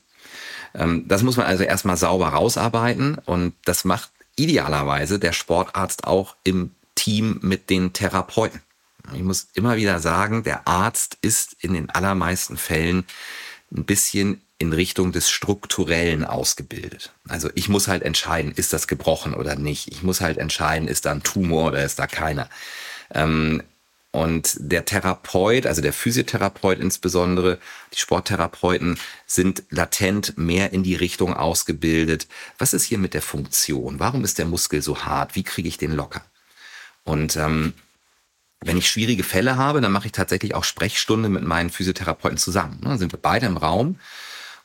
Ähm, 0.74 1.06
das 1.06 1.22
muss 1.22 1.36
man 1.36 1.46
also 1.46 1.64
erstmal 1.64 1.98
sauber 1.98 2.28
rausarbeiten 2.28 3.18
und 3.26 3.54
das 3.66 3.84
macht 3.84 4.10
idealerweise 4.36 5.18
der 5.18 5.32
Sportarzt 5.32 6.06
auch 6.06 6.36
im 6.44 6.70
Team 6.94 7.40
mit 7.42 7.68
den 7.68 7.92
Therapeuten. 7.92 8.62
Ich 9.14 9.22
muss 9.22 9.48
immer 9.54 9.76
wieder 9.76 10.00
sagen, 10.00 10.42
der 10.42 10.66
Arzt 10.66 11.18
ist 11.22 11.56
in 11.60 11.74
den 11.74 11.90
allermeisten 11.90 12.56
Fällen 12.56 13.04
ein 13.72 13.84
bisschen 13.84 14.40
in 14.58 14.72
Richtung 14.72 15.12
des 15.12 15.30
Strukturellen 15.30 16.24
ausgebildet. 16.24 17.12
Also 17.28 17.48
ich 17.54 17.68
muss 17.68 17.86
halt 17.86 18.02
entscheiden, 18.02 18.52
ist 18.52 18.72
das 18.72 18.88
gebrochen 18.88 19.34
oder 19.34 19.54
nicht. 19.54 19.88
Ich 19.92 20.02
muss 20.02 20.20
halt 20.20 20.38
entscheiden, 20.38 20.88
ist 20.88 21.06
da 21.06 21.12
ein 21.12 21.22
Tumor 21.22 21.68
oder 21.68 21.84
ist 21.84 21.98
da 21.98 22.06
keiner. 22.06 22.48
Ähm, 23.14 23.62
und 24.10 24.56
der 24.58 24.84
Therapeut, 24.84 25.66
also 25.66 25.82
der 25.82 25.92
Physiotherapeut 25.92 26.78
insbesondere, 26.80 27.58
die 27.92 27.98
Sporttherapeuten 27.98 28.98
sind 29.26 29.62
latent 29.70 30.36
mehr 30.38 30.72
in 30.72 30.82
die 30.82 30.96
Richtung 30.96 31.34
ausgebildet. 31.34 32.26
Was 32.58 32.72
ist 32.72 32.84
hier 32.84 32.98
mit 32.98 33.14
der 33.14 33.22
Funktion? 33.22 34.00
Warum 34.00 34.24
ist 34.24 34.38
der 34.38 34.46
Muskel 34.46 34.82
so 34.82 35.04
hart? 35.04 35.36
Wie 35.36 35.44
kriege 35.44 35.68
ich 35.68 35.78
den 35.78 35.92
locker? 35.92 36.22
Und 37.04 37.36
ähm, 37.36 37.74
wenn 38.60 38.76
ich 38.76 38.88
schwierige 38.88 39.22
Fälle 39.22 39.56
habe, 39.56 39.80
dann 39.80 39.92
mache 39.92 40.06
ich 40.06 40.12
tatsächlich 40.12 40.54
auch 40.54 40.64
Sprechstunde 40.64 41.28
mit 41.28 41.44
meinen 41.44 41.70
Physiotherapeuten 41.70 42.38
zusammen. 42.38 42.80
Dann 42.82 42.98
sind 42.98 43.12
wir 43.12 43.20
beide 43.20 43.46
im 43.46 43.56
Raum 43.56 43.98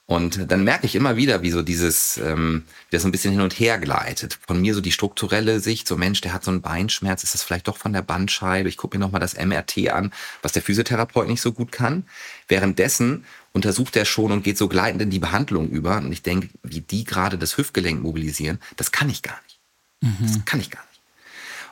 und 0.06 0.52
dann 0.52 0.66
merke 0.66 0.86
ich 0.86 0.96
immer 0.96 1.16
wieder, 1.16 1.44
wie 1.44 1.52
so 1.52 1.62
dieses, 1.62 2.18
ähm, 2.18 2.64
wie 2.90 2.96
das 2.96 3.04
so 3.04 3.08
ein 3.08 3.12
bisschen 3.12 3.32
hin 3.32 3.42
und 3.42 3.58
her 3.58 3.78
gleitet. 3.78 4.38
Von 4.46 4.60
mir 4.60 4.74
so 4.74 4.82
die 4.82 4.92
strukturelle 4.92 5.62
Sicht, 5.62 5.88
so 5.88 5.96
Mensch, 5.96 6.20
der 6.20 6.34
hat 6.34 6.44
so 6.44 6.52
einen 6.52 6.62
Beinschmerz, 6.62 7.24
ist 7.24 7.34
das 7.34 7.42
vielleicht 7.42 7.70
doch 7.70 7.78
von 7.78 7.94
der 7.94 8.02
Bandscheibe? 8.02 8.68
Ich 8.68 8.76
gucke 8.76 8.98
mir 8.98 9.04
nochmal 9.04 9.22
das 9.22 9.38
MRT 9.38 9.90
an, 9.90 10.12
was 10.42 10.52
der 10.52 10.62
Physiotherapeut 10.62 11.28
nicht 11.28 11.42
so 11.42 11.54
gut 11.54 11.72
kann. 11.72 12.06
Währenddessen 12.50 13.24
untersucht 13.54 13.96
er 13.96 14.04
schon 14.04 14.34
und 14.34 14.44
geht 14.44 14.58
so 14.58 14.68
gleitend 14.68 15.02
in 15.02 15.10
die 15.10 15.20
Behandlung 15.20 15.70
über. 15.70 15.98
Und 15.98 16.12
ich 16.12 16.22
denke, 16.22 16.50
wie 16.64 16.82
die 16.82 17.06
gerade 17.06 17.38
das 17.38 17.58
Hüftgelenk 17.58 18.02
mobilisieren, 18.02 18.60
das 18.76 18.92
kann 18.92 19.10
ich 19.10 19.22
gar 19.22 19.40
nicht. 19.44 19.60
Mhm. 20.02 20.28
Das 20.28 20.46
kann 20.46 20.60
ich 20.60 20.70
gar 20.70 20.84
nicht. 20.84 20.93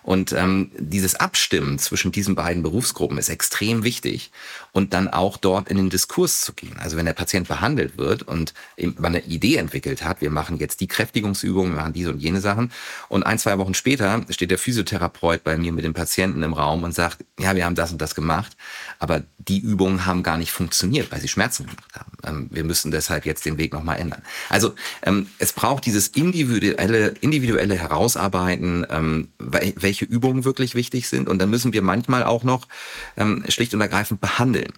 Und 0.03 0.33
ähm, 0.33 0.71
dieses 0.77 1.15
Abstimmen 1.15 1.77
zwischen 1.77 2.11
diesen 2.11 2.35
beiden 2.35 2.63
Berufsgruppen 2.63 3.17
ist 3.17 3.29
extrem 3.29 3.83
wichtig 3.83 4.31
und 4.71 4.93
dann 4.93 5.07
auch 5.07 5.37
dort 5.37 5.69
in 5.69 5.77
den 5.77 5.89
Diskurs 5.89 6.41
zu 6.41 6.53
gehen. 6.53 6.77
Also 6.79 6.97
wenn 6.97 7.05
der 7.05 7.13
Patient 7.13 7.47
behandelt 7.47 7.97
wird 7.97 8.23
und 8.23 8.53
man 8.77 9.15
eine 9.15 9.23
Idee 9.25 9.57
entwickelt 9.57 10.03
hat, 10.03 10.21
wir 10.21 10.31
machen 10.31 10.57
jetzt 10.57 10.81
die 10.81 10.87
Kräftigungsübungen, 10.87 11.73
wir 11.73 11.81
machen 11.81 11.93
diese 11.93 12.11
und 12.11 12.19
jene 12.19 12.41
Sachen 12.41 12.71
und 13.09 13.23
ein, 13.23 13.37
zwei 13.37 13.57
Wochen 13.57 13.73
später 13.73 14.25
steht 14.29 14.51
der 14.51 14.57
Physiotherapeut 14.57 15.43
bei 15.43 15.57
mir 15.57 15.71
mit 15.71 15.85
dem 15.85 15.93
Patienten 15.93 16.41
im 16.43 16.53
Raum 16.53 16.83
und 16.83 16.95
sagt, 16.95 17.23
ja, 17.39 17.55
wir 17.55 17.65
haben 17.65 17.75
das 17.75 17.91
und 17.91 18.01
das 18.01 18.15
gemacht, 18.15 18.55
aber 18.99 19.23
die 19.37 19.59
Übungen 19.59 20.05
haben 20.05 20.23
gar 20.23 20.37
nicht 20.37 20.51
funktioniert, 20.51 21.11
weil 21.11 21.19
sie 21.19 21.27
Schmerzen 21.27 21.65
gemacht 21.65 21.95
haben. 21.95 22.11
Ähm, 22.25 22.49
wir 22.51 22.63
müssen 22.63 22.91
deshalb 22.91 23.25
jetzt 23.25 23.45
den 23.45 23.57
Weg 23.57 23.73
nochmal 23.73 23.99
ändern. 23.99 24.21
Also 24.49 24.73
ähm, 25.03 25.27
es 25.39 25.53
braucht 25.53 25.85
dieses 25.85 26.07
individuelle, 26.09 27.09
individuelle 27.21 27.75
Herausarbeiten, 27.75 28.85
ähm, 28.89 29.29
welche 29.37 29.90
Übungen 29.99 30.45
wirklich 30.45 30.75
wichtig 30.75 31.09
sind. 31.09 31.27
Und 31.27 31.39
dann 31.39 31.49
müssen 31.49 31.73
wir 31.73 31.81
manchmal 31.81 32.23
auch 32.23 32.43
noch 32.43 32.67
ähm, 33.17 33.43
schlicht 33.49 33.73
und 33.73 33.81
ergreifend 33.81 34.21
behandeln. 34.21 34.71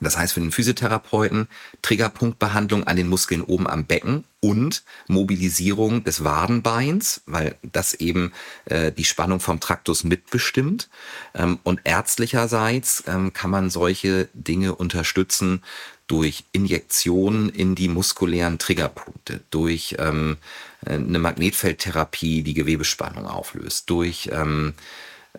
Das 0.00 0.18
heißt 0.18 0.34
für 0.34 0.40
den 0.40 0.52
Physiotherapeuten 0.52 1.48
Triggerpunktbehandlung 1.80 2.86
an 2.86 2.96
den 2.96 3.08
Muskeln 3.08 3.40
oben 3.40 3.66
am 3.66 3.86
Becken 3.86 4.24
und 4.40 4.84
Mobilisierung 5.08 6.04
des 6.04 6.22
Wadenbeins, 6.22 7.22
weil 7.24 7.56
das 7.62 7.94
eben 7.94 8.32
äh, 8.66 8.92
die 8.92 9.04
Spannung 9.04 9.40
vom 9.40 9.58
Traktus 9.58 10.04
mitbestimmt. 10.04 10.90
Ähm, 11.34 11.58
und 11.62 11.80
ärztlicherseits 11.84 13.04
ähm, 13.06 13.32
kann 13.32 13.50
man 13.50 13.70
solche 13.70 14.28
Dinge 14.34 14.74
unterstützen 14.74 15.62
durch 16.06 16.44
Injektionen 16.52 17.48
in 17.48 17.74
die 17.74 17.88
muskulären 17.88 18.58
Triggerpunkte, 18.58 19.40
durch 19.50 19.96
ähm, 19.98 20.36
eine 20.84 21.18
Magnetfeldtherapie, 21.18 22.42
die 22.42 22.54
Gewebespannung 22.54 23.26
auflöst, 23.26 23.90
durch 23.90 24.30
ähm, 24.32 24.74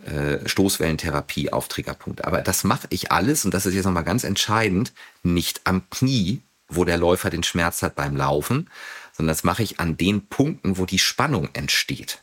äh, 0.05 0.47
Stoßwellentherapie 0.47 1.51
auf 1.51 1.67
Triggerpunkte. 1.67 2.25
Aber 2.25 2.41
das 2.41 2.63
mache 2.63 2.87
ich 2.89 3.11
alles, 3.11 3.45
und 3.45 3.53
das 3.53 3.65
ist 3.65 3.73
jetzt 3.73 3.85
nochmal 3.85 4.03
ganz 4.03 4.23
entscheidend, 4.23 4.93
nicht 5.23 5.61
am 5.63 5.89
Knie, 5.89 6.41
wo 6.67 6.83
der 6.83 6.97
Läufer 6.97 7.29
den 7.29 7.43
Schmerz 7.43 7.81
hat 7.81 7.95
beim 7.95 8.15
Laufen, 8.15 8.69
sondern 9.13 9.33
das 9.33 9.43
mache 9.43 9.63
ich 9.63 9.79
an 9.79 9.97
den 9.97 10.27
Punkten, 10.27 10.77
wo 10.77 10.85
die 10.85 10.99
Spannung 10.99 11.49
entsteht. 11.53 12.21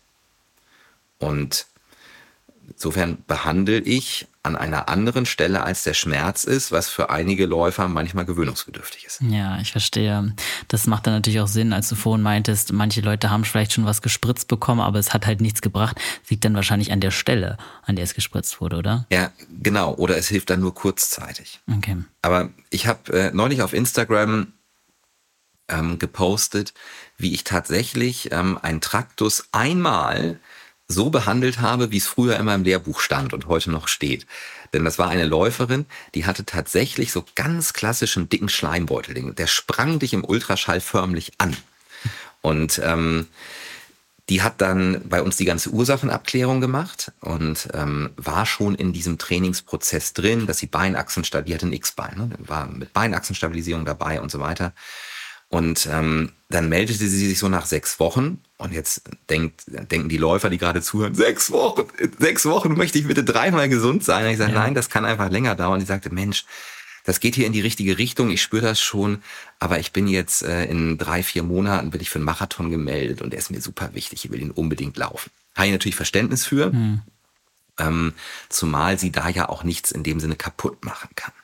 Und 1.19 1.67
insofern 2.73 3.19
behandle 3.27 3.79
ich 3.79 4.27
an 4.43 4.57
einer 4.57 4.91
anderen 4.91 5.25
Stelle 5.25 5.63
als 5.63 5.85
der 5.85 5.95
Schmerz 5.95 6.45
ist, 6.45 6.71
was 6.71 6.91
für 6.91 7.09
einige 7.09 7.47
Läufer 7.47 7.89
manchmal 7.89 8.27
gewöhnungsbedürftig 8.27 9.07
ist. 9.07 9.23
Ja, 9.23 9.59
ich 9.59 9.73
verstehe. 9.73 10.35
Das 10.69 10.87
macht 10.87 11.07
dann 11.07 11.15
natürlich 11.15 11.41
auch 11.41 11.49
Sinn, 11.49 11.73
als 11.73 11.89
du 11.89 11.95
vorhin 11.95 12.23
meintest, 12.23 12.73
manche 12.73 13.01
Leute 13.01 13.31
haben 13.31 13.45
vielleicht 13.45 13.73
schon 13.73 13.87
was 13.87 14.03
gespritzt 14.03 14.49
bekommen, 14.49 14.81
aber 14.81 14.99
es 14.99 15.15
hat 15.15 15.27
halt 15.27 15.41
nichts 15.41 15.63
gebracht. 15.63 15.97
Das 16.23 16.31
liegt 16.31 16.45
dann 16.45 16.55
wahrscheinlich 16.55 16.93
an 16.93 17.01
der 17.01 17.11
Stelle, 17.11 17.57
an 17.85 17.97
der 17.97 18.05
es 18.05 18.15
gespritzt 18.15 18.61
wurde, 18.61 18.77
oder? 18.77 19.07
Ja, 19.11 19.33
genau. 19.63 19.95
Oder 19.95 20.19
es 20.19 20.29
hilft 20.29 20.51
dann 20.51 20.61
nur 20.61 20.75
kurzzeitig. 20.75 21.61
Okay. 21.79 21.97
Aber 22.21 22.51
ich 22.69 22.87
habe 22.87 23.13
äh, 23.13 23.31
neulich 23.33 23.63
auf 23.63 23.73
Instagram 23.73 24.53
ähm, 25.69 25.99
gepostet, 25.99 26.75
wie 27.17 27.33
ich 27.33 27.45
tatsächlich 27.45 28.31
ähm, 28.33 28.59
einen 28.61 28.83
Traktus 28.83 29.49
einmal 29.53 30.39
so 30.87 31.11
behandelt 31.11 31.61
habe, 31.61 31.91
wie 31.91 31.97
es 31.97 32.07
früher 32.07 32.37
immer 32.37 32.55
im 32.55 32.65
Lehrbuch 32.65 33.01
stand 33.01 33.33
und 33.33 33.47
heute 33.47 33.71
noch 33.71 33.89
steht. 33.89 34.27
Denn 34.73 34.85
das 34.85 34.99
war 34.99 35.09
eine 35.09 35.25
Läuferin, 35.25 35.87
die 36.15 36.27
hatte 36.27 36.45
tatsächlich 36.45 37.13
so 37.13 37.25
ganz 37.35 37.73
klassischen 37.73 38.29
dicken 38.29 38.49
Schleimbeutel. 38.49 39.33
Der 39.35 39.47
sprang 39.47 39.99
dich 39.99 40.13
im 40.13 40.25
Ultraschall 40.25 40.81
förmlich 40.81 41.33
an. 41.39 41.57
Und 42.43 42.81
ähm, 42.85 43.29
die 44.29 44.43
hat 44.43 44.61
dann 44.61 45.07
bei 45.09 45.23
uns 45.23 45.37
die 45.37 45.45
ganze 45.45 45.71
Ursachenabklärung 45.71 46.61
gemacht 46.61 47.13
und 47.21 47.69
ähm, 47.75 48.11
war 48.17 48.47
schon 48.47 48.75
in 48.75 48.93
diesem 48.93 49.19
Trainingsprozess 49.19 50.15
drin, 50.15 50.47
dass 50.47 50.59
sie 50.59 50.67
Beinachsen 50.67 51.25
die 51.25 51.55
hatte 51.55 51.67
ein 51.67 51.73
X-Bein, 51.73 52.17
ne? 52.17 52.31
war 52.39 52.67
mit 52.67 52.93
Beinachsenstabilisierung 52.95 53.85
dabei 53.85 54.21
und 54.21 54.31
so 54.31 54.41
weiter. 54.41 54.73
Und 55.55 55.89
ähm, 55.89 56.33
dann 56.49 56.69
meldete 56.69 57.07
sie 57.07 57.29
sich 57.29 57.39
so 57.39 57.49
nach 57.49 57.65
sechs 57.65 58.01
Wochen. 58.01 58.43
Und 58.59 58.73
jetzt 58.73 59.03
denkt, 59.31 59.63
denken 59.69 60.09
die 60.09 60.17
Läufer, 60.17 60.51
die 60.51 60.59
gerade 60.59 60.83
zuhören, 60.83 61.15
sechs 61.15 61.53
Wochen, 61.53 61.85
sechs 62.19 62.45
Wochen 62.45 62.75
möchte 62.75 62.99
ich 62.99 63.07
bitte 63.07 63.23
dreimal 63.23 63.69
gesund 63.69 64.03
sein. 64.03 64.25
Und 64.25 64.33
ich 64.33 64.39
sage, 64.39 64.53
ja. 64.53 64.59
nein, 64.59 64.75
das 64.75 64.91
kann 64.91 65.05
einfach 65.05 65.31
länger 65.31 65.55
dauern. 65.55 65.75
Und 65.75 65.79
die 65.79 65.87
sagte, 65.87 66.13
Mensch, 66.13 66.45
das 67.05 67.21
geht 67.21 67.37
hier 67.37 67.47
in 67.47 67.53
die 67.53 67.61
richtige 67.61 67.99
Richtung, 67.99 68.31
ich 68.31 68.43
spüre 68.43 68.63
das 68.63 68.81
schon, 68.81 69.23
aber 69.61 69.79
ich 69.79 69.93
bin 69.93 70.09
jetzt 70.09 70.43
äh, 70.43 70.65
in 70.65 70.99
drei, 70.99 71.23
vier 71.23 71.45
Monaten, 71.45 71.91
bin 71.91 72.01
ich 72.01 72.11
für 72.11 72.19
einen 72.19 72.25
Marathon 72.25 72.71
gemeldet 72.71 73.23
und 73.23 73.31
der 73.31 73.39
ist 73.39 73.53
mir 73.53 73.61
super 73.61 73.91
wichtig, 73.95 74.25
ich 74.25 74.33
will 74.33 74.41
ihn 74.41 74.51
unbedingt 74.51 74.97
laufen. 74.97 75.31
Habe 75.55 75.67
ich 75.67 75.73
natürlich 75.73 75.97
Verständnis 75.97 76.47
für, 76.47 76.73
hm. 76.73 77.03
ähm, 77.79 78.15
zumal 78.49 78.99
sie 78.99 79.13
da 79.13 79.29
ja 79.29 79.51
auch 79.51 79.63
nichts 79.63 79.93
in 79.93 80.03
dem 80.03 80.19
Sinne 80.19 80.35
kaputt 80.35 80.85
machen 80.85 81.11
kann. 81.15 81.35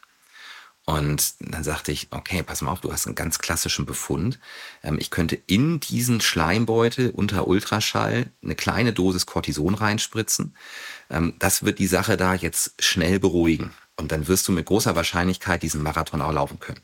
Und 0.90 1.34
dann 1.38 1.62
sagte 1.62 1.92
ich, 1.92 2.08
okay, 2.10 2.42
pass 2.42 2.62
mal 2.62 2.72
auf, 2.72 2.80
du 2.80 2.92
hast 2.92 3.06
einen 3.06 3.14
ganz 3.14 3.38
klassischen 3.38 3.86
Befund. 3.86 4.40
Ähm, 4.82 4.98
ich 4.98 5.12
könnte 5.12 5.36
in 5.46 5.78
diesen 5.78 6.20
Schleimbeutel 6.20 7.10
unter 7.10 7.46
Ultraschall 7.46 8.26
eine 8.42 8.56
kleine 8.56 8.92
Dosis 8.92 9.24
Cortison 9.24 9.76
reinspritzen. 9.76 10.56
Ähm, 11.08 11.34
das 11.38 11.64
wird 11.64 11.78
die 11.78 11.86
Sache 11.86 12.16
da 12.16 12.34
jetzt 12.34 12.74
schnell 12.80 13.20
beruhigen. 13.20 13.70
Und 13.94 14.10
dann 14.10 14.26
wirst 14.26 14.48
du 14.48 14.52
mit 14.52 14.66
großer 14.66 14.96
Wahrscheinlichkeit 14.96 15.62
diesen 15.62 15.84
Marathon 15.84 16.22
auch 16.22 16.32
laufen 16.32 16.58
können. 16.58 16.80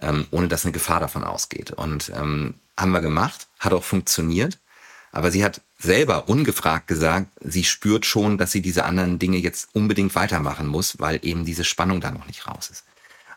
Ähm, 0.00 0.26
ohne 0.30 0.48
dass 0.48 0.64
eine 0.64 0.72
Gefahr 0.72 1.00
davon 1.00 1.22
ausgeht. 1.22 1.72
Und 1.72 2.10
haben 2.10 2.54
wir 2.92 3.00
gemacht, 3.02 3.48
hat 3.58 3.74
auch 3.74 3.84
funktioniert. 3.84 4.58
Aber 5.12 5.30
sie 5.30 5.44
hat 5.44 5.60
selber 5.78 6.30
ungefragt 6.30 6.86
gesagt, 6.86 7.26
sie 7.40 7.64
spürt 7.64 8.06
schon, 8.06 8.38
dass 8.38 8.52
sie 8.52 8.62
diese 8.62 8.84
anderen 8.84 9.18
Dinge 9.18 9.36
jetzt 9.36 9.68
unbedingt 9.74 10.14
weitermachen 10.14 10.66
muss, 10.66 10.98
weil 10.98 11.18
eben 11.22 11.44
diese 11.44 11.64
Spannung 11.64 12.00
da 12.00 12.10
noch 12.10 12.26
nicht 12.26 12.46
raus 12.46 12.70
ist. 12.70 12.84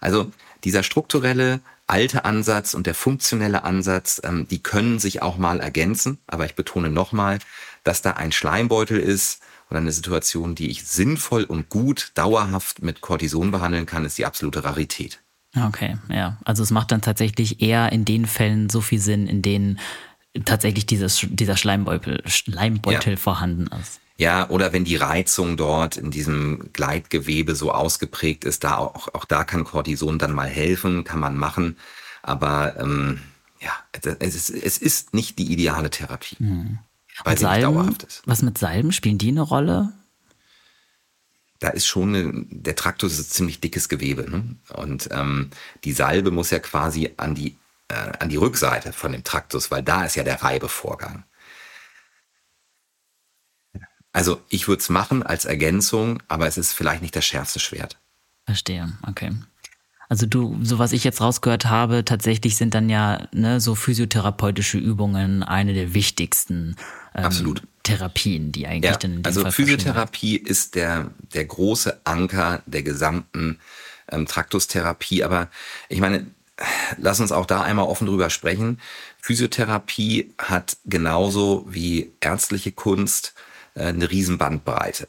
Also 0.01 0.29
dieser 0.65 0.83
strukturelle 0.83 1.61
alte 1.87 2.25
Ansatz 2.25 2.73
und 2.73 2.87
der 2.87 2.95
funktionelle 2.95 3.63
Ansatz, 3.63 4.21
ähm, 4.23 4.47
die 4.49 4.63
können 4.63 4.99
sich 4.99 5.21
auch 5.21 5.37
mal 5.37 5.59
ergänzen. 5.59 6.17
Aber 6.27 6.45
ich 6.45 6.55
betone 6.55 6.89
nochmal, 6.89 7.39
dass 7.83 8.01
da 8.01 8.11
ein 8.11 8.31
Schleimbeutel 8.31 8.99
ist 8.99 9.41
oder 9.69 9.79
eine 9.79 9.91
Situation, 9.91 10.55
die 10.55 10.69
ich 10.69 10.83
sinnvoll 10.83 11.43
und 11.43 11.69
gut 11.69 12.11
dauerhaft 12.15 12.81
mit 12.81 13.01
Cortison 13.01 13.51
behandeln 13.51 13.85
kann, 13.85 14.05
ist 14.05 14.17
die 14.17 14.25
absolute 14.25 14.63
Rarität. 14.63 15.21
Okay, 15.55 15.97
ja. 16.09 16.37
Also 16.45 16.63
es 16.63 16.71
macht 16.71 16.91
dann 16.91 17.01
tatsächlich 17.01 17.61
eher 17.61 17.91
in 17.91 18.05
den 18.05 18.25
Fällen 18.25 18.69
so 18.69 18.81
viel 18.81 18.99
Sinn, 18.99 19.27
in 19.27 19.41
denen 19.41 19.79
tatsächlich 20.45 20.85
dieses, 20.85 21.25
dieser 21.29 21.57
Schleimbeutel, 21.57 22.21
Schleimbeutel 22.25 23.13
ja. 23.13 23.17
vorhanden 23.17 23.67
ist. 23.79 24.00
Ja, 24.21 24.47
oder 24.51 24.71
wenn 24.71 24.83
die 24.83 24.97
Reizung 24.97 25.57
dort 25.57 25.97
in 25.97 26.11
diesem 26.11 26.69
Gleitgewebe 26.73 27.55
so 27.55 27.71
ausgeprägt 27.71 28.45
ist, 28.45 28.63
da 28.63 28.77
auch, 28.77 29.07
auch 29.15 29.25
da 29.25 29.43
kann 29.43 29.63
Cortison 29.63 30.19
dann 30.19 30.31
mal 30.31 30.47
helfen, 30.47 31.03
kann 31.03 31.19
man 31.19 31.35
machen. 31.35 31.75
Aber 32.21 32.79
ähm, 32.79 33.19
ja, 33.59 33.71
es 34.19 34.35
ist, 34.35 34.51
es 34.51 34.77
ist 34.77 35.15
nicht 35.15 35.39
die 35.39 35.51
ideale 35.51 35.89
Therapie. 35.89 36.35
Hm. 36.37 36.77
Weil 37.23 37.35
sie 37.35 37.45
Salben, 37.45 37.73
dauerhaft 37.73 38.03
ist. 38.03 38.21
Was 38.27 38.43
mit 38.43 38.59
Salben? 38.59 38.91
Spielen 38.91 39.17
die 39.17 39.29
eine 39.29 39.41
Rolle? 39.41 39.91
da 41.57 41.69
ist 41.69 41.87
schon 41.87 42.15
eine, 42.15 42.45
der 42.49 42.75
Traktus 42.75 43.17
ist 43.17 43.33
ziemlich 43.33 43.59
dickes 43.59 43.89
Gewebe. 43.89 44.29
Ne? 44.29 44.55
Und 44.73 45.09
ähm, 45.11 45.49
die 45.83 45.93
Salbe 45.93 46.29
muss 46.29 46.51
ja 46.51 46.59
quasi 46.59 47.11
an 47.17 47.33
die, 47.33 47.55
äh, 47.87 48.11
an 48.19 48.29
die 48.29 48.37
Rückseite 48.37 48.93
von 48.93 49.13
dem 49.13 49.23
Traktus, 49.23 49.71
weil 49.71 49.81
da 49.81 50.05
ist 50.05 50.15
ja 50.15 50.23
der 50.23 50.43
Reibevorgang. 50.43 51.23
Also 54.13 54.41
ich 54.49 54.67
würde 54.67 54.81
es 54.81 54.89
machen 54.89 55.23
als 55.23 55.45
Ergänzung, 55.45 56.21
aber 56.27 56.47
es 56.47 56.57
ist 56.57 56.73
vielleicht 56.73 57.01
nicht 57.01 57.15
das 57.15 57.25
schärfste 57.25 57.59
Schwert. 57.59 57.97
Verstehe, 58.45 58.91
okay. 59.07 59.31
Also 60.09 60.25
du, 60.25 60.59
so 60.61 60.77
was 60.77 60.91
ich 60.91 61.05
jetzt 61.05 61.21
rausgehört 61.21 61.67
habe, 61.67 62.03
tatsächlich 62.03 62.57
sind 62.57 62.73
dann 62.73 62.89
ja 62.89 63.29
ne, 63.31 63.61
so 63.61 63.75
physiotherapeutische 63.75 64.77
Übungen 64.77 65.41
eine 65.41 65.73
der 65.73 65.93
wichtigsten 65.93 66.75
ähm, 67.15 67.23
Absolut. 67.23 67.63
Therapien, 67.83 68.51
die 68.51 68.67
eigentlich 68.67 68.91
ja, 68.91 68.97
dann 68.97 69.13
in 69.13 69.25
Also 69.25 69.41
Fall 69.41 69.53
Physiotherapie 69.53 70.35
ist 70.35 70.75
der, 70.75 71.11
der 71.33 71.45
große 71.45 72.01
Anker 72.03 72.61
der 72.65 72.83
gesamten 72.83 73.59
ähm, 74.11 74.25
Traktustherapie. 74.25 75.23
Aber 75.23 75.49
ich 75.87 76.01
meine, 76.01 76.27
lass 76.97 77.21
uns 77.21 77.31
auch 77.31 77.45
da 77.45 77.61
einmal 77.61 77.85
offen 77.85 78.07
drüber 78.07 78.29
sprechen. 78.29 78.81
Physiotherapie 79.21 80.33
hat 80.37 80.75
genauso 80.83 81.65
wie 81.69 82.11
ärztliche 82.19 82.73
Kunst 82.73 83.33
eine 83.75 84.09
Riesenbandbreite. 84.09 85.07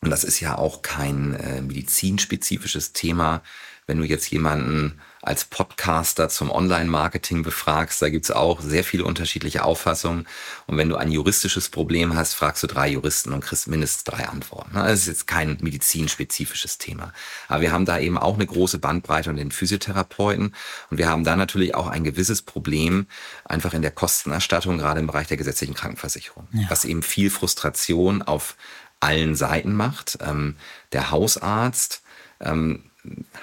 Und 0.00 0.10
das 0.10 0.24
ist 0.24 0.40
ja 0.40 0.58
auch 0.58 0.82
kein 0.82 1.34
äh, 1.34 1.62
medizinspezifisches 1.62 2.92
Thema. 2.92 3.42
Wenn 3.86 3.98
du 3.98 4.04
jetzt 4.04 4.30
jemanden 4.30 5.00
als 5.22 5.44
Podcaster 5.44 6.28
zum 6.28 6.50
Online-Marketing 6.50 7.44
befragst, 7.44 8.02
da 8.02 8.10
gibt's 8.10 8.32
auch 8.32 8.60
sehr 8.60 8.82
viele 8.82 9.04
unterschiedliche 9.04 9.64
Auffassungen. 9.64 10.26
Und 10.66 10.76
wenn 10.76 10.88
du 10.88 10.96
ein 10.96 11.12
juristisches 11.12 11.68
Problem 11.68 12.16
hast, 12.16 12.34
fragst 12.34 12.60
du 12.64 12.66
drei 12.66 12.88
Juristen 12.88 13.32
und 13.32 13.40
kriegst 13.40 13.68
mindestens 13.68 14.02
drei 14.02 14.26
Antworten. 14.26 14.74
Das 14.74 14.98
ist 14.98 15.06
jetzt 15.06 15.26
kein 15.28 15.58
medizinspezifisches 15.60 16.78
Thema. 16.78 17.12
Aber 17.46 17.60
wir 17.60 17.70
haben 17.70 17.84
da 17.84 18.00
eben 18.00 18.18
auch 18.18 18.34
eine 18.34 18.46
große 18.46 18.80
Bandbreite 18.80 19.30
und 19.30 19.36
den 19.36 19.52
Physiotherapeuten. 19.52 20.56
Und 20.90 20.98
wir 20.98 21.08
haben 21.08 21.22
da 21.22 21.36
natürlich 21.36 21.76
auch 21.76 21.86
ein 21.86 22.02
gewisses 22.02 22.42
Problem 22.42 23.06
einfach 23.44 23.74
in 23.74 23.82
der 23.82 23.92
Kostenerstattung, 23.92 24.78
gerade 24.78 24.98
im 24.98 25.06
Bereich 25.06 25.28
der 25.28 25.36
gesetzlichen 25.36 25.74
Krankenversicherung, 25.74 26.48
ja. 26.52 26.66
was 26.68 26.84
eben 26.84 27.04
viel 27.04 27.30
Frustration 27.30 28.22
auf 28.22 28.56
allen 28.98 29.36
Seiten 29.36 29.72
macht. 29.72 30.18
Ähm, 30.20 30.56
der 30.90 31.12
Hausarzt 31.12 32.02
ähm, 32.40 32.90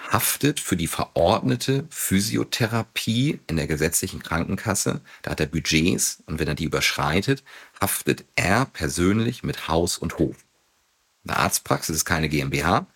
haftet 0.10 0.60
für 0.60 0.78
die 0.78 0.88
verordnete 0.88 1.86
Physiotherapie 1.90 3.40
in 3.48 3.58
der 3.58 3.68
gesetzlichen 3.68 4.24
Krankenkasse. 4.24 5.02
Da 5.22 5.32
hat 5.32 5.40
er 5.40 5.48
Budgets 5.48 6.24
und 6.26 6.40
wenn 6.40 6.48
er 6.48 6.56
die 6.56 6.64
überschreitet, 6.64 7.44
haftet 7.80 8.26
er 8.36 8.66
persönlich 8.66 9.44
mit 9.44 9.68
Haus 9.68 9.98
und 9.98 10.18
Hof. 10.18 10.38
Eine 11.28 11.38
Arztpraxis 11.38 11.98
ist 11.98 12.06
keine 12.06 12.30
GmbH, 12.30 12.88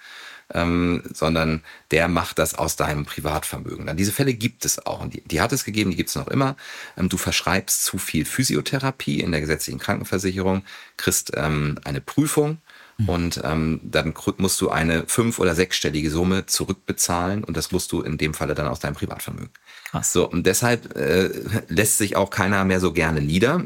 ähm, 0.54 1.04
sondern 1.14 1.64
der 1.92 2.08
macht 2.08 2.40
das 2.40 2.56
aus 2.56 2.76
deinem 2.76 3.06
Privatvermögen. 3.06 3.86
Dann 3.86 3.98
diese 3.98 4.14
Fälle 4.14 4.34
gibt 4.34 4.66
es 4.66 4.86
auch 4.86 5.02
und 5.02 5.14
die, 5.14 5.22
die 5.22 5.42
hat 5.42 5.52
es 5.52 5.66
gegeben, 5.66 5.92
die 5.92 5.98
gibt 5.98 6.10
es 6.10 6.16
noch 6.16 6.28
immer. 6.28 6.56
Ähm, 6.98 7.10
du 7.10 7.18
verschreibst 7.18 7.84
zu 7.84 7.98
viel 7.98 8.26
Physiotherapie 8.26 9.20
in 9.20 9.32
der 9.32 9.42
gesetzlichen 9.42 9.80
Krankenversicherung, 9.80 10.64
kriegst 10.96 11.32
ähm, 11.36 11.80
eine 11.84 12.02
Prüfung. 12.02 12.60
Und 13.08 13.42
ähm, 13.44 13.80
dann 13.84 14.14
musst 14.38 14.62
du 14.62 14.70
eine 14.70 15.06
fünf- 15.08 15.40
oder 15.40 15.56
sechsstellige 15.56 16.10
Summe 16.10 16.46
zurückbezahlen 16.46 17.44
und 17.44 17.58
das 17.58 17.72
musst 17.72 17.92
du 17.92 18.02
in 18.02 18.18
dem 18.18 18.34
Falle 18.34 18.54
dann 18.56 18.68
aus 18.68 18.80
deinem 18.80 18.96
Privatvermögen. 18.96 19.50
Krass. 19.90 20.14
So, 20.14 20.30
und 20.30 20.46
deshalb 20.46 20.96
äh, 20.96 21.30
lässt 21.68 21.98
sich 21.98 22.16
auch 22.16 22.30
keiner 22.30 22.64
mehr 22.66 22.80
so 22.80 22.94
gerne 22.94 23.22
nieder. 23.22 23.64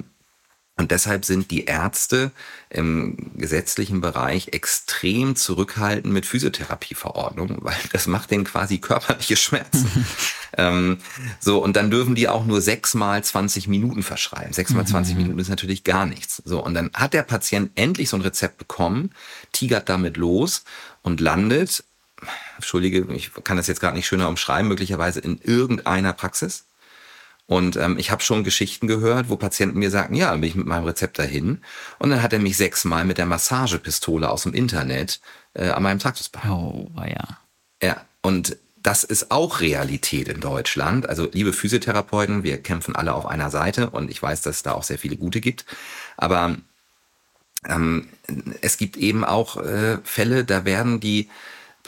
Und 0.79 0.91
deshalb 0.91 1.25
sind 1.25 1.49
die 1.49 1.65
Ärzte 1.65 2.31
im 2.69 3.31
gesetzlichen 3.35 3.99
Bereich 3.99 4.49
extrem 4.49 5.35
zurückhaltend 5.35 6.13
mit 6.13 6.27
Physiotherapieverordnungen, 6.27 7.57
weil 7.61 7.75
das 7.93 8.05
macht 8.05 8.29
denen 8.29 8.43
quasi 8.43 8.77
körperliche 8.77 9.37
Schmerzen. 9.37 10.05
ähm, 10.57 10.99
so, 11.39 11.63
und 11.63 11.75
dann 11.75 11.89
dürfen 11.89 12.13
die 12.13 12.29
auch 12.29 12.45
nur 12.45 12.61
sechsmal 12.61 13.23
20 13.23 13.67
Minuten 13.67 14.03
verschreiben. 14.03 14.53
Sechsmal 14.53 14.85
20 14.85 15.15
mhm. 15.15 15.21
Minuten 15.23 15.39
ist 15.39 15.49
natürlich 15.49 15.83
gar 15.83 16.05
nichts. 16.05 16.43
So, 16.45 16.63
und 16.63 16.75
dann 16.75 16.91
hat 16.93 17.13
der 17.13 17.23
Patient 17.23 17.71
endlich 17.73 18.09
so 18.09 18.17
ein 18.17 18.21
Rezept 18.21 18.59
bekommen, 18.59 19.09
tigert 19.53 19.89
damit 19.89 20.15
los 20.15 20.63
und 21.01 21.19
landet, 21.19 21.85
entschuldige, 22.55 23.07
ich 23.13 23.31
kann 23.43 23.57
das 23.57 23.65
jetzt 23.65 23.79
gerade 23.79 23.95
nicht 23.95 24.07
schöner 24.07 24.29
umschreiben, 24.29 24.67
möglicherweise 24.67 25.21
in 25.21 25.39
irgendeiner 25.39 26.13
Praxis 26.13 26.66
und 27.47 27.77
ähm, 27.77 27.97
ich 27.97 28.11
habe 28.11 28.21
schon 28.21 28.43
Geschichten 28.43 28.87
gehört, 28.87 29.29
wo 29.29 29.37
Patienten 29.37 29.79
mir 29.79 29.89
sagen, 29.89 30.15
ja, 30.15 30.31
dann 30.31 30.41
bin 30.41 30.49
ich 30.49 30.55
mit 30.55 30.67
meinem 30.67 30.83
Rezept 30.83 31.17
dahin. 31.17 31.61
Und 31.97 32.09
dann 32.09 32.21
hat 32.21 32.33
er 32.33 32.39
mich 32.39 32.57
sechsmal 32.57 33.05
mit 33.05 33.17
der 33.17 33.25
Massagepistole 33.25 34.29
aus 34.29 34.43
dem 34.43 34.53
Internet 34.53 35.21
äh, 35.53 35.69
an 35.69 35.81
meinem 35.81 35.99
Traktus 35.99 36.27
behandelt. 36.27 36.91
Oh, 36.95 37.01
ja. 37.03 37.39
Ja, 37.81 38.05
und 38.21 38.57
das 38.83 39.05
ist 39.05 39.31
auch 39.31 39.61
Realität 39.61 40.27
in 40.27 40.41
Deutschland. 40.41 41.07
Also 41.07 41.29
liebe 41.31 41.53
Physiotherapeuten, 41.53 42.43
wir 42.43 42.61
kämpfen 42.61 42.95
alle 42.95 43.13
auf 43.13 43.25
einer 43.25 43.49
Seite 43.49 43.89
und 43.91 44.11
ich 44.11 44.21
weiß, 44.21 44.41
dass 44.41 44.57
es 44.57 44.63
da 44.63 44.73
auch 44.73 44.83
sehr 44.83 44.97
viele 44.97 45.15
gute 45.15 45.39
gibt. 45.39 45.65
Aber 46.17 46.57
ähm, 47.65 48.09
es 48.61 48.77
gibt 48.77 48.97
eben 48.97 49.23
auch 49.23 49.55
äh, 49.57 49.99
Fälle, 50.03 50.43
da 50.43 50.65
werden 50.65 50.99
die 50.99 51.29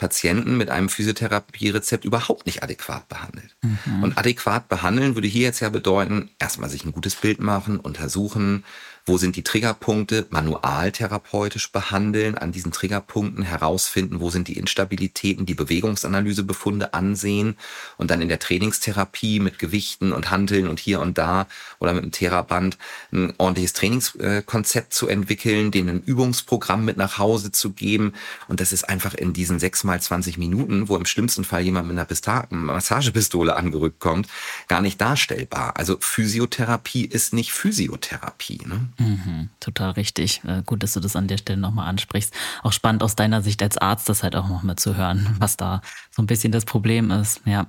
Patienten 0.00 0.56
mit 0.56 0.70
einem 0.70 0.88
Physiotherapierezept 0.88 2.06
überhaupt 2.06 2.46
nicht 2.46 2.62
adäquat 2.62 3.06
behandelt. 3.10 3.54
Mhm. 3.60 4.02
Und 4.02 4.18
adäquat 4.18 4.66
behandeln 4.66 5.14
würde 5.14 5.28
hier 5.28 5.42
jetzt 5.42 5.60
ja 5.60 5.68
bedeuten, 5.68 6.30
erstmal 6.38 6.70
sich 6.70 6.86
ein 6.86 6.92
gutes 6.92 7.16
Bild 7.16 7.38
machen, 7.38 7.78
untersuchen, 7.78 8.64
wo 9.10 9.18
sind 9.18 9.34
die 9.34 9.42
Triggerpunkte, 9.42 10.28
manualtherapeutisch 10.30 11.72
behandeln, 11.72 12.38
an 12.38 12.52
diesen 12.52 12.70
Triggerpunkten 12.70 13.42
herausfinden, 13.42 14.20
wo 14.20 14.30
sind 14.30 14.46
die 14.46 14.56
Instabilitäten, 14.56 15.46
die 15.46 15.54
Bewegungsanalysebefunde 15.54 16.94
ansehen 16.94 17.56
und 17.96 18.12
dann 18.12 18.22
in 18.22 18.28
der 18.28 18.38
Trainingstherapie 18.38 19.40
mit 19.40 19.58
Gewichten 19.58 20.12
und 20.12 20.30
Handeln 20.30 20.68
und 20.68 20.78
hier 20.78 21.00
und 21.00 21.18
da 21.18 21.48
oder 21.80 21.92
mit 21.92 22.04
einem 22.04 22.12
Theraband 22.12 22.78
ein 23.10 23.32
ordentliches 23.36 23.72
Trainingskonzept 23.72 24.94
zu 24.94 25.08
entwickeln, 25.08 25.72
denen 25.72 25.88
ein 25.88 26.02
Übungsprogramm 26.04 26.84
mit 26.84 26.96
nach 26.96 27.18
Hause 27.18 27.50
zu 27.50 27.72
geben. 27.72 28.12
Und 28.46 28.60
das 28.60 28.72
ist 28.72 28.88
einfach 28.88 29.14
in 29.14 29.32
diesen 29.32 29.58
sechs 29.58 29.82
mal 29.82 30.00
20 30.00 30.38
Minuten, 30.38 30.88
wo 30.88 30.94
im 30.94 31.04
schlimmsten 31.04 31.42
Fall 31.42 31.62
jemand 31.62 31.88
mit 31.88 31.98
einer 31.98 32.46
Massagepistole 32.50 33.56
angerückt 33.56 33.98
kommt, 33.98 34.28
gar 34.68 34.80
nicht 34.80 35.00
darstellbar. 35.00 35.76
Also 35.76 35.96
Physiotherapie 35.98 37.06
ist 37.06 37.32
nicht 37.32 37.50
Physiotherapie. 37.50 38.60
Ne? 38.66 38.88
Mhm, 39.00 39.48
total 39.60 39.92
richtig. 39.92 40.42
Äh, 40.44 40.62
gut, 40.64 40.82
dass 40.82 40.92
du 40.92 41.00
das 41.00 41.16
an 41.16 41.26
der 41.26 41.38
Stelle 41.38 41.58
nochmal 41.58 41.88
ansprichst. 41.88 42.34
Auch 42.62 42.72
spannend 42.72 43.02
aus 43.02 43.16
deiner 43.16 43.40
Sicht 43.40 43.62
als 43.62 43.78
Arzt, 43.78 44.08
das 44.10 44.22
halt 44.22 44.36
auch 44.36 44.48
nochmal 44.48 44.76
zu 44.76 44.94
hören, 44.94 45.36
was 45.38 45.56
da 45.56 45.80
so 46.10 46.22
ein 46.22 46.26
bisschen 46.26 46.52
das 46.52 46.66
Problem 46.66 47.10
ist. 47.10 47.40
Ja. 47.46 47.66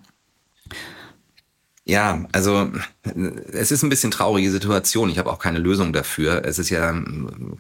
Ja, 1.86 2.26
also 2.32 2.72
es 3.54 3.72
ist 3.72 3.82
ein 3.82 3.90
bisschen 3.90 4.12
traurige 4.12 4.52
Situation. 4.52 5.10
Ich 5.10 5.18
habe 5.18 5.32
auch 5.32 5.40
keine 5.40 5.58
Lösung 5.58 5.94
dafür. 5.94 6.46
Es 6.46 6.60
ist 6.60 6.70
ja, 6.70 6.92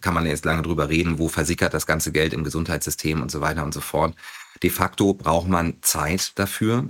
kann 0.01 0.13
man 0.13 0.26
jetzt 0.26 0.45
lange 0.45 0.61
drüber 0.61 0.89
reden, 0.89 1.17
wo 1.17 1.28
versickert 1.28 1.74
das 1.74 1.88
ganze 1.88 2.11
Geld 2.11 2.34
im 2.34 2.43
Gesundheitssystem 2.43 3.22
und 3.22 3.32
so 3.32 3.41
weiter 3.41 3.63
und 3.63 3.74
so 3.74 3.82
fort. 3.82 4.15
De 4.61 4.69
facto 4.69 5.13
braucht 5.13 5.47
man 5.47 5.76
Zeit 5.82 6.38
dafür 6.38 6.88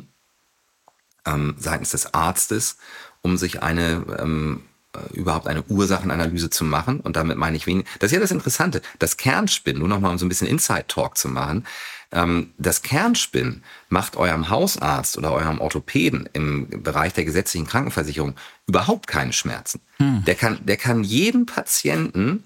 ähm, 1.26 1.56
seitens 1.58 1.92
des 1.92 2.14
Arztes, 2.14 2.78
um 3.22 3.38
sich 3.38 3.64
eine 3.64 4.04
ähm, 4.20 4.64
äh, 4.64 4.71
überhaupt 5.14 5.48
eine 5.48 5.64
Ursachenanalyse 5.64 6.50
zu 6.50 6.64
machen. 6.64 7.00
Und 7.00 7.16
damit 7.16 7.38
meine 7.38 7.58
ich 7.58 7.68
wenig. 7.68 7.86
Das 8.00 8.12
ist 8.12 8.16
ja 8.16 8.22
das 8.22 8.32
Interessante. 8.32 8.82
Das 9.00 9.18
Kernspin, 9.18 9.80
nur 9.80 9.88
nochmal 9.88 10.12
um 10.12 10.18
so 10.18 10.26
ein 10.26 10.30
bisschen 10.30 10.48
Inside-Talk 10.48 11.18
zu 11.18 11.30
machen. 11.30 11.66
Ähm, 12.12 12.52
das 12.58 12.82
Kernspin 12.82 13.64
macht 13.90 14.18
eurem 14.18 14.50
Hausarzt 14.50 15.18
oder 15.18 15.32
eurem 15.32 15.60
Orthopäden 15.60 16.30
im 16.34 16.84
Bereich 16.84 17.14
der 17.14 17.26
gesetzlichen 17.26 17.68
Krankenversicherung 17.68 18.36
überhaupt 18.68 19.08
keine 19.08 19.34
Schmerzen. 19.34 19.82
Hm. 19.98 20.26
Der 20.26 20.36
kann, 20.36 20.60
der 20.66 20.78
kann 20.78 21.04
jeden 21.04 21.46
Patienten 21.46 22.44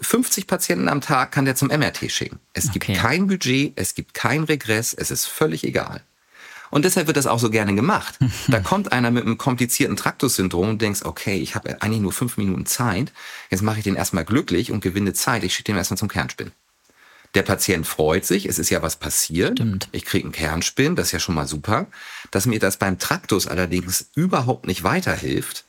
50 0.00 0.44
äh, 0.44 0.46
Patienten 0.46 0.88
am 0.88 1.00
Tag 1.00 1.32
kann 1.32 1.44
der 1.44 1.56
zum 1.56 1.68
MRT 1.68 2.10
schicken. 2.10 2.38
Es 2.54 2.68
okay. 2.68 2.78
gibt 2.78 2.98
kein 2.98 3.26
Budget, 3.26 3.72
es 3.76 3.94
gibt 3.94 4.14
kein 4.14 4.44
Regress, 4.44 4.94
es 4.94 5.10
ist 5.10 5.26
völlig 5.26 5.64
egal. 5.64 6.00
Und 6.70 6.84
deshalb 6.84 7.06
wird 7.06 7.16
das 7.16 7.26
auch 7.26 7.38
so 7.38 7.50
gerne 7.50 7.74
gemacht. 7.74 8.18
Da 8.48 8.60
kommt 8.60 8.92
einer 8.92 9.10
mit 9.10 9.24
einem 9.24 9.36
komplizierten 9.36 9.96
Traktus-Syndrom 9.96 10.70
und 10.70 10.82
denkst, 10.82 11.02
okay, 11.04 11.38
ich 11.38 11.54
habe 11.54 11.82
eigentlich 11.82 12.00
nur 12.00 12.12
fünf 12.12 12.36
Minuten 12.38 12.66
Zeit, 12.66 13.12
jetzt 13.50 13.62
mache 13.62 13.78
ich 13.78 13.84
den 13.84 13.94
erstmal 13.94 14.24
glücklich 14.24 14.72
und 14.72 14.80
gewinne 14.80 15.12
Zeit, 15.12 15.44
ich 15.44 15.54
schicke 15.54 15.72
den 15.72 15.76
erstmal 15.76 15.98
zum 15.98 16.08
Kernspinn. 16.08 16.52
Der 17.34 17.42
Patient 17.42 17.86
freut 17.86 18.24
sich, 18.24 18.46
es 18.46 18.58
ist 18.58 18.70
ja 18.70 18.80
was 18.80 18.96
passiert. 18.96 19.58
Stimmt. 19.58 19.88
Ich 19.92 20.04
kriege 20.04 20.24
einen 20.24 20.32
Kernspinn, 20.32 20.96
das 20.96 21.08
ist 21.08 21.12
ja 21.12 21.18
schon 21.18 21.34
mal 21.34 21.46
super. 21.46 21.86
Dass 22.30 22.46
mir 22.46 22.58
das 22.58 22.78
beim 22.78 22.98
Traktus 22.98 23.46
allerdings 23.46 24.10
überhaupt 24.14 24.66
nicht 24.66 24.82
weiterhilft, 24.82 25.64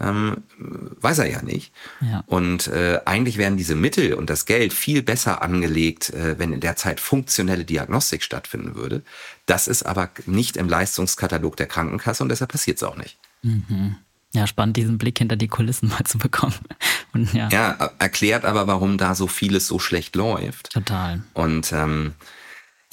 ähm, 0.00 0.38
weiß 0.58 1.18
er 1.18 1.30
ja 1.30 1.42
nicht. 1.42 1.72
Ja. 2.00 2.24
Und 2.26 2.68
äh, 2.68 3.00
eigentlich 3.04 3.36
werden 3.36 3.56
diese 3.56 3.74
Mittel 3.74 4.14
und 4.14 4.30
das 4.30 4.46
Geld 4.46 4.72
viel 4.72 5.02
besser 5.02 5.42
angelegt, 5.42 6.10
äh, 6.10 6.38
wenn 6.38 6.52
in 6.52 6.60
der 6.60 6.76
Zeit 6.76 7.00
funktionelle 7.00 7.64
Diagnostik 7.64 8.22
stattfinden 8.22 8.74
würde. 8.74 9.02
Das 9.46 9.68
ist 9.68 9.84
aber 9.84 10.10
nicht 10.26 10.56
im 10.56 10.68
Leistungskatalog 10.68 11.56
der 11.56 11.66
Krankenkasse 11.66 12.22
und 12.22 12.28
deshalb 12.28 12.52
passiert 12.52 12.78
es 12.78 12.82
auch 12.82 12.96
nicht. 12.96 13.18
Mhm. 13.42 13.96
Ja, 14.32 14.46
spannend, 14.46 14.76
diesen 14.76 14.96
Blick 14.96 15.18
hinter 15.18 15.36
die 15.36 15.48
Kulissen 15.48 15.88
mal 15.88 16.04
zu 16.04 16.18
bekommen. 16.18 16.54
Und, 17.12 17.34
ja. 17.34 17.48
ja, 17.48 17.90
erklärt 17.98 18.44
aber, 18.44 18.68
warum 18.68 18.96
da 18.96 19.16
so 19.16 19.26
vieles 19.26 19.66
so 19.66 19.80
schlecht 19.80 20.14
läuft. 20.14 20.70
Total. 20.70 21.24
Und 21.34 21.72
ähm, 21.72 22.14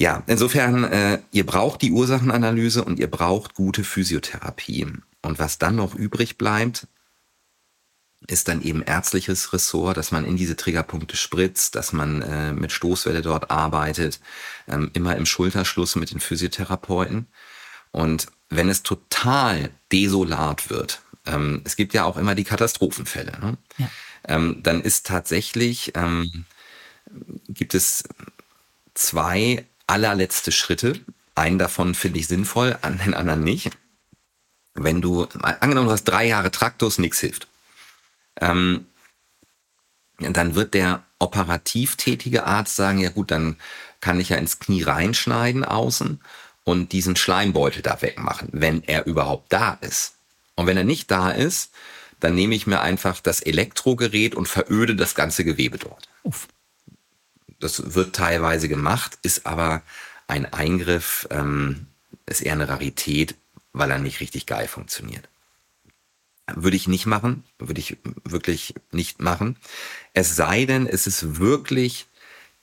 ja, 0.00 0.24
insofern, 0.26 0.82
äh, 0.82 1.20
ihr 1.30 1.46
braucht 1.46 1.82
die 1.82 1.92
Ursachenanalyse 1.92 2.84
und 2.84 2.98
ihr 2.98 3.08
braucht 3.08 3.54
gute 3.54 3.84
Physiotherapie. 3.84 4.88
Und 5.22 5.38
was 5.38 5.58
dann 5.58 5.76
noch 5.76 5.94
übrig 5.94 6.38
bleibt, 6.38 6.88
ist 8.26 8.48
dann 8.48 8.62
eben 8.62 8.82
ärztliches 8.82 9.52
Ressort, 9.52 9.96
dass 9.96 10.10
man 10.10 10.24
in 10.24 10.36
diese 10.36 10.56
Triggerpunkte 10.56 11.16
spritzt, 11.16 11.76
dass 11.76 11.92
man 11.92 12.22
äh, 12.22 12.52
mit 12.52 12.72
Stoßwelle 12.72 13.22
dort 13.22 13.50
arbeitet, 13.50 14.20
ähm, 14.66 14.90
immer 14.92 15.16
im 15.16 15.24
Schulterschluss 15.24 15.94
mit 15.94 16.10
den 16.10 16.20
Physiotherapeuten. 16.20 17.28
Und 17.92 18.26
wenn 18.48 18.68
es 18.68 18.82
total 18.82 19.70
desolat 19.92 20.68
wird, 20.68 21.00
ähm, 21.26 21.62
es 21.64 21.76
gibt 21.76 21.94
ja 21.94 22.04
auch 22.04 22.16
immer 22.16 22.34
die 22.34 22.44
Katastrophenfälle, 22.44 23.32
ne? 23.40 23.56
ja. 23.78 23.90
ähm, 24.26 24.60
dann 24.62 24.82
ist 24.82 25.06
tatsächlich, 25.06 25.92
ähm, 25.94 26.44
gibt 27.48 27.74
es 27.74 28.04
zwei 28.94 29.64
allerletzte 29.86 30.50
Schritte. 30.50 31.00
Einen 31.34 31.58
davon 31.58 31.94
finde 31.94 32.18
ich 32.18 32.26
sinnvoll, 32.26 32.76
an 32.82 32.98
den 32.98 33.14
anderen 33.14 33.44
nicht. 33.44 33.70
Wenn 34.74 35.00
du, 35.00 35.24
angenommen, 35.40 35.86
du 35.86 35.92
hast 35.92 36.04
drei 36.04 36.26
Jahre 36.26 36.50
Traktus, 36.50 36.98
nichts 36.98 37.20
hilft 37.20 37.48
ähm, 38.40 38.86
dann 40.18 40.54
wird 40.54 40.74
der 40.74 41.04
operativ 41.18 41.96
tätige 41.96 42.44
Arzt 42.44 42.76
sagen, 42.76 42.98
ja 42.98 43.10
gut, 43.10 43.30
dann 43.30 43.56
kann 44.00 44.20
ich 44.20 44.30
ja 44.30 44.36
ins 44.36 44.58
Knie 44.58 44.82
reinschneiden 44.82 45.64
außen 45.64 46.20
und 46.64 46.92
diesen 46.92 47.16
Schleimbeutel 47.16 47.82
da 47.82 48.02
wegmachen, 48.02 48.48
wenn 48.52 48.82
er 48.84 49.06
überhaupt 49.06 49.52
da 49.52 49.78
ist. 49.80 50.14
Und 50.54 50.66
wenn 50.66 50.76
er 50.76 50.84
nicht 50.84 51.10
da 51.10 51.30
ist, 51.30 51.72
dann 52.20 52.34
nehme 52.34 52.54
ich 52.54 52.66
mir 52.66 52.80
einfach 52.80 53.20
das 53.20 53.40
Elektrogerät 53.40 54.34
und 54.34 54.48
veröde 54.48 54.96
das 54.96 55.14
ganze 55.14 55.44
Gewebe 55.44 55.78
dort. 55.78 56.08
Uff. 56.24 56.48
Das 57.60 57.94
wird 57.94 58.14
teilweise 58.14 58.68
gemacht, 58.68 59.18
ist 59.22 59.46
aber 59.46 59.82
ein 60.26 60.52
Eingriff, 60.52 61.26
ähm, 61.30 61.86
ist 62.26 62.42
eher 62.42 62.52
eine 62.52 62.68
Rarität, 62.68 63.34
weil 63.72 63.90
er 63.90 63.98
nicht 63.98 64.20
richtig 64.20 64.46
geil 64.46 64.68
funktioniert. 64.68 65.28
Würde 66.54 66.76
ich 66.76 66.88
nicht 66.88 67.06
machen, 67.06 67.44
würde 67.58 67.80
ich 67.80 67.98
wirklich 68.24 68.74
nicht 68.90 69.20
machen. 69.20 69.56
Es 70.14 70.34
sei 70.34 70.64
denn, 70.64 70.86
es 70.86 71.06
ist 71.06 71.38
wirklich 71.38 72.06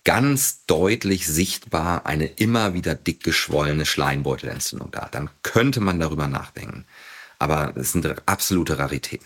ganz 0.03 0.65
deutlich 0.65 1.27
sichtbar 1.27 2.05
eine 2.05 2.27
immer 2.27 2.73
wieder 2.73 2.95
dick 2.95 3.23
geschwollene 3.23 3.85
Schleimbeutelentzündung 3.85 4.91
da. 4.91 5.09
Dann 5.11 5.29
könnte 5.43 5.81
man 5.81 5.99
darüber 5.99 6.27
nachdenken. 6.27 6.85
Aber 7.39 7.75
es 7.75 7.95
eine 7.95 8.15
absolute 8.25 8.79
Rarität. 8.79 9.21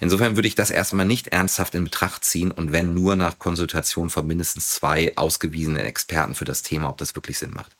Insofern 0.00 0.36
würde 0.36 0.48
ich 0.48 0.54
das 0.54 0.70
erstmal 0.70 1.06
nicht 1.06 1.28
ernsthaft 1.28 1.74
in 1.74 1.84
Betracht 1.84 2.24
ziehen 2.24 2.50
und 2.50 2.72
wenn 2.72 2.94
nur 2.94 3.16
nach 3.16 3.38
Konsultation 3.38 4.10
von 4.10 4.26
mindestens 4.26 4.70
zwei 4.70 5.16
ausgewiesenen 5.16 5.84
Experten 5.84 6.34
für 6.34 6.44
das 6.44 6.62
Thema, 6.62 6.88
ob 6.88 6.98
das 6.98 7.14
wirklich 7.14 7.38
Sinn 7.38 7.52
macht. 7.52 7.72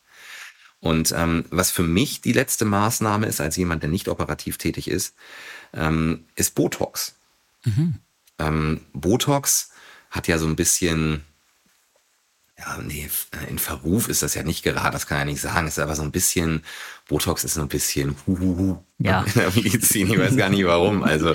Und 0.83 1.15
ähm, 1.17 1.45
was 1.51 1.71
für 1.71 1.85
mich 1.85 2.23
die 2.23 2.33
letzte 2.33 2.65
Maßnahme 2.65 3.27
ist, 3.27 3.41
als 3.41 3.57
jemand, 3.57 3.85
der 3.85 3.91
nicht 3.91 4.09
operativ 4.09 4.59
tätig 4.59 4.89
ist, 4.89 5.15
ähm, 5.73 6.25
ist 6.35 6.57
Botox. 6.57 7.15
Mhm. 7.65 7.95
Ähm, 8.41 8.81
Botox 8.93 9.71
hat 10.11 10.27
ja 10.27 10.39
so 10.39 10.47
ein 10.47 10.57
bisschen, 10.57 11.23
ja, 12.59 12.79
nee, 12.83 13.09
in 13.49 13.59
Verruf 13.59 14.09
ist 14.09 14.23
das 14.23 14.35
ja 14.35 14.43
nicht 14.43 14.63
gerade, 14.63 14.93
das 14.93 15.07
kann 15.07 15.19
ich 15.19 15.21
ja 15.21 15.25
nicht 15.25 15.41
sagen, 15.41 15.67
ist 15.67 15.79
aber 15.79 15.97
so 15.97 16.03
ein 16.03 16.13
bisschen, 16.13 16.63
Botox 17.09 17.45
ist 17.45 17.55
so 17.55 17.63
ein 17.63 17.69
bisschen 17.69 18.17
huhuhu 18.27 18.79
ja. 18.99 19.23
in 19.27 19.33
der 19.35 19.51
Medizin, 19.51 20.11
ich 20.11 20.19
weiß 20.19 20.37
gar 20.37 20.51
nicht 20.51 20.65
warum. 20.67 21.03
Also 21.03 21.33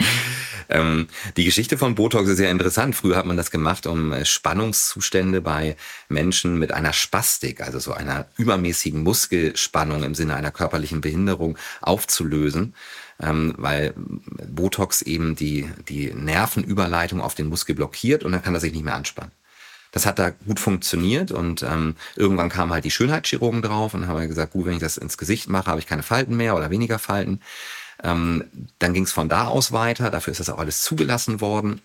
ähm, 0.70 1.08
die 1.36 1.46
Geschichte 1.46 1.78
von 1.78 1.96
Botox 1.96 2.30
ist 2.30 2.38
sehr 2.38 2.52
interessant. 2.52 2.96
Früher 2.96 3.16
hat 3.16 3.26
man 3.26 3.38
das 3.38 3.52
gemacht, 3.52 3.88
um 3.88 4.12
äh, 4.12 4.26
Spannungszustände 4.26 5.42
bei 5.42 5.76
Menschen 6.10 6.60
mit 6.60 6.72
einer 6.72 6.94
Spastik, 6.94 7.62
also 7.62 7.80
so 7.80 7.94
einer 7.94 8.28
übermäßigen 8.38 9.04
Muskelspannung 9.04 10.04
im 10.04 10.16
Sinne 10.16 10.36
einer 10.36 10.52
körperlichen 10.52 11.02
Behinderung 11.02 11.58
aufzulösen. 11.82 12.76
Ähm, 13.20 13.56
weil 13.58 13.96
Botox 13.96 15.02
eben 15.02 15.36
die, 15.36 15.68
die 15.90 16.14
Nervenüberleitung 16.14 17.20
auf 17.20 17.34
den 17.34 17.48
Muskel 17.48 17.74
blockiert 17.74 18.24
und 18.24 18.32
dann 18.32 18.44
kann 18.44 18.54
er 18.54 18.60
sich 18.60 18.74
nicht 18.74 18.86
mehr 18.86 18.94
anspannen. 18.94 19.32
Das 19.98 20.06
hat 20.06 20.20
da 20.20 20.30
gut 20.30 20.60
funktioniert 20.60 21.32
und 21.32 21.64
ähm, 21.64 21.96
irgendwann 22.16 22.50
kamen 22.50 22.72
halt 22.72 22.86
die 22.86 22.92
Schönheitschirurgen 22.92 23.64
drauf 23.64 23.96
und 23.96 24.06
haben 24.08 24.28
gesagt, 24.28 24.54
gut, 24.54 24.68
wenn 24.68 24.76
ich 24.76 24.80
das 24.80 24.98
ins 24.98 25.18
Gesicht 25.18 25.50
mache, 25.50 25.72
habe 25.72 25.80
ich 25.80 25.88
keine 25.88 26.04
Falten 26.04 26.38
mehr 26.38 26.56
oder 26.56 26.70
weniger 26.70 27.00
Falten. 27.00 27.42
Ähm, 28.04 28.44
dann 28.78 28.94
ging 28.94 29.06
es 29.06 29.12
von 29.12 29.28
da 29.28 29.48
aus 29.48 29.72
weiter, 29.72 30.12
dafür 30.12 30.34
ist 30.34 30.40
das 30.40 30.52
auch 30.52 30.60
alles 30.60 30.84
zugelassen 30.84 31.42
worden. 31.42 31.82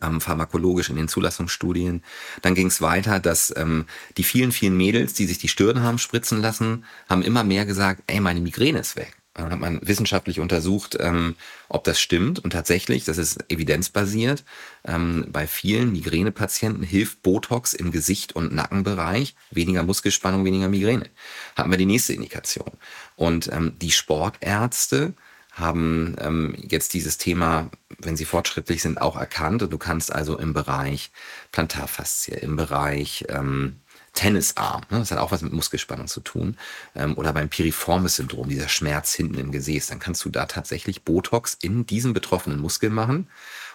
Ähm, 0.00 0.20
pharmakologisch 0.20 0.90
in 0.90 0.96
den 0.96 1.08
Zulassungsstudien. 1.08 2.04
Dann 2.40 2.54
ging 2.54 2.68
es 2.68 2.80
weiter, 2.80 3.18
dass 3.18 3.52
ähm, 3.56 3.86
die 4.16 4.22
vielen, 4.22 4.52
vielen 4.52 4.76
Mädels, 4.76 5.12
die 5.12 5.26
sich 5.26 5.38
die 5.38 5.48
Stirn 5.48 5.82
haben 5.82 5.98
spritzen 5.98 6.40
lassen, 6.40 6.84
haben 7.08 7.22
immer 7.22 7.42
mehr 7.42 7.66
gesagt, 7.66 8.04
ey, 8.06 8.20
meine 8.20 8.40
Migräne 8.40 8.78
ist 8.78 8.94
weg. 8.94 9.16
Hat 9.34 9.58
man 9.58 9.80
wissenschaftlich 9.82 10.40
untersucht, 10.40 10.98
ähm, 11.00 11.36
ob 11.70 11.84
das 11.84 11.98
stimmt. 11.98 12.38
Und 12.40 12.50
tatsächlich, 12.50 13.04
das 13.04 13.16
ist 13.16 13.50
evidenzbasiert, 13.50 14.44
ähm, 14.84 15.26
bei 15.30 15.46
vielen 15.46 15.92
Migränepatienten 15.92 16.82
hilft 16.82 17.22
Botox 17.22 17.72
im 17.72 17.92
Gesicht- 17.92 18.34
und 18.34 18.54
Nackenbereich. 18.54 19.34
Weniger 19.50 19.84
Muskelspannung, 19.84 20.44
weniger 20.44 20.68
Migräne. 20.68 21.08
Haben 21.56 21.70
wir 21.70 21.78
die 21.78 21.86
nächste 21.86 22.12
Indikation. 22.12 22.72
Und 23.16 23.50
ähm, 23.50 23.72
die 23.80 23.90
Sportärzte 23.90 25.14
haben 25.52 26.16
ähm, 26.18 26.54
jetzt 26.58 26.94
dieses 26.94 27.18
Thema, 27.18 27.70
wenn 27.98 28.16
sie 28.16 28.24
fortschrittlich 28.24 28.82
sind, 28.82 29.00
auch 29.00 29.16
erkannt. 29.16 29.62
Und 29.62 29.72
du 29.72 29.78
kannst 29.78 30.12
also 30.12 30.38
im 30.38 30.54
Bereich 30.54 31.10
Plantarfaszie, 31.52 32.34
im 32.34 32.56
Bereich 32.56 33.24
ähm, 33.28 33.80
Tennisarm. 34.12 34.82
Ne? 34.90 34.98
Das 34.98 35.10
hat 35.10 35.18
auch 35.18 35.32
was 35.32 35.42
mit 35.42 35.52
Muskelspannung 35.52 36.06
zu 36.06 36.20
tun. 36.20 36.56
Ähm, 36.94 37.16
oder 37.16 37.32
beim 37.32 37.48
Piriformis-Syndrom, 37.48 38.48
dieser 38.48 38.68
Schmerz 38.68 39.14
hinten 39.14 39.38
im 39.38 39.52
Gesäß. 39.52 39.86
Dann 39.86 39.98
kannst 39.98 40.24
du 40.24 40.30
da 40.30 40.46
tatsächlich 40.46 41.02
Botox 41.02 41.56
in 41.60 41.86
diesen 41.86 42.12
betroffenen 42.12 42.60
Muskel 42.60 42.90
machen. 42.90 43.28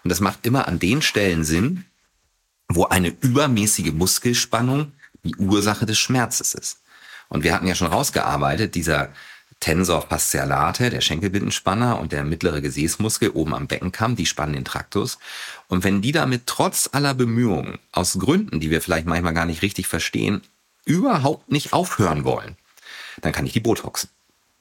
Und 0.03 0.09
das 0.09 0.19
macht 0.19 0.45
immer 0.45 0.67
an 0.67 0.79
den 0.79 1.01
Stellen 1.01 1.43
Sinn, 1.43 1.85
wo 2.69 2.85
eine 2.85 3.09
übermäßige 3.09 3.93
Muskelspannung 3.93 4.91
die 5.23 5.35
Ursache 5.35 5.85
des 5.85 5.97
Schmerzes 5.97 6.53
ist. 6.53 6.81
Und 7.29 7.43
wir 7.43 7.53
hatten 7.53 7.67
ja 7.67 7.75
schon 7.75 7.88
rausgearbeitet, 7.88 8.75
dieser 8.75 9.09
Tensor 9.60 10.03
fascialate, 10.03 10.89
der 10.89 11.01
Schenkelbindenspanner 11.01 11.99
und 11.99 12.12
der 12.12 12.24
mittlere 12.24 12.62
Gesäßmuskel 12.62 13.32
oben 13.32 13.55
am 13.55 13.68
Beckenkamm, 13.68 14.16
die 14.16 14.26
spannen 14.26 14.53
den 14.53 14.66
Traktus. 14.66 15.18
Und 15.68 15.84
wenn 15.84 16.01
die 16.01 16.12
damit 16.12 16.43
trotz 16.45 16.89
aller 16.91 17.14
Bemühungen, 17.14 17.80
aus 17.91 18.20
Gründen, 18.20 18.60
die 18.60 18.70
wir 18.70 18.82
vielleicht 18.82 19.08
manchmal 19.08 19.34
gar 19.34 19.45
nicht 19.45 19.64
richtig 19.64 19.88
verstehen, 19.88 20.41
überhaupt 20.86 21.51
nicht 21.51 21.74
aufhören 21.74 22.24
wollen, 22.24 22.55
dann 23.22 23.34
kann 23.34 23.45
ich 23.45 23.53
die 23.53 23.60
Botoxen. 23.60 24.10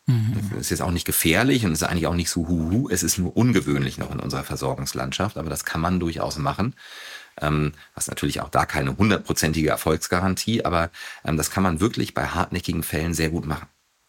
Mhm. 0.06 0.50
Das 0.50 0.60
ist 0.62 0.70
jetzt 0.70 0.82
auch 0.82 0.90
nicht 0.90 1.04
gefährlich 1.04 1.64
und 1.64 1.72
ist 1.72 1.82
eigentlich 1.82 2.06
auch 2.06 2.14
nicht 2.14 2.30
so 2.30 2.48
huhu. 2.48 2.88
Es 2.88 3.02
ist 3.02 3.18
nur 3.18 3.36
ungewöhnlich 3.36 3.98
noch 3.98 4.12
in 4.12 4.20
unserer 4.20 4.44
Versorgungslandschaft, 4.44 5.36
aber 5.36 5.50
das 5.50 5.64
kann 5.64 5.80
man 5.80 6.00
durchaus 6.00 6.38
machen. 6.38 6.74
Ähm, 7.40 7.72
was 7.94 8.06
natürlich 8.06 8.40
auch 8.40 8.48
da 8.48 8.64
keine 8.64 8.96
hundertprozentige 8.96 9.68
Erfolgsgarantie, 9.68 10.64
aber 10.64 10.90
ähm, 11.22 11.36
das 11.36 11.50
kann 11.50 11.62
man 11.62 11.80
wirklich 11.80 12.14
bei 12.14 12.28
hartnäckigen 12.28 12.82
Fällen 12.82 13.12
sehr 13.12 13.28
gut 13.28 13.46
machen. 13.46 13.66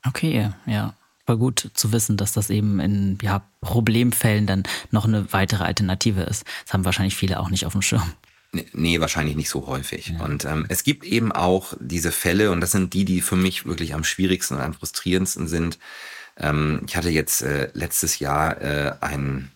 Okay, 0.08 0.52
ja. 0.66 0.94
Voll 1.26 1.38
gut 1.38 1.72
zu 1.74 1.92
wissen, 1.92 2.16
dass 2.16 2.32
das 2.32 2.50
eben 2.50 2.80
in 2.80 3.18
ja, 3.22 3.42
Problemfällen 3.60 4.48
dann 4.48 4.64
noch 4.92 5.06
eine 5.06 5.34
weitere 5.34 5.66
Alternative 5.66 6.22
ist. 6.22 6.46
Das 6.64 6.74
haben 6.74 6.86
wahrscheinlich 6.86 7.18
viele 7.18 7.40
auch 7.40 7.50
nicht 7.50 7.66
auf 7.66 7.74
dem 7.74 7.82
Schirm. 7.82 8.14
Nee, 8.72 9.02
wahrscheinlich 9.02 9.36
nicht 9.36 9.50
so 9.50 9.68
häufig. 9.68 10.14
Ja. 10.18 10.24
Und 10.24 10.46
ähm, 10.46 10.66
es 10.70 10.84
gibt 10.84 11.04
eben 11.04 11.34
auch 11.34 11.74
diese 11.80 12.14
Fälle, 12.14 12.52
und 12.52 12.62
das 12.62 12.72
sind 12.72 12.94
die, 12.94 13.04
die 13.04 13.22
für 13.22 13.36
mich 13.36 13.66
wirklich 13.66 13.94
am 13.94 14.06
schwierigsten 14.06 14.56
und 14.56 14.62
am 14.62 14.74
frustrierendsten 14.74 15.48
sind. 15.48 15.80
Ähm, 16.38 16.82
ich 16.88 16.96
hatte 16.96 17.10
jetzt 17.10 17.42
äh, 17.42 17.70
letztes 17.74 18.20
Jahr 18.20 18.62
äh, 18.62 18.94
einen 19.02 19.52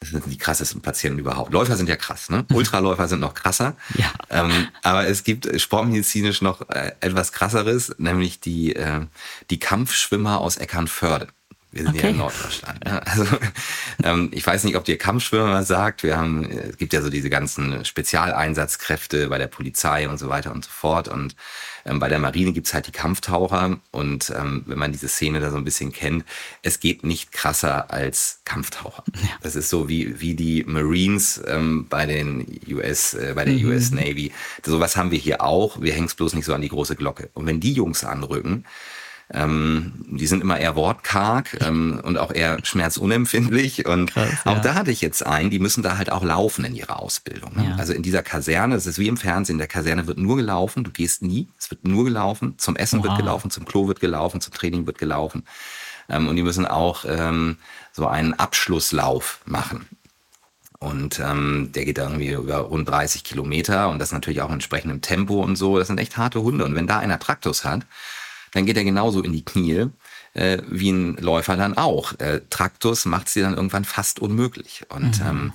das 0.00 0.10
sind 0.10 0.26
die 0.26 0.36
krassesten 0.36 0.82
Patienten 0.82 1.18
überhaupt. 1.18 1.52
Läufer 1.52 1.76
sind 1.76 1.88
ja 1.88 1.96
krass, 1.96 2.28
ne? 2.28 2.44
Ultraläufer 2.52 3.08
sind 3.08 3.20
noch 3.20 3.34
krasser. 3.34 3.76
Ja. 3.94 4.12
Ähm, 4.30 4.68
aber 4.82 5.06
es 5.06 5.24
gibt 5.24 5.60
sportmedizinisch 5.60 6.42
noch 6.42 6.68
äh, 6.68 6.92
etwas 7.00 7.32
krasseres, 7.32 7.94
nämlich 7.98 8.40
die, 8.40 8.76
äh, 8.76 9.06
die 9.50 9.58
Kampfschwimmer 9.58 10.40
aus 10.40 10.58
Eckernförde. 10.58 11.28
Wir 11.72 11.82
sind 11.82 11.94
okay. 11.94 12.04
ja 12.04 12.10
in 12.10 12.18
Norddeutschland. 12.18 12.84
Ne? 12.84 13.06
Also 13.06 13.26
ähm, 14.02 14.30
ich 14.32 14.46
weiß 14.46 14.64
nicht, 14.64 14.76
ob 14.76 14.84
dir 14.84 14.96
Kampfschwimmer 14.96 15.62
sagt. 15.62 16.02
Wir 16.02 16.16
haben, 16.16 16.50
äh, 16.50 16.68
es 16.68 16.78
gibt 16.78 16.92
ja 16.92 17.02
so 17.02 17.10
diese 17.10 17.28
ganzen 17.28 17.84
Spezialeinsatzkräfte 17.84 19.28
bei 19.28 19.38
der 19.38 19.48
Polizei 19.48 20.08
und 20.08 20.18
so 20.18 20.28
weiter 20.28 20.52
und 20.52 20.64
so 20.64 20.70
fort. 20.70 21.08
Und 21.08 21.36
ähm, 21.84 21.98
bei 21.98 22.08
der 22.08 22.18
Marine 22.18 22.52
gibt's 22.52 22.72
halt 22.72 22.86
die 22.86 22.92
Kampftaucher. 22.92 23.78
Und 23.90 24.32
ähm, 24.36 24.62
wenn 24.66 24.78
man 24.78 24.92
diese 24.92 25.08
Szene 25.08 25.40
da 25.40 25.50
so 25.50 25.56
ein 25.56 25.64
bisschen 25.64 25.92
kennt, 25.92 26.24
es 26.62 26.80
geht 26.80 27.04
nicht 27.04 27.32
krasser 27.32 27.90
als 27.90 28.40
Kampftaucher. 28.44 29.04
Ja. 29.14 29.28
Das 29.42 29.56
ist 29.56 29.68
so 29.68 29.88
wie, 29.88 30.20
wie 30.20 30.34
die 30.34 30.64
Marines 30.64 31.42
ähm, 31.46 31.86
bei 31.88 32.06
den 32.06 32.46
US, 32.70 33.14
äh, 33.14 33.32
bei 33.34 33.44
der 33.44 33.54
mhm. 33.54 33.66
US 33.66 33.90
Navy. 33.90 34.32
Sowas 34.64 34.96
haben 34.96 35.10
wir 35.10 35.18
hier 35.18 35.42
auch. 35.42 35.80
Wir 35.80 35.92
hängen 35.92 36.06
es 36.06 36.14
bloß 36.14 36.34
nicht 36.34 36.44
so 36.44 36.54
an 36.54 36.62
die 36.62 36.68
große 36.68 36.96
Glocke. 36.96 37.28
Und 37.34 37.46
wenn 37.46 37.60
die 37.60 37.72
Jungs 37.72 38.04
anrücken, 38.04 38.64
ähm, 39.32 39.92
die 40.08 40.26
sind 40.26 40.40
immer 40.40 40.58
eher 40.58 40.76
wortkarg 40.76 41.58
ähm, 41.60 42.00
und 42.04 42.16
auch 42.16 42.32
eher 42.32 42.64
schmerzunempfindlich. 42.64 43.86
Und 43.86 44.12
Krass, 44.12 44.30
ja. 44.44 44.52
auch 44.52 44.60
da 44.60 44.74
hatte 44.74 44.92
ich 44.92 45.00
jetzt 45.00 45.26
einen, 45.26 45.50
die 45.50 45.58
müssen 45.58 45.82
da 45.82 45.98
halt 45.98 46.12
auch 46.12 46.22
laufen 46.22 46.64
in 46.64 46.76
ihrer 46.76 47.00
Ausbildung. 47.00 47.56
Ne? 47.56 47.70
Ja. 47.70 47.76
Also 47.76 47.92
in 47.92 48.02
dieser 48.02 48.22
Kaserne, 48.22 48.76
es 48.76 48.86
ist 48.86 48.98
wie 48.98 49.08
im 49.08 49.16
Fernsehen, 49.16 49.54
in 49.54 49.58
der 49.58 49.66
Kaserne 49.66 50.06
wird 50.06 50.18
nur 50.18 50.36
gelaufen, 50.36 50.84
du 50.84 50.92
gehst 50.92 51.22
nie, 51.22 51.48
es 51.58 51.70
wird 51.70 51.84
nur 51.84 52.04
gelaufen, 52.04 52.54
zum 52.58 52.76
Essen 52.76 53.00
wow. 53.00 53.06
wird 53.06 53.18
gelaufen, 53.18 53.50
zum 53.50 53.64
Klo 53.64 53.88
wird 53.88 53.98
gelaufen, 53.98 54.40
zum 54.40 54.54
Training 54.54 54.86
wird 54.86 54.98
gelaufen. 54.98 55.44
Ähm, 56.08 56.28
und 56.28 56.36
die 56.36 56.44
müssen 56.44 56.66
auch 56.66 57.04
ähm, 57.08 57.56
so 57.92 58.06
einen 58.06 58.34
Abschlusslauf 58.34 59.40
machen. 59.44 59.86
Und 60.78 61.18
ähm, 61.18 61.70
der 61.74 61.84
geht 61.84 61.98
da 61.98 62.04
irgendwie 62.04 62.30
über 62.30 62.58
rund 62.58 62.88
30 62.88 63.24
Kilometer 63.24 63.88
und 63.88 63.98
das 63.98 64.12
natürlich 64.12 64.42
auch 64.42 64.50
entsprechend 64.50 64.92
im 64.92 65.00
Tempo 65.00 65.42
und 65.42 65.56
so. 65.56 65.78
Das 65.78 65.88
sind 65.88 65.98
echt 65.98 66.16
harte 66.16 66.42
Hunde. 66.42 66.64
Und 66.64 66.74
wenn 66.74 66.86
da 66.86 66.98
einer 66.98 67.18
Traktus 67.18 67.64
hat, 67.64 67.86
dann 68.52 68.66
geht 68.66 68.76
er 68.76 68.84
genauso 68.84 69.22
in 69.22 69.32
die 69.32 69.44
Knie 69.44 69.88
äh, 70.34 70.58
wie 70.68 70.90
ein 70.90 71.16
Läufer 71.16 71.56
dann 71.56 71.76
auch. 71.76 72.18
Äh, 72.18 72.42
Traktus 72.50 73.04
macht 73.04 73.28
sie 73.28 73.40
dann 73.40 73.54
irgendwann 73.54 73.84
fast 73.84 74.20
unmöglich. 74.20 74.84
Und 74.88 75.20
mhm. 75.20 75.26
ähm, 75.26 75.52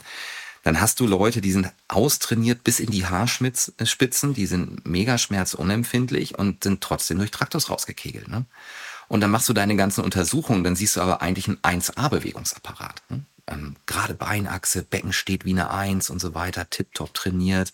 dann 0.64 0.80
hast 0.80 1.00
du 1.00 1.08
Leute, 1.08 1.42
die 1.42 1.52
sind 1.52 1.72
austrainiert 1.88 2.64
bis 2.64 2.80
in 2.80 2.92
die 2.92 3.06
Haarspitzen, 3.06 4.34
die 4.34 4.46
sind 4.46 4.86
mega 4.88 5.18
schmerzunempfindlich 5.18 6.38
und 6.38 6.64
sind 6.64 6.82
trotzdem 6.82 7.18
durch 7.18 7.32
Traktus 7.32 7.70
rausgekegelt. 7.70 8.28
Ne? 8.28 8.46
Und 9.08 9.22
dann 9.22 9.32
machst 9.32 9.50
du 9.50 9.54
deine 9.54 9.76
ganzen 9.76 10.04
Untersuchungen, 10.04 10.64
dann 10.64 10.76
siehst 10.76 10.96
du 10.96 11.02
aber 11.02 11.22
eigentlich 11.22 11.48
einen 11.48 11.82
1A-Bewegungsapparat. 11.82 13.02
Ne? 13.10 13.24
Ähm, 13.48 13.76
Gerade 13.88 14.14
Beinachse, 14.14 14.84
Becken 14.84 15.14
steht 15.14 15.46
wie 15.46 15.52
eine 15.52 15.72
Eins 15.72 16.10
und 16.10 16.20
so 16.20 16.36
weiter, 16.36 16.70
tiptop 16.70 17.14
trainiert. 17.14 17.74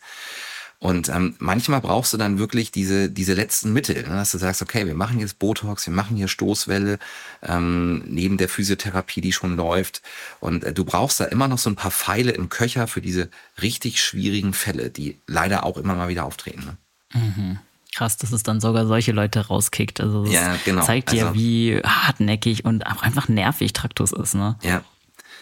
Und 0.80 1.10
ähm, 1.10 1.36
manchmal 1.40 1.82
brauchst 1.82 2.14
du 2.14 2.18
dann 2.18 2.38
wirklich 2.38 2.72
diese, 2.72 3.10
diese 3.10 3.34
letzten 3.34 3.74
Mittel, 3.74 4.04
ne? 4.04 4.16
dass 4.16 4.32
du 4.32 4.38
sagst, 4.38 4.62
okay, 4.62 4.86
wir 4.86 4.94
machen 4.94 5.20
jetzt 5.20 5.40
Botox, 5.40 5.88
wir 5.88 5.94
machen 5.94 6.18
hier 6.18 6.28
Stoßwelle, 6.28 7.00
ähm, 7.42 8.04
neben 8.06 8.38
der 8.38 8.48
Physiotherapie, 8.48 9.22
die 9.22 9.34
schon 9.34 9.56
läuft. 9.56 10.04
Und 10.40 10.64
äh, 10.64 10.74
du 10.74 10.86
brauchst 10.86 11.20
da 11.20 11.26
immer 11.26 11.48
noch 11.48 11.58
so 11.58 11.72
ein 11.72 11.76
paar 11.76 11.90
Pfeile 11.90 12.32
im 12.32 12.50
Köcher 12.50 12.86
für 12.86 13.02
diese 13.02 13.30
richtig 13.60 14.04
schwierigen 14.04 14.54
Fälle, 14.54 14.92
die 14.92 15.18
leider 15.26 15.64
auch 15.64 15.78
immer 15.78 15.96
mal 15.96 16.10
wieder 16.10 16.26
auftreten. 16.26 16.64
Ne? 16.66 16.78
Mhm. 17.20 17.60
Krass, 17.96 18.18
dass 18.18 18.32
es 18.32 18.44
dann 18.44 18.60
sogar 18.62 18.86
solche 18.86 19.14
Leute 19.14 19.48
rauskickt. 19.48 20.00
Also 20.00 20.26
das 20.26 20.34
ja, 20.34 20.58
genau. 20.64 20.84
zeigt 20.84 21.12
dir, 21.12 21.30
also, 21.30 21.40
wie 21.40 21.82
hartnäckig 21.84 22.66
und 22.66 22.86
auch 22.86 23.02
einfach 23.02 23.28
nervig 23.30 23.74
Traktus 23.74 24.12
ist, 24.12 24.36
ne? 24.36 24.60
Ja, 24.62 24.84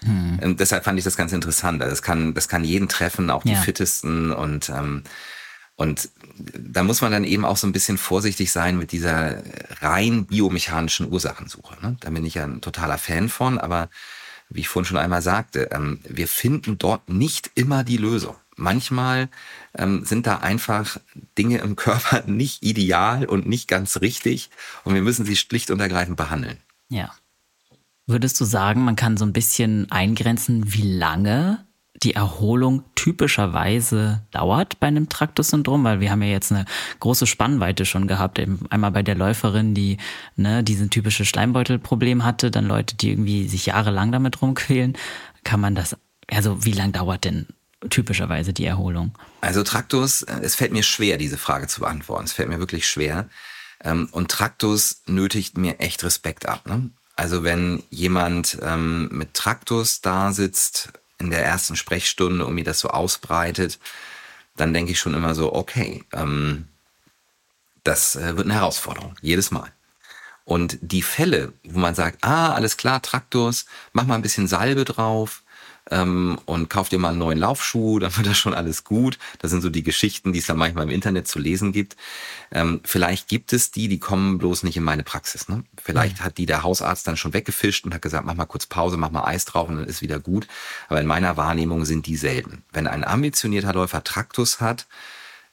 hm. 0.06 0.40
Und 0.42 0.60
deshalb 0.60 0.84
fand 0.84 0.98
ich 0.98 1.06
das 1.06 1.18
ganz 1.18 1.34
interessant. 1.34 1.82
Also 1.82 1.92
das 1.92 2.02
kann, 2.02 2.34
das 2.34 2.48
kann 2.48 2.64
jeden 2.64 2.88
treffen, 2.88 3.30
auch 3.30 3.44
die 3.44 3.54
ja. 3.54 3.62
fittesten 3.62 4.32
und 4.32 4.70
ähm, 4.70 5.04
und 5.78 6.10
da 6.38 6.84
muss 6.84 7.02
man 7.02 7.12
dann 7.12 7.26
eben 7.26 7.44
auch 7.44 7.58
so 7.58 7.68
ein 7.68 7.74
bisschen 7.74 7.98
vorsichtig 7.98 8.52
sein 8.52 8.78
mit 8.78 8.94
dieser 8.94 9.44
rein 9.82 10.26
biomechanischen 10.26 11.12
Ursachensuche. 11.12 11.76
Ne? 11.82 11.98
Da 12.00 12.10
bin 12.10 12.26
ich 12.26 12.36
ja 12.36 12.46
ein 12.46 12.62
totaler 12.62 12.98
Fan 12.98 13.28
von, 13.28 13.58
aber 13.58 13.90
wie 14.50 14.62
ich 14.62 14.70
vorhin 14.70 14.88
schon 14.88 14.98
einmal 14.98 15.22
sagte, 15.22 15.70
ähm, 15.72 16.00
wir 16.08 16.30
finden 16.30 16.78
dort 16.78 17.10
nicht 17.10 17.52
immer 17.56 17.84
die 17.84 17.98
Lösung. 17.98 18.36
Manchmal 18.56 19.28
ähm, 19.78 20.06
sind 20.06 20.28
da 20.28 20.38
einfach 20.38 20.98
Dinge 21.38 21.58
im 21.58 21.76
Körper 21.76 22.24
nicht 22.28 22.64
ideal 22.64 23.26
und 23.26 23.46
nicht 23.46 23.68
ganz 23.68 24.00
richtig 24.00 24.50
und 24.86 24.94
wir 24.94 25.02
müssen 25.02 25.26
sie 25.26 25.36
schlicht 25.36 25.72
und 25.72 25.82
ergreifend 25.82 26.16
behandeln. 26.16 26.58
Ja. 26.88 27.14
Würdest 28.08 28.40
du 28.40 28.46
sagen, 28.46 28.84
man 28.84 28.96
kann 28.96 29.18
so 29.18 29.26
ein 29.26 29.34
bisschen 29.34 29.90
eingrenzen, 29.92 30.74
wie 30.74 30.84
lange 30.84 31.66
die 32.04 32.14
Erholung 32.14 32.84
typischerweise 32.94 34.22
dauert 34.30 34.80
bei 34.80 34.88
einem 34.88 35.10
Traktus-Syndrom? 35.10 35.84
Weil 35.84 36.02
wir 36.02 36.12
haben 36.12 36.22
ja 36.22 36.30
jetzt 36.30 36.52
eine 36.52 36.66
große 37.00 37.26
Spannweite 37.26 37.86
schon 37.86 38.08
gehabt. 38.08 38.40
Einmal 38.70 38.92
bei 38.92 39.02
der 39.02 39.16
Läuferin, 39.16 39.74
die 39.74 39.98
ne, 40.36 40.64
diesen 40.64 40.92
typische 40.92 41.26
Schleimbeutelproblem 41.26 42.24
hatte, 42.24 42.52
dann 42.52 42.68
Leute, 42.68 42.96
die 42.96 43.10
irgendwie 43.10 43.48
sich 43.48 43.66
jahrelang 43.66 44.12
damit 44.12 44.40
rumquälen. 44.40 44.96
Kann 45.44 45.60
man 45.60 45.74
das, 45.74 45.98
also 46.30 46.64
wie 46.64 46.74
lange 46.74 46.92
dauert 46.92 47.24
denn 47.26 47.48
typischerweise 47.90 48.54
die 48.54 48.66
Erholung? 48.66 49.18
Also 49.42 49.64
Traktus, 49.64 50.22
es 50.22 50.54
fällt 50.54 50.74
mir 50.74 50.84
schwer, 50.84 51.18
diese 51.18 51.38
Frage 51.38 51.68
zu 51.68 51.80
beantworten. 51.80 52.26
Es 52.26 52.34
fällt 52.34 52.50
mir 52.50 52.60
wirklich 52.60 52.88
schwer. 52.88 53.30
Ähm, 53.84 54.10
und 54.12 54.30
Traktus 54.30 55.02
nötigt 55.08 55.58
mir 55.58 55.80
echt 55.80 56.04
Respekt 56.04 56.46
ab. 56.48 56.68
Ne? 56.68 56.92
Also 57.16 57.44
wenn 57.44 57.84
jemand 57.90 58.58
ähm, 58.62 59.10
mit 59.12 59.34
Traktus 59.34 60.02
da 60.02 60.32
sitzt 60.32 60.90
in 61.18 61.30
der 61.30 61.46
ersten 61.46 61.76
Sprechstunde 61.76 62.46
und 62.46 62.56
mir 62.56 62.66
das 62.66 62.80
so 62.80 62.90
ausbreitet, 62.90 63.80
dann 64.58 64.74
denke 64.74 64.92
ich 64.92 65.00
schon 65.00 65.14
immer 65.14 65.34
so, 65.36 65.54
okay, 65.54 66.04
ähm, 66.14 66.68
das 67.84 68.16
äh, 68.16 68.36
wird 68.36 68.48
eine 68.48 68.56
Herausforderung, 68.56 69.16
jedes 69.22 69.52
Mal. 69.52 69.72
Und 70.44 70.78
die 70.82 71.02
Fälle, 71.02 71.54
wo 71.64 71.80
man 71.80 71.96
sagt, 71.96 72.24
ah, 72.24 72.54
alles 72.54 72.78
klar, 72.78 73.02
Traktus, 73.02 73.66
mach 73.94 74.06
mal 74.06 74.16
ein 74.16 74.22
bisschen 74.22 74.48
Salbe 74.48 74.86
drauf, 74.86 75.44
ähm, 75.92 76.40
und 76.46 76.70
kauf 76.70 76.90
dir 76.90 76.98
mal 76.98 77.10
einen 77.10 77.20
neuen 77.20 77.38
Laufschuh, 77.38 78.00
dann 78.00 78.16
wird 78.18 78.28
das 78.28 78.38
schon 78.38 78.54
alles 78.54 78.84
gut. 78.84 79.20
Das 79.40 79.52
sind 79.52 79.62
so 79.62 79.70
die 79.70 79.84
Geschichten, 79.84 80.34
die 80.34 80.40
es 80.40 80.48
dann 80.48 80.58
manchmal 80.58 80.86
im 80.86 80.90
Internet 80.90 81.28
zu 81.28 81.38
lesen 81.38 81.72
gibt. 81.72 81.96
Ähm, 82.52 82.82
vielleicht 82.84 83.28
gibt 83.28 83.54
es 83.54 83.72
die, 83.72 83.88
die 83.88 84.00
kommen 84.00 84.38
bloß 84.38 84.64
nicht 84.64 84.78
in 84.78 84.84
meine 84.84 85.04
Praxis. 85.04 85.48
Ne? 85.48 85.64
Vielleicht 85.82 86.20
mhm. 86.20 86.24
hat 86.24 86.38
die 86.38 86.46
der 86.46 86.64
Hausarzt 86.64 87.08
dann 87.08 87.18
schon 87.18 87.34
weggefischt 87.34 87.86
und 87.86 87.94
hat 87.94 88.02
gesagt, 88.02 88.26
mach 88.26 88.36
mal 88.36 88.46
kurz 88.46 88.66
Pause, 88.66 88.98
mach 88.98 89.12
mal 89.12 89.26
Eis 89.26 89.46
drauf 89.46 89.70
und 89.70 89.78
dann 89.78 89.86
ist 89.86 90.02
wieder 90.02 90.20
gut. 90.20 90.48
Aber 90.88 91.00
in 91.00 91.08
meiner 91.08 91.38
Wahrnehmung 91.38 91.86
sind 91.86 92.08
die 92.08 92.18
selten. 92.18 92.64
Wenn 92.72 92.88
ein 92.88 93.04
ambitionierter 93.04 93.74
Läufer 93.74 94.04
Traktus 94.04 94.60
hat, 94.60 94.88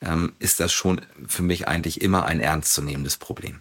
ähm, 0.00 0.32
ist 0.38 0.60
das 0.60 0.72
schon 0.72 1.02
für 1.26 1.42
mich 1.42 1.68
eigentlich 1.68 2.00
immer 2.00 2.24
ein 2.24 2.40
ernstzunehmendes 2.40 3.18
Problem. 3.18 3.60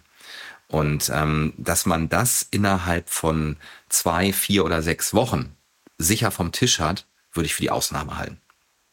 Und 0.68 1.10
ähm, 1.14 1.52
dass 1.58 1.84
man 1.84 2.08
das 2.08 2.46
innerhalb 2.50 3.10
von 3.10 3.58
zwei, 3.90 4.32
vier 4.32 4.64
oder 4.64 4.80
sechs 4.80 5.12
Wochen 5.12 5.54
sicher 6.02 6.30
vom 6.30 6.52
Tisch 6.52 6.80
hat, 6.80 7.06
würde 7.32 7.46
ich 7.46 7.54
für 7.54 7.62
die 7.62 7.70
Ausnahme 7.70 8.18
halten. 8.18 8.40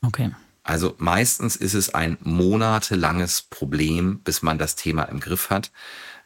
Okay. 0.02 0.32
Also 0.64 0.96
meistens 0.98 1.56
ist 1.56 1.74
es 1.74 1.94
ein 1.94 2.18
monatelanges 2.22 3.42
Problem, 3.42 4.20
bis 4.20 4.42
man 4.42 4.58
das 4.58 4.76
Thema 4.76 5.04
im 5.04 5.20
Griff 5.20 5.50
hat. 5.50 5.72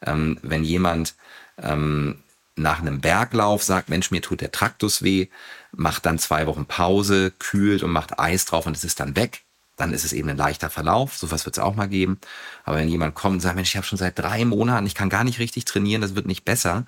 Ähm, 0.05 0.37
wenn 0.41 0.63
jemand 0.63 1.15
ähm, 1.57 2.23
nach 2.55 2.79
einem 2.79 3.01
Berglauf 3.01 3.63
sagt, 3.63 3.89
Mensch, 3.89 4.11
mir 4.11 4.21
tut 4.21 4.41
der 4.41 4.51
Traktus 4.51 5.01
weh, 5.01 5.27
macht 5.71 6.05
dann 6.05 6.19
zwei 6.19 6.45
Wochen 6.45 6.65
Pause, 6.65 7.31
kühlt 7.39 7.83
und 7.83 7.91
macht 7.91 8.19
Eis 8.19 8.45
drauf 8.45 8.65
und 8.65 8.75
es 8.75 8.83
ist 8.83 8.99
dann 8.99 9.15
weg, 9.15 9.43
dann 9.75 9.93
ist 9.93 10.03
es 10.03 10.13
eben 10.13 10.29
ein 10.29 10.37
leichter 10.37 10.69
Verlauf. 10.69 11.17
Sowas 11.17 11.45
wird 11.45 11.57
es 11.57 11.63
auch 11.63 11.75
mal 11.75 11.87
geben. 11.87 12.19
Aber 12.63 12.77
wenn 12.77 12.89
jemand 12.89 13.15
kommt 13.15 13.35
und 13.35 13.39
sagt, 13.39 13.55
Mensch, 13.55 13.69
ich 13.69 13.77
habe 13.77 13.87
schon 13.87 13.97
seit 13.97 14.19
drei 14.19 14.45
Monaten, 14.45 14.85
ich 14.85 14.95
kann 14.95 15.09
gar 15.09 15.23
nicht 15.23 15.39
richtig 15.39 15.65
trainieren, 15.65 16.01
das 16.01 16.15
wird 16.15 16.27
nicht 16.27 16.45
besser, 16.45 16.85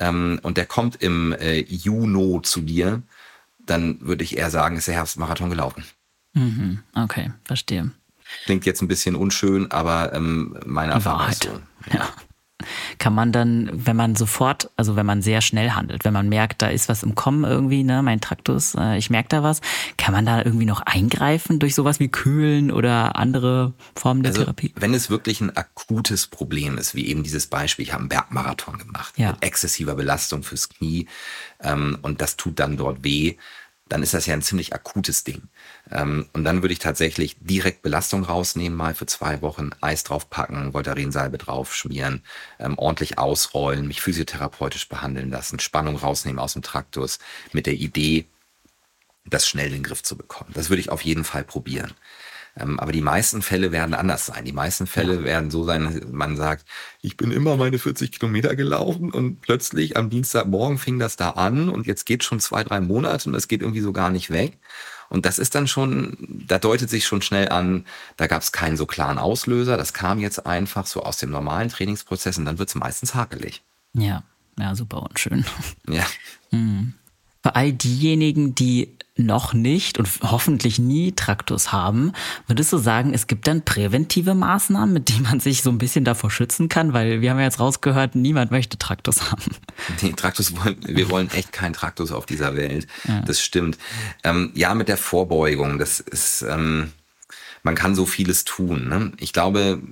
ähm, 0.00 0.40
und 0.42 0.56
der 0.56 0.66
kommt 0.66 1.02
im 1.02 1.32
äh, 1.32 1.60
Juno 1.60 2.40
zu 2.40 2.60
dir, 2.60 3.02
dann 3.70 4.00
würde 4.00 4.24
ich 4.24 4.36
eher 4.36 4.50
sagen, 4.50 4.76
ist 4.76 4.88
der 4.88 4.94
Herbstmarathon 4.94 5.50
gelaufen. 5.50 5.84
Mhm, 6.34 6.80
okay, 6.94 7.32
verstehe. 7.44 7.90
Klingt 8.44 8.66
jetzt 8.66 8.82
ein 8.82 8.88
bisschen 8.88 9.14
unschön, 9.14 9.70
aber 9.70 10.12
ähm, 10.12 10.58
meine 10.66 10.92
Erfahrung 10.92 11.28
ist 11.30 11.44
so. 11.44 11.60
Ja 11.92 12.08
kann 12.98 13.14
man 13.14 13.32
dann, 13.32 13.70
wenn 13.72 13.96
man 13.96 14.16
sofort, 14.16 14.70
also 14.76 14.96
wenn 14.96 15.06
man 15.06 15.22
sehr 15.22 15.40
schnell 15.40 15.70
handelt, 15.70 16.04
wenn 16.04 16.12
man 16.12 16.28
merkt, 16.28 16.62
da 16.62 16.68
ist 16.68 16.88
was 16.88 17.02
im 17.02 17.14
Kommen 17.14 17.44
irgendwie, 17.44 17.84
ne, 17.84 18.02
mein 18.02 18.20
Traktus, 18.20 18.74
äh, 18.74 18.98
ich 18.98 19.10
merke 19.10 19.28
da 19.28 19.42
was, 19.42 19.60
kann 19.96 20.12
man 20.12 20.26
da 20.26 20.42
irgendwie 20.44 20.64
noch 20.64 20.80
eingreifen 20.80 21.58
durch 21.58 21.74
sowas 21.74 22.00
wie 22.00 22.08
Kühlen 22.08 22.70
oder 22.70 23.16
andere 23.16 23.74
Formen 23.94 24.22
der 24.22 24.30
also, 24.30 24.42
Therapie? 24.42 24.72
Wenn 24.76 24.94
es 24.94 25.10
wirklich 25.10 25.40
ein 25.40 25.56
akutes 25.56 26.26
Problem 26.26 26.78
ist, 26.78 26.94
wie 26.94 27.06
eben 27.06 27.22
dieses 27.22 27.46
Beispiel, 27.46 27.84
ich 27.84 27.92
habe 27.92 28.00
einen 28.00 28.08
Bergmarathon 28.08 28.78
gemacht 28.78 29.14
ja. 29.16 29.32
mit 29.32 29.44
exzessiver 29.44 29.94
Belastung 29.94 30.42
fürs 30.42 30.68
Knie 30.68 31.06
ähm, 31.60 31.98
und 32.02 32.20
das 32.20 32.36
tut 32.36 32.58
dann 32.58 32.76
dort 32.76 33.04
weh, 33.04 33.36
dann 33.88 34.02
ist 34.02 34.14
das 34.14 34.26
ja 34.26 34.34
ein 34.34 34.42
ziemlich 34.42 34.74
akutes 34.74 35.24
Ding. 35.24 35.42
Ähm, 35.90 36.28
und 36.32 36.44
dann 36.44 36.62
würde 36.62 36.72
ich 36.72 36.78
tatsächlich 36.78 37.36
direkt 37.40 37.82
Belastung 37.82 38.24
rausnehmen, 38.24 38.76
mal 38.76 38.94
für 38.94 39.06
zwei 39.06 39.42
Wochen 39.42 39.70
Eis 39.80 40.04
draufpacken, 40.04 40.74
Voltarinsalbe 40.74 41.38
drauf 41.38 41.74
schmieren, 41.74 42.22
ähm, 42.58 42.78
ordentlich 42.78 43.18
ausrollen, 43.18 43.86
mich 43.86 44.00
physiotherapeutisch 44.00 44.88
behandeln 44.88 45.30
lassen, 45.30 45.58
Spannung 45.58 45.96
rausnehmen 45.96 46.38
aus 46.38 46.52
dem 46.52 46.62
Traktus 46.62 47.18
mit 47.52 47.66
der 47.66 47.74
Idee, 47.74 48.26
das 49.24 49.46
schnell 49.46 49.68
in 49.68 49.74
den 49.74 49.82
Griff 49.82 50.02
zu 50.02 50.16
bekommen. 50.16 50.50
Das 50.54 50.70
würde 50.70 50.80
ich 50.80 50.90
auf 50.90 51.02
jeden 51.02 51.24
Fall 51.24 51.44
probieren. 51.44 51.92
Ähm, 52.58 52.80
aber 52.80 52.92
die 52.92 53.00
meisten 53.00 53.42
Fälle 53.42 53.72
werden 53.72 53.94
anders 53.94 54.26
sein. 54.26 54.44
Die 54.44 54.52
meisten 54.52 54.86
Fälle 54.86 55.24
werden 55.24 55.50
so 55.50 55.64
sein, 55.64 56.02
man 56.10 56.36
sagt, 56.36 56.66
ich 57.00 57.16
bin 57.16 57.30
immer 57.30 57.56
meine 57.56 57.78
40 57.78 58.10
Kilometer 58.10 58.56
gelaufen 58.56 59.12
und 59.12 59.40
plötzlich 59.40 59.96
am 59.96 60.10
Dienstagmorgen 60.10 60.78
fing 60.78 60.98
das 60.98 61.16
da 61.16 61.30
an 61.30 61.68
und 61.68 61.86
jetzt 61.86 62.04
geht 62.04 62.24
schon 62.24 62.40
zwei, 62.40 62.64
drei 62.64 62.80
Monate 62.80 63.28
und 63.28 63.34
es 63.34 63.48
geht 63.48 63.62
irgendwie 63.62 63.80
so 63.80 63.92
gar 63.92 64.10
nicht 64.10 64.30
weg. 64.30 64.58
Und 65.08 65.24
das 65.24 65.38
ist 65.38 65.54
dann 65.54 65.66
schon, 65.66 66.16
da 66.46 66.58
deutet 66.58 66.90
sich 66.90 67.06
schon 67.06 67.22
schnell 67.22 67.48
an, 67.48 67.86
da 68.16 68.26
gab 68.26 68.42
es 68.42 68.52
keinen 68.52 68.76
so 68.76 68.84
klaren 68.84 69.18
Auslöser. 69.18 69.76
Das 69.76 69.94
kam 69.94 70.18
jetzt 70.18 70.44
einfach 70.44 70.86
so 70.86 71.02
aus 71.02 71.16
dem 71.16 71.30
normalen 71.30 71.70
Trainingsprozess 71.70 72.38
und 72.38 72.44
dann 72.44 72.58
wird 72.58 72.68
es 72.68 72.74
meistens 72.74 73.14
hakelig. 73.14 73.62
Ja, 73.94 74.22
ja, 74.58 74.74
super 74.74 75.02
unschön. 75.08 75.44
Ja. 75.88 76.06
Hm. 76.50 76.94
Für 77.42 77.56
all 77.56 77.74
diejenigen, 77.74 78.54
die 78.54 78.96
noch 79.18 79.52
nicht 79.52 79.98
und 79.98 80.08
hoffentlich 80.22 80.78
nie 80.78 81.12
Traktus 81.12 81.72
haben, 81.72 82.12
würdest 82.46 82.72
du 82.72 82.78
sagen, 82.78 83.12
es 83.12 83.26
gibt 83.26 83.46
dann 83.46 83.64
präventive 83.64 84.34
Maßnahmen, 84.34 84.92
mit 84.92 85.08
denen 85.08 85.22
man 85.22 85.40
sich 85.40 85.62
so 85.62 85.70
ein 85.70 85.78
bisschen 85.78 86.04
davor 86.04 86.30
schützen 86.30 86.68
kann? 86.68 86.92
Weil 86.92 87.20
wir 87.20 87.30
haben 87.30 87.38
ja 87.38 87.44
jetzt 87.44 87.60
rausgehört, 87.60 88.14
niemand 88.14 88.50
möchte 88.50 88.78
Traktus 88.78 89.30
haben. 89.30 89.56
Nee, 90.02 90.12
Traktus 90.12 90.56
wollen, 90.56 90.76
wir 90.86 91.10
wollen 91.10 91.30
echt 91.32 91.52
keinen 91.52 91.72
Traktus 91.72 92.12
auf 92.12 92.26
dieser 92.26 92.56
Welt. 92.56 92.86
Ja. 93.06 93.20
Das 93.22 93.40
stimmt. 93.40 93.78
Ähm, 94.24 94.52
ja, 94.54 94.74
mit 94.74 94.88
der 94.88 94.96
Vorbeugung, 94.96 95.78
das 95.78 96.00
ist, 96.00 96.42
ähm, 96.42 96.92
man 97.62 97.74
kann 97.74 97.94
so 97.94 98.06
vieles 98.06 98.44
tun. 98.44 98.88
Ne? 98.88 99.12
Ich 99.18 99.32
glaube, 99.32 99.82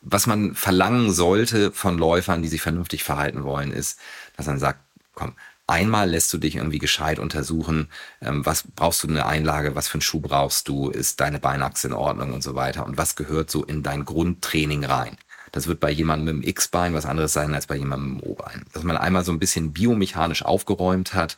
was 0.00 0.26
man 0.26 0.54
verlangen 0.54 1.10
sollte 1.12 1.72
von 1.72 1.98
Läufern, 1.98 2.42
die 2.42 2.48
sich 2.48 2.62
vernünftig 2.62 3.02
verhalten 3.02 3.44
wollen, 3.44 3.72
ist, 3.72 3.98
dass 4.36 4.46
man 4.46 4.58
sagt, 4.58 4.80
komm, 5.14 5.34
Einmal 5.68 6.08
lässt 6.08 6.32
du 6.32 6.38
dich 6.38 6.56
irgendwie 6.56 6.78
gescheit 6.78 7.18
untersuchen, 7.18 7.90
ähm, 8.22 8.44
was 8.46 8.64
brauchst 8.74 9.02
du 9.02 9.08
eine 9.08 9.26
Einlage, 9.26 9.74
was 9.74 9.86
für 9.86 9.96
einen 9.96 10.00
Schuh 10.00 10.20
brauchst 10.20 10.66
du, 10.66 10.88
ist 10.88 11.20
deine 11.20 11.38
Beinachse 11.38 11.88
in 11.88 11.92
Ordnung 11.92 12.32
und 12.32 12.42
so 12.42 12.54
weiter 12.54 12.86
und 12.86 12.96
was 12.96 13.16
gehört 13.16 13.50
so 13.50 13.64
in 13.64 13.82
dein 13.82 14.06
Grundtraining 14.06 14.86
rein. 14.86 15.18
Das 15.52 15.66
wird 15.66 15.78
bei 15.78 15.90
jemandem 15.90 16.36
mit 16.36 16.44
dem 16.46 16.48
X-Bein 16.48 16.94
was 16.94 17.04
anderes 17.04 17.34
sein 17.34 17.54
als 17.54 17.66
bei 17.66 17.76
jemandem 17.76 18.14
mit 18.14 18.24
dem 18.24 18.30
O-Bein. 18.30 18.64
Dass 18.72 18.82
man 18.82 18.96
einmal 18.96 19.26
so 19.26 19.32
ein 19.32 19.38
bisschen 19.38 19.74
biomechanisch 19.74 20.42
aufgeräumt 20.42 21.12
hat, 21.12 21.36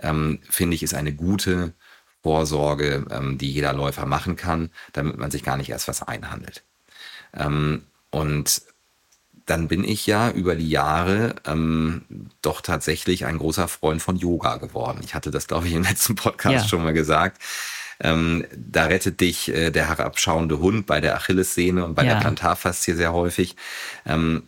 ähm, 0.00 0.40
finde 0.50 0.74
ich, 0.74 0.82
ist 0.82 0.94
eine 0.94 1.14
gute 1.14 1.72
Vorsorge, 2.22 3.06
ähm, 3.10 3.38
die 3.38 3.50
jeder 3.50 3.72
Läufer 3.72 4.04
machen 4.04 4.36
kann, 4.36 4.70
damit 4.92 5.16
man 5.16 5.30
sich 5.30 5.44
gar 5.44 5.56
nicht 5.56 5.70
erst 5.70 5.88
was 5.88 6.02
einhandelt. 6.02 6.62
Ähm, 7.32 7.86
und 8.10 8.62
dann 9.46 9.68
bin 9.68 9.84
ich 9.84 10.06
ja 10.06 10.30
über 10.30 10.54
die 10.54 10.70
Jahre 10.70 11.34
ähm, 11.46 12.02
doch 12.42 12.60
tatsächlich 12.60 13.26
ein 13.26 13.38
großer 13.38 13.68
Freund 13.68 14.02
von 14.02 14.16
Yoga 14.16 14.56
geworden. 14.56 15.00
Ich 15.04 15.14
hatte 15.14 15.30
das, 15.30 15.46
glaube 15.46 15.68
ich, 15.68 15.74
im 15.74 15.82
letzten 15.88 16.14
Podcast 16.14 16.64
ja. 16.64 16.68
schon 16.68 16.84
mal 16.84 16.92
gesagt. 16.92 17.40
Ähm, 18.00 18.44
da 18.56 18.86
rettet 18.86 19.20
dich 19.20 19.48
äh, 19.48 19.70
der 19.70 19.88
herabschauende 19.88 20.58
Hund 20.58 20.86
bei 20.86 21.00
der 21.00 21.14
Achillessehne 21.16 21.84
und 21.84 21.94
bei 21.94 22.04
ja. 22.04 22.14
der 22.14 22.20
Plantarfaszie 22.20 22.94
sehr 22.94 23.12
häufig. 23.12 23.56
Ähm, 24.06 24.42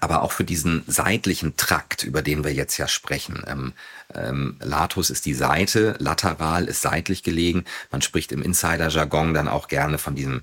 aber 0.00 0.22
auch 0.22 0.32
für 0.32 0.44
diesen 0.44 0.82
seitlichen 0.86 1.56
Trakt, 1.56 2.02
über 2.02 2.22
den 2.22 2.42
wir 2.44 2.52
jetzt 2.52 2.78
ja 2.78 2.88
sprechen. 2.88 3.42
Ähm, 3.46 3.72
ähm, 4.14 4.56
Latus 4.60 5.10
ist 5.10 5.26
die 5.26 5.34
Seite, 5.34 5.94
lateral 5.98 6.64
ist 6.64 6.82
seitlich 6.82 7.22
gelegen. 7.22 7.64
Man 7.90 8.02
spricht 8.02 8.32
im 8.32 8.42
Insider-Jargon 8.42 9.34
dann 9.34 9.48
auch 9.48 9.68
gerne 9.68 9.98
von 9.98 10.14
diesem 10.14 10.42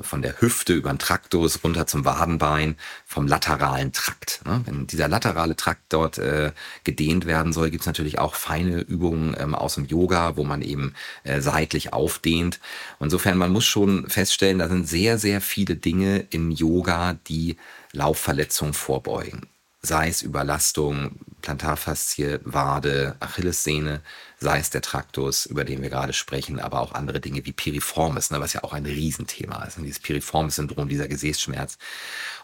von 0.00 0.22
der 0.22 0.40
Hüfte 0.40 0.72
über 0.72 0.92
den 0.92 0.98
Traktus 0.98 1.62
runter 1.62 1.86
zum 1.86 2.04
Wadenbein, 2.04 2.76
vom 3.04 3.26
lateralen 3.26 3.92
Trakt. 3.92 4.40
Ne? 4.44 4.62
Wenn 4.64 4.86
dieser 4.86 5.08
laterale 5.08 5.56
Trakt 5.56 5.82
dort 5.90 6.18
äh, 6.18 6.52
gedehnt 6.84 7.26
werden 7.26 7.52
soll, 7.52 7.70
gibt 7.70 7.82
es 7.82 7.86
natürlich 7.86 8.18
auch 8.18 8.34
feine 8.34 8.80
Übungen 8.80 9.36
ähm, 9.38 9.54
aus 9.54 9.74
dem 9.74 9.86
Yoga, 9.86 10.36
wo 10.36 10.44
man 10.44 10.62
eben 10.62 10.94
äh, 11.22 11.40
seitlich 11.40 11.92
aufdehnt. 11.92 12.60
Insofern, 13.00 13.38
man 13.38 13.52
muss 13.52 13.64
schon 13.64 14.08
feststellen, 14.08 14.58
da 14.58 14.68
sind 14.68 14.88
sehr, 14.88 15.18
sehr 15.18 15.40
viele 15.40 15.76
Dinge 15.76 16.26
im 16.30 16.50
Yoga, 16.50 17.16
die 17.26 17.56
Laufverletzungen 17.92 18.74
vorbeugen 18.74 19.48
sei 19.84 20.08
es 20.08 20.22
Überlastung, 20.22 21.18
Plantarfaszie, 21.42 22.40
Wade, 22.44 23.16
Achillessehne, 23.20 24.00
sei 24.44 24.60
es 24.60 24.70
der 24.70 24.82
Traktus, 24.82 25.46
über 25.46 25.64
den 25.64 25.82
wir 25.82 25.90
gerade 25.90 26.12
sprechen, 26.12 26.60
aber 26.60 26.80
auch 26.80 26.92
andere 26.92 27.18
Dinge 27.18 27.44
wie 27.44 27.52
Piriformis, 27.52 28.30
ne, 28.30 28.38
was 28.40 28.52
ja 28.52 28.62
auch 28.62 28.72
ein 28.72 28.86
Riesenthema 28.86 29.64
ist, 29.64 29.78
ne, 29.78 29.84
dieses 29.84 29.98
Piriformis-Syndrom, 30.00 30.88
dieser 30.88 31.08
Gesäßschmerz. 31.08 31.78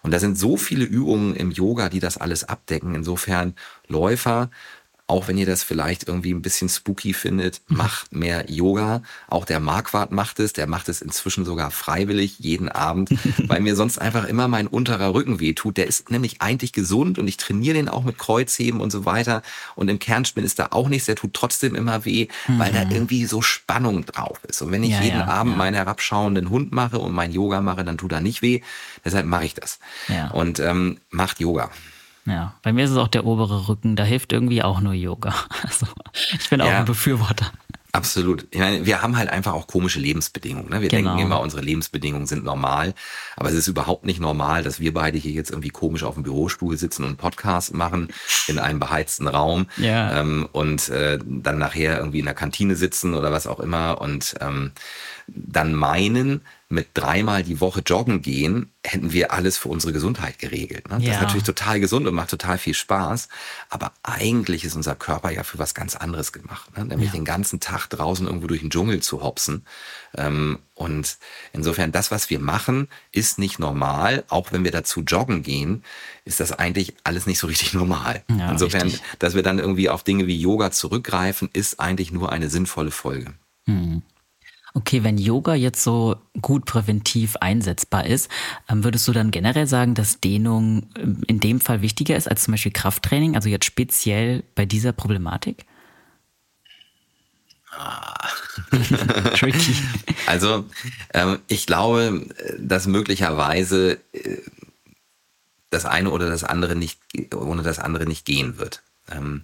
Und 0.02 0.10
da 0.10 0.18
sind 0.18 0.36
so 0.38 0.56
viele 0.56 0.84
Übungen 0.84 1.36
im 1.36 1.52
Yoga, 1.52 1.88
die 1.88 2.00
das 2.00 2.16
alles 2.16 2.42
abdecken. 2.44 2.94
Insofern 2.94 3.54
Läufer 3.86 4.50
auch 5.10 5.26
wenn 5.26 5.36
ihr 5.36 5.46
das 5.46 5.64
vielleicht 5.64 6.06
irgendwie 6.06 6.32
ein 6.32 6.40
bisschen 6.40 6.68
spooky 6.68 7.12
findet, 7.12 7.60
mhm. 7.66 7.78
macht 7.78 8.12
mehr 8.14 8.48
Yoga. 8.48 9.02
Auch 9.28 9.44
der 9.44 9.58
Marquardt 9.58 10.12
macht 10.12 10.38
es, 10.38 10.52
der 10.52 10.68
macht 10.68 10.88
es 10.88 11.02
inzwischen 11.02 11.44
sogar 11.44 11.72
freiwillig 11.72 12.38
jeden 12.38 12.68
Abend, 12.68 13.10
weil 13.48 13.60
mir 13.60 13.74
sonst 13.74 13.98
einfach 13.98 14.24
immer 14.24 14.46
mein 14.46 14.68
unterer 14.68 15.12
Rücken 15.12 15.40
wehtut. 15.40 15.76
Der 15.78 15.88
ist 15.88 16.10
nämlich 16.10 16.40
eigentlich 16.40 16.72
gesund 16.72 17.18
und 17.18 17.26
ich 17.26 17.38
trainiere 17.38 17.74
den 17.74 17.88
auch 17.88 18.04
mit 18.04 18.18
Kreuzheben 18.18 18.80
und 18.80 18.92
so 18.92 19.04
weiter. 19.04 19.42
Und 19.74 19.88
im 19.88 19.98
Kernspin 19.98 20.44
ist 20.44 20.60
da 20.60 20.68
auch 20.70 20.88
nichts, 20.88 21.06
der 21.06 21.16
tut 21.16 21.34
trotzdem 21.34 21.74
immer 21.74 22.04
weh, 22.04 22.28
weil 22.46 22.72
da 22.72 22.84
mhm. 22.84 22.92
irgendwie 22.92 23.26
so 23.26 23.42
Spannung 23.42 24.06
drauf 24.06 24.38
ist. 24.46 24.62
Und 24.62 24.70
wenn 24.70 24.84
ich 24.84 24.92
ja, 24.92 25.02
jeden 25.02 25.18
ja, 25.18 25.26
Abend 25.26 25.54
ja. 25.54 25.58
meinen 25.58 25.74
herabschauenden 25.74 26.50
Hund 26.50 26.70
mache 26.70 27.00
und 27.00 27.12
mein 27.12 27.32
Yoga 27.32 27.60
mache, 27.60 27.84
dann 27.84 27.98
tut 27.98 28.12
er 28.12 28.20
nicht 28.20 28.42
weh. 28.42 28.60
Deshalb 29.04 29.26
mache 29.26 29.44
ich 29.44 29.54
das. 29.54 29.80
Und 30.32 30.60
ähm, 30.60 30.98
macht 31.10 31.40
Yoga. 31.40 31.70
Ja, 32.30 32.54
bei 32.62 32.72
mir 32.72 32.84
ist 32.84 32.90
es 32.90 32.96
auch 32.96 33.08
der 33.08 33.26
obere 33.26 33.68
Rücken. 33.68 33.96
Da 33.96 34.04
hilft 34.04 34.32
irgendwie 34.32 34.62
auch 34.62 34.80
nur 34.80 34.92
Yoga. 34.92 35.34
Also 35.62 35.86
ich 36.32 36.48
bin 36.48 36.60
auch 36.60 36.66
ja, 36.66 36.78
ein 36.78 36.84
Befürworter. 36.84 37.52
Absolut. 37.92 38.46
Ich 38.50 38.60
meine, 38.60 38.86
wir 38.86 39.02
haben 39.02 39.16
halt 39.16 39.28
einfach 39.30 39.52
auch 39.52 39.66
komische 39.66 39.98
Lebensbedingungen. 39.98 40.70
Ne? 40.70 40.80
Wir 40.80 40.88
genau. 40.88 41.10
denken 41.10 41.26
immer, 41.26 41.40
unsere 41.40 41.62
Lebensbedingungen 41.62 42.26
sind 42.26 42.44
normal, 42.44 42.94
aber 43.36 43.48
es 43.48 43.54
ist 43.54 43.66
überhaupt 43.66 44.04
nicht 44.04 44.20
normal, 44.20 44.62
dass 44.62 44.78
wir 44.78 44.94
beide 44.94 45.18
hier 45.18 45.32
jetzt 45.32 45.50
irgendwie 45.50 45.70
komisch 45.70 46.04
auf 46.04 46.14
dem 46.14 46.22
Bürostuhl 46.22 46.76
sitzen 46.76 47.02
und 47.02 47.08
einen 47.08 47.16
Podcast 47.16 47.74
machen 47.74 48.08
in 48.46 48.58
einem 48.60 48.78
beheizten 48.78 49.26
Raum 49.26 49.66
ja. 49.76 50.20
ähm, 50.20 50.48
und 50.52 50.88
äh, 50.88 51.18
dann 51.24 51.58
nachher 51.58 51.98
irgendwie 51.98 52.20
in 52.20 52.26
der 52.26 52.34
Kantine 52.34 52.76
sitzen 52.76 53.14
oder 53.14 53.32
was 53.32 53.48
auch 53.48 53.58
immer 53.58 54.00
und 54.00 54.36
ähm, 54.40 54.70
dann 55.26 55.74
meinen, 55.74 56.42
mit 56.72 56.90
dreimal 56.94 57.42
die 57.42 57.60
Woche 57.60 57.82
joggen 57.84 58.22
gehen, 58.22 58.70
hätten 58.84 59.12
wir 59.12 59.32
alles 59.32 59.58
für 59.58 59.68
unsere 59.68 59.92
Gesundheit 59.92 60.38
geregelt. 60.38 60.88
Ne? 60.88 60.98
Das 60.98 61.04
ja. 61.04 61.14
ist 61.14 61.20
natürlich 61.20 61.42
total 61.42 61.80
gesund 61.80 62.06
und 62.06 62.14
macht 62.14 62.30
total 62.30 62.58
viel 62.58 62.74
Spaß. 62.74 63.28
Aber 63.70 63.92
eigentlich 64.04 64.64
ist 64.64 64.76
unser 64.76 64.94
Körper 64.94 65.30
ja 65.30 65.42
für 65.42 65.58
was 65.58 65.74
ganz 65.74 65.96
anderes 65.96 66.32
gemacht. 66.32 66.76
Ne? 66.78 66.84
Nämlich 66.84 67.08
ja. 67.08 67.14
den 67.14 67.24
ganzen 67.24 67.58
Tag 67.58 67.88
draußen 67.88 68.24
irgendwo 68.24 68.46
durch 68.46 68.60
den 68.60 68.70
Dschungel 68.70 69.00
zu 69.00 69.20
hopsen. 69.20 69.66
Ähm, 70.16 70.60
und 70.76 71.18
insofern, 71.52 71.90
das, 71.90 72.12
was 72.12 72.30
wir 72.30 72.38
machen, 72.38 72.86
ist 73.10 73.40
nicht 73.40 73.58
normal. 73.58 74.22
Auch 74.28 74.52
wenn 74.52 74.62
wir 74.62 74.70
dazu 74.70 75.00
joggen 75.00 75.42
gehen, 75.42 75.82
ist 76.24 76.38
das 76.38 76.52
eigentlich 76.52 76.94
alles 77.02 77.26
nicht 77.26 77.40
so 77.40 77.48
richtig 77.48 77.72
normal. 77.74 78.22
Ja, 78.30 78.48
insofern, 78.48 78.82
richtig. 78.82 79.02
dass 79.18 79.34
wir 79.34 79.42
dann 79.42 79.58
irgendwie 79.58 79.88
auf 79.88 80.04
Dinge 80.04 80.28
wie 80.28 80.40
Yoga 80.40 80.70
zurückgreifen, 80.70 81.50
ist 81.52 81.80
eigentlich 81.80 82.12
nur 82.12 82.30
eine 82.30 82.48
sinnvolle 82.48 82.92
Folge. 82.92 83.32
Mhm. 83.66 84.02
Okay, 84.72 85.02
wenn 85.02 85.18
Yoga 85.18 85.54
jetzt 85.54 85.82
so 85.82 86.16
gut 86.40 86.64
präventiv 86.64 87.36
einsetzbar 87.36 88.06
ist, 88.06 88.30
ähm, 88.68 88.84
würdest 88.84 89.06
du 89.08 89.12
dann 89.12 89.30
generell 89.30 89.66
sagen, 89.66 89.94
dass 89.94 90.20
Dehnung 90.20 90.88
ähm, 90.96 91.22
in 91.26 91.40
dem 91.40 91.60
Fall 91.60 91.82
wichtiger 91.82 92.16
ist 92.16 92.28
als 92.28 92.44
zum 92.44 92.52
Beispiel 92.52 92.72
Krafttraining, 92.72 93.34
also 93.34 93.48
jetzt 93.48 93.64
speziell 93.64 94.44
bei 94.54 94.66
dieser 94.66 94.92
Problematik? 94.92 95.64
Ah. 97.72 98.28
Tricky. 99.34 99.76
Also 100.26 100.64
ähm, 101.14 101.38
ich 101.48 101.66
glaube, 101.66 102.26
dass 102.58 102.86
möglicherweise 102.86 103.98
äh, 104.12 104.38
das 105.70 105.86
eine 105.86 106.10
oder 106.10 106.28
das 106.28 106.44
andere 106.44 106.76
nicht 106.76 107.00
ohne 107.34 107.62
das 107.62 107.78
andere 107.78 108.06
nicht 108.06 108.24
gehen 108.24 108.58
wird. 108.58 108.82
Ähm, 109.10 109.42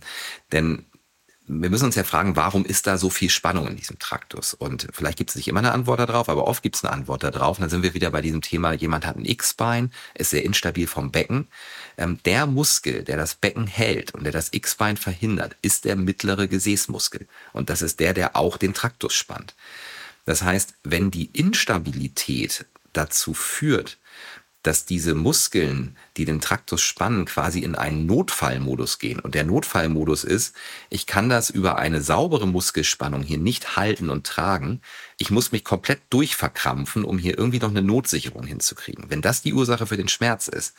denn 0.53 0.85
wir 1.49 1.71
müssen 1.71 1.85
uns 1.85 1.95
ja 1.95 2.03
fragen, 2.03 2.35
warum 2.35 2.65
ist 2.65 2.87
da 2.87 2.99
so 2.99 3.09
viel 3.09 3.31
Spannung 3.31 3.69
in 3.69 3.77
diesem 3.77 3.99
Traktus? 3.99 4.53
Und 4.53 4.89
vielleicht 4.93 5.19
gibt 5.19 5.31
es 5.31 5.37
nicht 5.37 5.47
immer 5.47 5.61
eine 5.61 5.73
Antwort 5.73 6.01
darauf, 6.01 6.29
aber 6.29 6.49
oft 6.49 6.63
gibt 6.63 6.77
es 6.77 6.85
eine 6.85 6.93
Antwort 6.93 7.23
darauf. 7.23 7.59
Und 7.59 7.63
dann 7.63 7.71
sind 7.71 7.83
wir 7.83 7.95
wieder 7.95 8.11
bei 8.11 8.21
diesem 8.21 8.43
Thema, 8.43 8.73
jemand 8.73 9.07
hat 9.07 9.17
ein 9.17 9.25
X-Bein, 9.25 9.93
ist 10.15 10.31
sehr 10.31 10.45
instabil 10.45 10.89
vom 10.89 11.13
Becken. 11.13 11.47
Ähm, 11.99 12.19
der 12.25 12.47
Muskel, 12.47 13.05
der 13.05 13.17
das 13.17 13.37
Becken 13.37 13.67
hält 13.69 14.13
und 14.13 14.25
der 14.25 14.33
das 14.33 14.53
X-Bein 14.53 14.97
verhindert, 14.97 15.57
ist 15.63 15.85
der 15.85 15.95
mittlere 15.95 16.49
Gesäßmuskel. 16.49 17.29
Und 17.53 17.71
das 17.71 17.81
ist 17.81 18.01
der, 18.01 18.13
der 18.13 18.35
auch 18.35 18.57
den 18.57 18.75
Traktus 18.75 19.15
spannt. 19.15 19.55
Das 20.25 20.43
heißt, 20.43 20.75
wenn 20.83 21.13
die 21.13 21.31
Instabilität 21.33 22.67
dazu 22.93 23.35
führt, 23.35 23.99
dass 24.67 24.85
diese 24.85 25.14
Muskeln, 25.14 25.97
die 26.17 26.25
den 26.25 26.41
Traktus 26.41 26.83
spannen, 26.83 27.25
quasi 27.25 27.61
in 27.61 27.77
einen 27.77 28.07
Notfallmodus 28.07 28.99
gehen. 28.99 29.21
Und 29.21 29.37
der 29.37 29.45
Notfallmodus 29.45 30.25
ist, 30.25 30.57
ich 30.91 31.07
kann 31.07 31.29
das 31.29 31.51
über 31.51 31.77
eine 31.77 32.01
saubere 32.01 32.49
Muskelspannung 32.49 33.23
hier 33.23 33.39
nicht 33.39 33.77
halten 33.77 34.11
und 34.11 34.27
tragen. 34.27 34.81
Ich 35.19 35.31
muss 35.31 35.53
mich 35.53 35.62
komplett 35.62 36.01
durchverkrampfen, 36.11 37.05
um 37.05 37.19
hier 37.19 37.39
irgendwie 37.39 37.61
noch 37.61 37.71
eine 37.71 37.83
Notsicherung 37.83 38.45
hinzukriegen. 38.45 39.05
Wenn 39.09 39.23
das 39.23 39.43
die 39.43 39.55
Ursache 39.55 39.87
für 39.87 39.97
den 39.97 40.09
Schmerz 40.09 40.49
ist, 40.49 40.75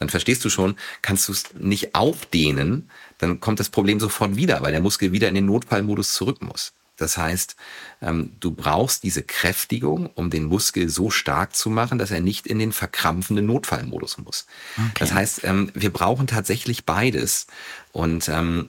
dann 0.00 0.08
verstehst 0.08 0.44
du 0.44 0.48
schon, 0.48 0.76
kannst 1.02 1.28
du 1.28 1.32
es 1.32 1.54
nicht 1.54 1.94
aufdehnen, 1.94 2.90
dann 3.18 3.38
kommt 3.38 3.60
das 3.60 3.68
Problem 3.68 4.00
sofort 4.00 4.34
wieder, 4.34 4.62
weil 4.62 4.72
der 4.72 4.80
Muskel 4.80 5.12
wieder 5.12 5.28
in 5.28 5.34
den 5.36 5.46
Notfallmodus 5.46 6.14
zurück 6.14 6.42
muss. 6.42 6.72
Das 7.00 7.16
heißt, 7.16 7.56
ähm, 8.02 8.32
du 8.40 8.50
brauchst 8.52 9.02
diese 9.02 9.22
Kräftigung, 9.22 10.06
um 10.14 10.30
den 10.30 10.44
Muskel 10.44 10.88
so 10.88 11.10
stark 11.10 11.54
zu 11.54 11.70
machen, 11.70 11.98
dass 11.98 12.10
er 12.10 12.20
nicht 12.20 12.46
in 12.46 12.58
den 12.58 12.72
verkrampfenden 12.72 13.46
Notfallmodus 13.46 14.18
muss. 14.18 14.46
Okay. 14.76 14.90
Das 14.98 15.12
heißt, 15.12 15.44
ähm, 15.44 15.70
wir 15.74 15.92
brauchen 15.92 16.26
tatsächlich 16.26 16.84
beides. 16.84 17.46
Und 17.92 18.28
ähm, 18.28 18.68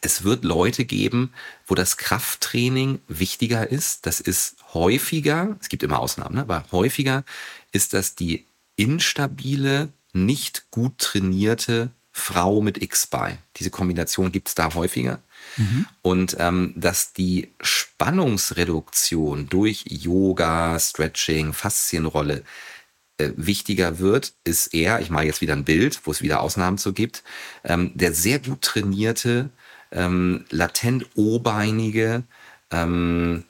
es 0.00 0.24
wird 0.24 0.44
Leute 0.44 0.84
geben, 0.84 1.32
wo 1.66 1.74
das 1.74 1.96
Krafttraining 1.96 3.00
wichtiger 3.06 3.70
ist. 3.70 4.06
Das 4.06 4.20
ist 4.20 4.56
häufiger, 4.74 5.56
es 5.60 5.68
gibt 5.68 5.82
immer 5.82 6.00
Ausnahmen, 6.00 6.36
ne? 6.36 6.40
aber 6.42 6.64
häufiger 6.72 7.24
ist 7.72 7.94
das 7.94 8.14
die 8.14 8.44
instabile, 8.74 9.88
nicht 10.12 10.66
gut 10.70 10.98
trainierte 10.98 11.90
Frau 12.18 12.62
mit 12.62 12.82
X-Bein. 12.82 13.36
Diese 13.56 13.68
Kombination 13.68 14.32
gibt 14.32 14.48
es 14.48 14.54
da 14.54 14.72
häufiger. 14.72 15.20
Mhm. 15.58 15.86
Und 16.00 16.36
ähm, 16.40 16.72
dass 16.74 17.12
die 17.12 17.52
Spannungsreduktion 17.60 19.50
durch 19.50 19.84
Yoga, 19.86 20.78
Stretching, 20.80 21.52
Faszienrolle 21.52 22.42
äh, 23.18 23.32
wichtiger 23.36 23.98
wird, 23.98 24.32
ist 24.44 24.68
eher, 24.68 25.00
ich 25.00 25.10
mache 25.10 25.26
jetzt 25.26 25.42
wieder 25.42 25.52
ein 25.52 25.66
Bild, 25.66 26.00
wo 26.04 26.10
es 26.10 26.22
wieder 26.22 26.40
Ausnahmen 26.40 26.78
zu 26.78 26.94
gibt, 26.94 27.22
ähm, 27.64 27.92
der 27.94 28.14
sehr 28.14 28.38
gut 28.38 28.62
trainierte, 28.62 29.50
ähm, 29.92 30.46
latent 30.48 31.06
O-beinige, 31.16 32.22
ähm, 32.70 33.44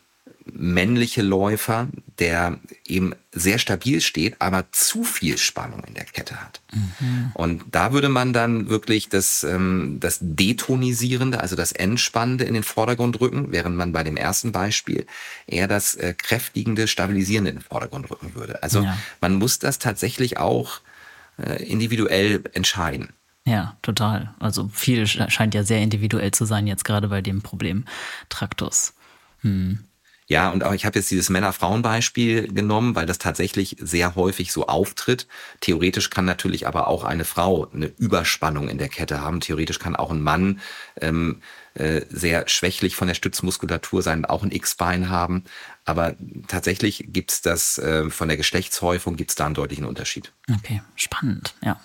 männliche 0.53 1.22
Läufer, 1.22 1.88
der 2.18 2.59
eben 2.86 3.14
sehr 3.32 3.59
stabil 3.59 4.01
steht, 4.01 4.40
aber 4.40 4.64
zu 4.72 5.03
viel 5.05 5.38
Spannung 5.38 5.82
in 5.84 5.94
der 5.94 6.05
Kette 6.05 6.40
hat. 6.40 6.61
Mhm. 6.72 7.32
Und 7.34 7.64
da 7.72 7.92
würde 7.92 8.09
man 8.09 8.32
dann 8.32 8.68
wirklich 8.68 9.09
das, 9.09 9.42
ähm, 9.44 9.99
das 10.01 10.18
Detonisierende, 10.20 11.40
also 11.40 11.57
das 11.57 11.72
Entspannende 11.72 12.44
in 12.44 12.55
den 12.55 12.62
Vordergrund 12.62 13.20
rücken, 13.20 13.49
während 13.51 13.76
man 13.76 13.92
bei 13.92 14.05
dem 14.05 14.16
ersten 14.16 14.53
Beispiel 14.53 15.07
eher 15.47 15.68
das 15.68 15.94
äh, 15.97 16.14
Kräftigende, 16.16 16.86
Stabilisierende 16.86 17.51
in 17.51 17.57
den 17.57 17.62
Vordergrund 17.64 18.11
rücken 18.11 18.34
würde. 18.34 18.62
Also 18.62 18.82
ja. 18.82 18.97
man 19.20 19.34
muss 19.34 19.59
das 19.59 19.78
tatsächlich 19.78 20.38
auch 20.38 20.80
äh, 21.38 21.62
individuell 21.64 22.44
entscheiden. 22.53 23.09
Ja, 23.44 23.76
total. 23.82 24.34
Also 24.40 24.68
viel 24.72 25.07
scheint 25.07 25.55
ja 25.55 25.62
sehr 25.62 25.80
individuell 25.80 26.32
zu 26.32 26.44
sein, 26.44 26.66
jetzt 26.66 26.84
gerade 26.84 27.09
bei 27.09 27.22
dem 27.22 27.42
Problem 27.42 27.84
Traktus. 28.28 28.94
Hm. 29.42 29.84
Ja, 30.29 30.51
und 30.51 30.64
auch 30.64 30.72
ich 30.72 30.85
habe 30.85 30.99
jetzt 30.99 31.11
dieses 31.11 31.31
Männer-Frauen-Beispiel 31.31 32.53
genommen, 32.53 32.97
weil 32.97 33.07
das 33.07 33.18
tatsächlich 33.18 33.77
sehr 33.79 34.16
häufig 34.16 34.51
so 34.51 34.66
auftritt. 34.66 35.29
Theoretisch 35.61 36.11
kann 36.11 36.24
natürlich 36.24 36.66
aber 36.66 36.89
auch 36.89 37.05
eine 37.05 37.24
Frau 37.24 37.70
eine 37.72 37.87
Überspannung 37.99 38.68
in 38.68 38.79
der 38.79 38.89
Kette 38.89 39.20
haben. 39.20 39.41
Theoretisch 39.41 39.79
kann 39.79 39.95
auch 39.95 40.11
ein 40.11 40.20
Mann 40.20 40.61
ähm, 41.01 41.43
äh, 41.74 42.03
sehr 42.11 42.49
schwächlich 42.49 42.97
von 42.97 43.07
der 43.07 43.14
Stützmuskulatur 43.14 44.03
sein, 44.03 44.24
auch 44.24 44.43
ein 44.43 44.51
X-Bein 44.51 45.11
haben. 45.11 45.45
Aber 45.85 46.16
tatsächlich 46.49 47.05
gibt's 47.09 47.41
das 47.41 47.79
äh, 47.79 48.11
von 48.11 48.27
der 48.27 48.37
Geschlechtshäufung 48.37 49.16
gibt's 49.16 49.37
da 49.37 49.47
einen 49.47 49.55
deutlichen 49.55 49.85
Unterschied. 49.85 50.33
Okay, 50.53 50.83
spannend, 50.97 51.55
ja. 51.62 51.81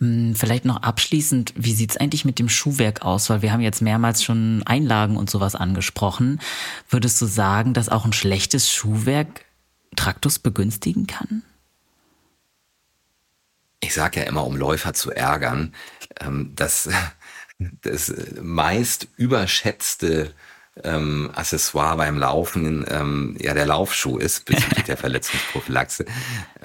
Hm, 0.00 0.34
vielleicht 0.34 0.64
noch 0.64 0.82
abschließend, 0.82 1.52
wie 1.56 1.74
sieht's 1.74 1.98
eigentlich 1.98 2.24
mit 2.24 2.38
dem 2.38 2.48
Schuhwerk 2.48 3.02
aus? 3.02 3.28
Weil 3.28 3.42
wir 3.42 3.52
haben 3.52 3.60
jetzt 3.60 3.82
mehrmals 3.82 4.22
schon 4.24 4.62
Einlagen 4.64 5.16
und 5.16 5.28
sowas 5.28 5.54
angesprochen. 5.54 6.40
Würdest 6.88 7.20
du 7.20 7.26
sagen, 7.26 7.74
dass 7.74 7.90
auch 7.90 8.04
ein 8.04 8.14
schlechtes 8.14 8.70
Schuhwerk 8.70 9.44
Traktus 9.96 10.38
begünstigen 10.38 11.06
kann? 11.06 11.42
Ich 13.80 13.94
sage 13.94 14.20
ja 14.20 14.26
immer, 14.26 14.46
um 14.46 14.56
Läufer 14.56 14.94
zu 14.94 15.10
ärgern, 15.10 15.74
ähm, 16.20 16.52
dass 16.56 16.88
das 17.58 18.12
meist 18.40 19.08
überschätzte 19.16 20.32
ähm, 20.84 21.30
Accessoire 21.34 21.96
beim 21.96 22.18
Laufen 22.18 22.84
ähm, 22.88 23.36
ja 23.40 23.54
der 23.54 23.66
Laufschuh 23.66 24.18
ist 24.18 24.44
bezüglich 24.44 24.84
der 24.84 24.96
Verletzungsprophylaxe. 24.98 26.04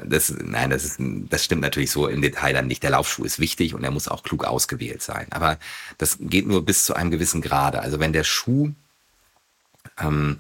Das, 0.03 0.33
nein, 0.43 0.69
das, 0.69 0.85
ist, 0.85 0.97
das 0.99 1.43
stimmt 1.43 1.61
natürlich 1.61 1.91
so 1.91 2.07
im 2.07 2.21
Detail 2.21 2.53
dann 2.53 2.67
nicht. 2.67 2.83
Der 2.83 2.91
Laufschuh 2.91 3.23
ist 3.23 3.39
wichtig 3.39 3.73
und 3.73 3.83
er 3.83 3.91
muss 3.91 4.07
auch 4.07 4.23
klug 4.23 4.45
ausgewählt 4.45 5.01
sein. 5.01 5.27
Aber 5.31 5.57
das 5.97 6.17
geht 6.19 6.47
nur 6.47 6.63
bis 6.63 6.85
zu 6.85 6.93
einem 6.93 7.11
gewissen 7.11 7.41
Grade. 7.41 7.81
Also 7.81 7.99
wenn 7.99 8.13
der 8.13 8.23
Schuh 8.23 8.71
ähm, 9.99 10.37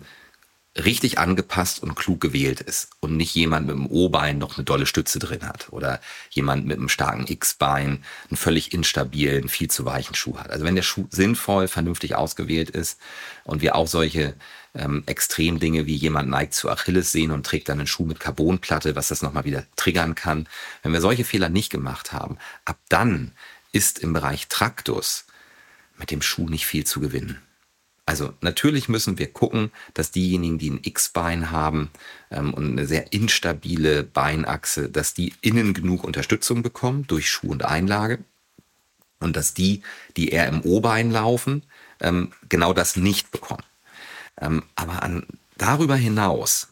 richtig 0.77 1.19
angepasst 1.19 1.81
und 1.81 1.95
klug 1.95 2.19
gewählt 2.19 2.59
ist 2.59 2.89
und 2.99 3.15
nicht 3.15 3.33
jemand 3.33 3.67
mit 3.67 3.75
dem 3.75 3.87
O-Bein 3.87 4.37
noch 4.37 4.57
eine 4.57 4.65
dolle 4.65 4.85
Stütze 4.85 5.19
drin 5.19 5.47
hat 5.47 5.71
oder 5.71 6.01
jemand 6.29 6.65
mit 6.65 6.77
einem 6.77 6.89
starken 6.89 7.27
X-Bein 7.27 8.03
einen 8.29 8.37
völlig 8.37 8.73
instabilen, 8.73 9.47
viel 9.47 9.69
zu 9.69 9.85
weichen 9.85 10.15
Schuh 10.15 10.37
hat. 10.37 10.49
Also 10.49 10.65
wenn 10.65 10.75
der 10.75 10.81
Schuh 10.81 11.07
sinnvoll, 11.11 11.69
vernünftig 11.69 12.15
ausgewählt 12.15 12.69
ist 12.69 12.99
und 13.45 13.61
wir 13.61 13.75
auch 13.75 13.87
solche 13.87 14.35
ähm, 14.73 15.03
Extremdinge 15.05 15.85
wie 15.85 15.95
jemand 15.95 16.29
neigt 16.29 16.53
zu 16.53 16.69
Achilles 16.69 17.13
sehen 17.13 17.31
und 17.31 17.45
trägt 17.45 17.69
dann 17.69 17.79
einen 17.79 17.87
Schuh 17.87 18.05
mit 18.05 18.19
Carbonplatte, 18.19 18.97
was 18.97 19.07
das 19.07 19.21
nochmal 19.21 19.45
wieder 19.45 19.63
triggern 19.77 20.13
kann. 20.13 20.47
Wenn 20.83 20.91
wir 20.91 21.01
solche 21.01 21.23
Fehler 21.23 21.47
nicht 21.47 21.71
gemacht 21.71 22.11
haben, 22.11 22.37
ab 22.65 22.77
dann 22.89 23.31
ist 23.71 23.99
im 23.99 24.11
Bereich 24.11 24.47
Traktus 24.49 25.25
mit 25.97 26.11
dem 26.11 26.21
Schuh 26.21 26.49
nicht 26.49 26.65
viel 26.65 26.85
zu 26.85 26.99
gewinnen. 26.99 27.44
Also 28.05 28.33
natürlich 28.41 28.87
müssen 28.87 29.17
wir 29.17 29.31
gucken, 29.31 29.71
dass 29.95 30.11
diejenigen, 30.11 30.59
die 30.59 30.69
ein 30.69 30.79
X-Bein 30.83 31.49
haben 31.49 31.89
ähm, 32.29 32.53
und 32.53 32.71
eine 32.71 32.85
sehr 32.85 33.11
instabile 33.13 34.03
Beinachse, 34.03 34.89
dass 34.89 35.15
die 35.15 35.33
innen 35.41 35.73
genug 35.73 36.03
Unterstützung 36.03 36.61
bekommen 36.61 37.07
durch 37.07 37.29
Schuh 37.29 37.49
und 37.49 37.65
Einlage. 37.65 38.19
Und 39.19 39.35
dass 39.35 39.53
die, 39.53 39.81
die 40.17 40.29
eher 40.29 40.47
im 40.47 40.61
O-Bein 40.61 41.09
laufen, 41.09 41.63
ähm, 41.99 42.31
genau 42.47 42.73
das 42.73 42.95
nicht 42.95 43.31
bekommen. 43.31 43.63
Ähm, 44.39 44.63
aber 44.75 45.01
an, 45.01 45.25
darüber 45.57 45.95
hinaus 45.95 46.67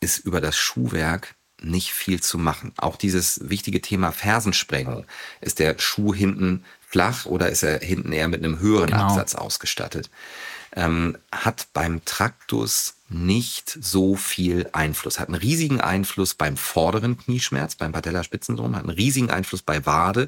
ist 0.00 0.18
über 0.18 0.40
das 0.40 0.56
Schuhwerk 0.56 1.34
nicht 1.60 1.92
viel 1.92 2.22
zu 2.22 2.38
machen. 2.38 2.72
Auch 2.76 2.96
dieses 2.96 3.48
wichtige 3.48 3.80
Thema 3.80 4.12
Fersensprengung. 4.12 5.06
Ist 5.40 5.58
der 5.58 5.78
Schuh 5.78 6.14
hinten 6.14 6.64
flach 6.86 7.26
oder 7.26 7.48
ist 7.48 7.62
er 7.62 7.80
hinten 7.80 8.12
eher 8.12 8.28
mit 8.28 8.44
einem 8.44 8.60
höheren 8.60 8.90
genau. 8.90 9.04
Absatz 9.04 9.34
ausgestattet? 9.34 10.10
Ähm, 10.76 11.16
hat 11.32 11.68
beim 11.72 12.04
Traktus 12.04 12.94
nicht 13.08 13.76
so 13.80 14.14
viel 14.14 14.68
Einfluss. 14.72 15.18
Hat 15.18 15.28
einen 15.28 15.36
riesigen 15.36 15.80
Einfluss 15.80 16.34
beim 16.34 16.56
vorderen 16.56 17.16
Knieschmerz, 17.18 17.74
beim 17.74 17.92
Patellaspitzensyndrom, 17.92 18.76
hat 18.76 18.84
einen 18.84 18.96
riesigen 18.96 19.30
Einfluss 19.30 19.62
bei 19.62 19.86
Wade, 19.86 20.22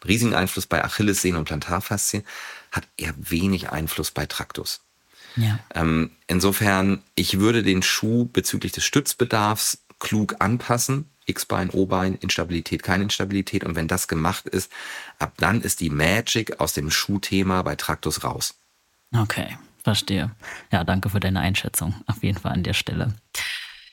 einen 0.00 0.06
riesigen 0.06 0.34
Einfluss 0.34 0.66
bei 0.66 0.84
Achillessehnen 0.84 1.38
und 1.38 1.46
Plantarfaszien, 1.46 2.24
hat 2.70 2.86
eher 2.96 3.14
wenig 3.18 3.70
Einfluss 3.70 4.10
bei 4.12 4.26
Traktus. 4.26 4.80
Ja. 5.36 5.58
Ähm, 5.74 6.10
insofern, 6.26 7.02
ich 7.14 7.38
würde 7.38 7.62
den 7.62 7.82
Schuh 7.82 8.28
bezüglich 8.32 8.72
des 8.72 8.84
Stützbedarfs 8.84 9.78
klug 9.98 10.36
anpassen. 10.38 11.10
X-Bein, 11.26 11.68
O-Bein, 11.70 12.14
Instabilität, 12.14 12.82
keine 12.82 13.04
Instabilität. 13.04 13.62
Und 13.64 13.74
wenn 13.74 13.86
das 13.86 14.08
gemacht 14.08 14.48
ist, 14.48 14.72
ab 15.18 15.34
dann 15.36 15.60
ist 15.60 15.80
die 15.80 15.90
Magic 15.90 16.58
aus 16.58 16.72
dem 16.72 16.90
Schuhthema 16.90 17.60
bei 17.62 17.76
Traktus 17.76 18.24
raus. 18.24 18.54
Okay. 19.14 19.58
Verstehe. 19.88 20.32
Ja, 20.70 20.84
danke 20.84 21.08
für 21.08 21.18
deine 21.18 21.40
Einschätzung. 21.40 21.94
Auf 22.06 22.22
jeden 22.22 22.36
Fall 22.36 22.52
an 22.52 22.62
der 22.62 22.74
Stelle. 22.74 23.14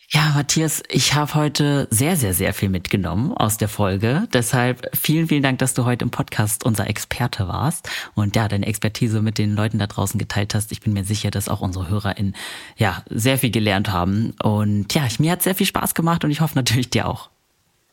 Ja, 0.10 0.34
Matthias, 0.36 0.84
ich 0.90 1.14
habe 1.14 1.36
heute 1.36 1.88
sehr, 1.90 2.18
sehr, 2.18 2.34
sehr 2.34 2.54
viel 2.54 2.68
mitgenommen 2.68 3.32
aus 3.32 3.56
der 3.56 3.70
Folge. 3.70 4.28
Deshalb 4.34 4.90
vielen, 4.94 5.30
vielen 5.30 5.42
Dank, 5.42 5.60
dass 5.60 5.74
du 5.74 5.86
heute 5.86 6.04
im 6.04 6.12
Podcast 6.12 6.66
unser 6.66 6.90
Experte 6.90 7.48
warst 7.48 7.90
und 8.14 8.36
ja, 8.36 8.50
deine 8.50 8.66
Expertise 8.66 9.22
mit 9.22 9.38
den 9.38 9.56
Leuten 9.56 9.80
da 9.80 9.88
draußen 9.88 10.18
geteilt 10.18 10.54
hast. 10.54 10.74
Ich 10.74 10.82
bin 10.82 10.92
mir 10.92 11.06
sicher, 11.06 11.32
dass 11.32 11.48
auch 11.48 11.62
unsere 11.62 11.88
HörerInnen 11.88 12.36
ja 12.76 13.02
sehr 13.10 13.38
viel 13.38 13.52
gelernt 13.52 13.90
haben. 13.90 14.34
Und 14.44 14.94
ja, 14.94 15.08
mir 15.20 15.32
hat 15.32 15.44
sehr 15.44 15.56
viel 15.56 15.66
Spaß 15.66 15.96
gemacht 15.96 16.26
und 16.26 16.32
ich 16.32 16.42
hoffe 16.42 16.56
natürlich 16.56 16.90
dir 16.90 17.08
auch. 17.08 17.30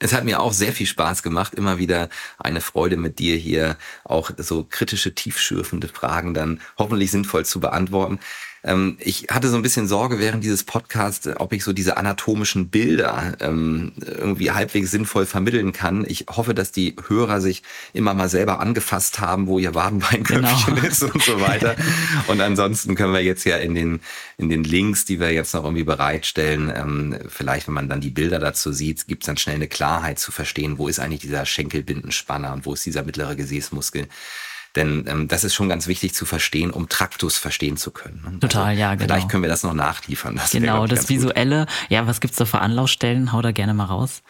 Es 0.03 0.13
hat 0.13 0.25
mir 0.25 0.41
auch 0.41 0.53
sehr 0.53 0.73
viel 0.73 0.89
Spaß 0.89 1.23
gemacht, 1.23 1.55
immer 1.55 1.79
wieder 1.79 2.09
eine 2.37 2.61
Freude 2.61 2.97
mit 2.97 3.21
dir 3.21 3.37
hier 3.37 3.77
auch 4.03 4.33
so 4.37 4.67
kritische, 4.69 5.15
tiefschürfende 5.15 5.87
Fragen 5.87 6.35
dann 6.35 6.61
hoffentlich 6.77 7.13
sinnvoll 7.13 7.45
zu 7.47 7.61
beantworten. 7.61 8.19
Ähm, 8.65 8.97
ich 9.01 9.27
hatte 9.31 9.49
so 9.49 9.57
ein 9.57 9.63
bisschen 9.63 9.89
Sorge 9.89 10.19
während 10.19 10.45
dieses 10.45 10.65
Podcasts, 10.65 11.29
ob 11.37 11.53
ich 11.53 11.65
so 11.65 11.73
diese 11.73 11.97
anatomischen 11.97 12.69
Bilder 12.69 13.35
ähm, 13.41 13.93
irgendwie 13.99 14.53
halbwegs 14.53 14.91
sinnvoll 14.91 15.27
vermitteln 15.27 15.73
kann. 15.73 16.05
Ich 16.07 16.27
hoffe, 16.31 16.55
dass 16.55 16.71
die 16.71 16.95
Hörer 17.09 17.41
sich 17.41 17.63
immer 17.93 18.15
mal 18.15 18.29
selber 18.29 18.61
angefasst 18.61 19.21
haben, 19.21 19.47
wo 19.47 19.59
ihr 19.59 19.75
Wadenbeinköpfchen 19.75 20.77
genau. 20.77 20.87
ist 20.87 21.03
und 21.03 21.23
so 21.23 21.41
weiter. 21.41 21.75
und 22.29 22.41
ansonsten 22.41 22.95
können 22.95 23.13
wir 23.13 23.23
jetzt 23.23 23.45
ja 23.45 23.57
in 23.57 23.75
den, 23.75 24.01
in 24.39 24.49
den 24.49 24.65
Links, 24.65 25.05
die 25.05 25.19
wir 25.19 25.33
jetzt 25.33 25.55
noch 25.55 25.65
irgendwie 25.65 25.85
bereitstellen, 25.85 26.73
ähm, 26.75 27.19
vielleicht, 27.29 27.67
wenn 27.67 27.75
man 27.75 27.89
dann 27.89 28.01
die 28.01 28.11
Bilder 28.11 28.39
dazu 28.39 28.73
sieht, 28.73 29.09
gibt 29.09 29.25
es 29.25 29.27
dann 29.27 29.37
schnell 29.37 29.57
eine 29.57 29.69
Klarheit 29.69 30.19
zu 30.19 30.31
verstehen, 30.31 30.79
wo 30.79 30.89
ist 30.89 31.01
eigentlich 31.01 31.21
dieser 31.21 31.47
Schenkelbindenspanner 31.47 32.53
und 32.53 32.65
wo 32.67 32.75
ist 32.75 32.87
dieser 32.87 33.03
mittlere 33.03 33.35
Gesäßmuskel. 33.35 34.07
Denn 34.77 35.05
ähm, 35.07 35.29
das 35.29 35.45
ist 35.45 35.55
schon 35.55 35.69
ganz 35.69 35.87
wichtig 35.87 36.15
zu 36.15 36.25
verstehen, 36.25 36.71
um 36.71 36.89
Traktus 36.89 37.37
verstehen 37.37 37.77
zu 37.77 37.91
können. 37.91 38.23
Ne? 38.25 38.41
Total, 38.41 38.69
also, 38.69 38.81
ja, 38.81 38.95
genau. 38.95 39.05
Vielleicht 39.05 39.29
können 39.29 39.43
wir 39.43 39.51
das 39.51 39.63
noch 39.63 39.75
nachliefern. 39.75 40.37
Das 40.37 40.51
genau, 40.51 40.87
das 40.87 41.09
Visuelle. 41.09 41.67
Gut. 41.67 41.91
Ja, 41.91 42.07
was 42.07 42.21
gibt's 42.21 42.37
da 42.37 42.45
für 42.45 42.61
Anlaufstellen? 42.61 43.33
Hau 43.33 43.43
da 43.43 43.53
gerne 43.53 43.75
mal 43.75 43.85
raus. 43.85 44.23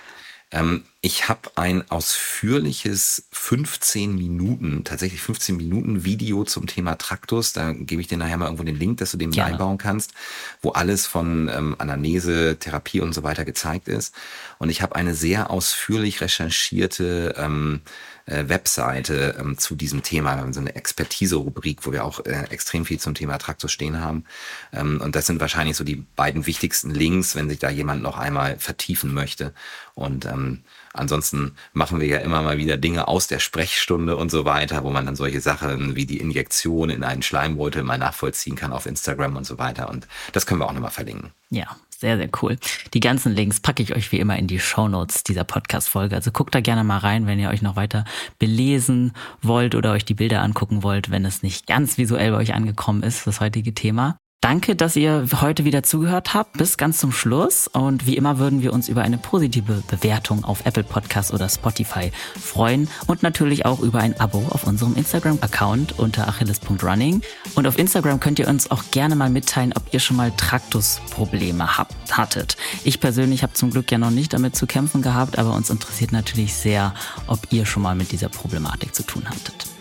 Ähm, 0.53 0.85
ich 1.01 1.29
habe 1.29 1.51
ein 1.57 1.91
ausführliches 1.91 3.27
15 3.33 4.15
Minuten, 4.15 4.85
tatsächlich 4.85 5.23
15 5.23 5.57
Minuten 5.57 6.05
Video 6.05 6.45
zum 6.45 6.67
Thema 6.67 6.97
Traktus. 6.97 7.53
Da 7.55 7.73
gebe 7.73 8.03
ich 8.03 8.07
dir 8.07 8.19
nachher 8.19 8.37
mal 8.37 8.45
irgendwo 8.45 8.63
den 8.63 8.79
Link, 8.79 8.99
dass 8.99 9.13
du 9.13 9.17
den 9.17 9.31
Gerne. 9.31 9.53
einbauen 9.53 9.79
kannst, 9.79 10.13
wo 10.61 10.71
alles 10.71 11.07
von 11.07 11.49
ähm, 11.49 11.75
Anamnese, 11.79 12.59
Therapie 12.61 13.01
und 13.01 13.15
so 13.15 13.23
weiter 13.23 13.45
gezeigt 13.45 13.89
ist. 13.89 14.15
Und 14.59 14.69
ich 14.69 14.83
habe 14.83 14.95
eine 14.95 15.15
sehr 15.15 15.51
ausführlich 15.51 16.21
recherchierte 16.21 17.35
ähm, 17.39 17.81
äh, 18.27 18.49
Webseite 18.49 19.37
ähm, 19.39 19.59
zu 19.59 19.75
diesem 19.75 20.03
Thema. 20.03 20.37
Wir 20.37 20.43
haben 20.43 20.53
so 20.53 20.61
eine 20.61 20.75
Expertise-Rubrik, 20.75 21.87
wo 21.87 21.93
wir 21.93 22.05
auch 22.05 22.25
äh, 22.25 22.45
extrem 22.51 22.85
viel 22.85 23.01
zum 23.01 23.15
Thema 23.15 23.39
Traktus 23.39 23.73
stehen 23.73 24.01
haben. 24.01 24.25
Ähm, 24.73 25.01
und 25.01 25.17
das 25.17 25.27
sind 25.27 25.41
wahrscheinlich 25.41 25.77
so 25.77 25.85
die 25.85 26.05
beiden 26.17 26.47
wichtigsten 26.47 26.91
Links, 26.91 27.35
wenn 27.35 27.49
sich 27.49 27.59
da 27.59 27.71
jemand 27.71 28.03
noch 28.03 28.19
einmal 28.19 28.59
vertiefen 28.59 29.13
möchte. 29.13 29.55
Und 29.95 30.27
ähm, 30.27 30.63
ansonsten 30.93 31.57
machen 31.73 32.01
wir 32.01 32.07
ja 32.07 32.19
immer 32.19 32.43
mal 32.43 32.59
wieder 32.59 32.77
Dinge 32.77 33.09
aus 33.09 33.27
der 33.27 33.39
Sprechstunde 33.39 34.17
und 34.17 34.31
so 34.31 34.45
weiter, 34.45 34.85
wo 34.85 34.91
man 34.91 35.07
dann 35.07 35.17
solche 35.17 35.41
Sachen 35.41 35.97
wie 35.97 36.07
die 36.07 36.19
Injektion 36.19 36.91
in 36.91 37.05
einen 37.05 37.23
Schleimbeutel 37.23 37.83
mal 37.83 37.99
nachvollziehen 37.99 38.57
kann 38.57 38.73
auf 38.73 38.87
Instagram 38.87 39.37
und 39.37 39.47
so 39.47 39.59
weiter. 39.59 39.89
Und 39.89 40.07
das 40.33 40.47
können 40.47 40.61
wir 40.61 40.67
auch 40.67 40.73
nochmal 40.73 40.91
verlinken. 40.91 41.33
Ja, 41.51 41.77
sehr, 42.03 42.17
sehr 42.17 42.31
cool. 42.43 42.59
Die 42.95 43.01
ganzen 43.01 43.33
Links 43.33 43.61
packe 43.61 43.83
ich 43.83 43.95
euch 43.95 44.11
wie 44.11 44.19
immer 44.19 44.37
in 44.37 44.49
die 44.49 44.59
Show 44.59 44.89
Notes 44.89 45.23
dieser 45.23 45.45
Podcast-Folge. 45.45 46.17
Also 46.17 46.33
guckt 46.33 46.55
da 46.55 46.61
gerne 46.61 46.83
mal 46.83 46.99
rein, 46.99 47.27
wenn 47.27 47.39
ihr 47.39 47.51
euch 47.51 47.63
noch 47.63 47.77
weiter 47.77 48.05
belesen 48.41 49.13
wollt 49.41 49.75
oder 49.75 49.93
euch 49.93 50.05
die 50.05 50.15
Bilder 50.15 50.43
angucken 50.43 50.83
wollt, 50.83 51.11
wenn 51.11 51.25
es 51.25 51.43
nicht 51.45 51.69
ganz 51.69 51.99
visuell 51.99 52.33
bei 52.33 52.39
euch 52.39 52.55
angekommen 52.55 53.03
ist, 53.03 53.27
das 53.27 53.41
heutige 53.41 53.73
Thema. 53.73 54.19
Danke, 54.43 54.75
dass 54.75 54.97
ihr 54.97 55.25
heute 55.41 55.65
wieder 55.65 55.85
zugehört 55.85 56.35
habt, 56.35 56.55
bis 56.55 56.77
ganz 56.77 56.99
zum 56.99 57.13
Schluss. 57.13 57.69
Und 57.69 58.07
wie 58.07 58.17
immer 58.17 58.41
würden 58.41 58.61
wir 58.61 58.73
uns 58.73 58.89
über 58.89 59.03
eine 59.03 59.17
positive 59.17 59.85
Bewertung 59.89 60.45
auf 60.45 60.67
Apple 60.67 60.83
Podcasts 60.83 61.33
oder 61.33 61.49
Spotify 61.49 62.11
freuen 62.41 62.89
und 63.07 63.23
natürlich 63.23 63.65
auch 63.67 63.79
über 63.79 64.01
ein 64.01 64.19
Abo 64.19 64.45
auf 64.51 64.67
unserem 64.67 64.97
Instagram-Account 64.97 65.97
unter 65.97 66.27
achilles.running. 66.27 67.23
Und 67.55 67.69
auf 67.69 67.79
Instagram 67.79 68.19
könnt 68.19 68.41
ihr 68.41 68.49
uns 68.49 68.69
auch 68.73 68.83
gerne 68.91 69.15
mal 69.15 69.31
mitteilen, 69.31 69.75
ob 69.77 69.95
ihr 69.95 70.01
schon 70.01 70.17
mal 70.17 70.33
Traktusprobleme 70.33 71.79
habt, 71.79 72.19
hattet. 72.19 72.57
Ich 72.83 72.99
persönlich 72.99 73.45
habe 73.45 73.53
zum 73.53 73.71
Glück 73.71 73.93
ja 73.93 73.99
noch 73.99 74.11
nicht 74.11 74.33
damit 74.33 74.57
zu 74.57 74.67
kämpfen 74.67 75.03
gehabt, 75.03 75.39
aber 75.39 75.55
uns 75.55 75.71
interessiert 75.71 76.11
natürlich 76.11 76.53
sehr, 76.53 76.95
ob 77.29 77.53
ihr 77.53 77.65
schon 77.65 77.85
mal 77.85 77.95
mit 77.95 78.11
dieser 78.11 78.29
Problematik 78.29 78.93
zu 78.93 79.05
tun 79.05 79.23
hattet. 79.25 79.72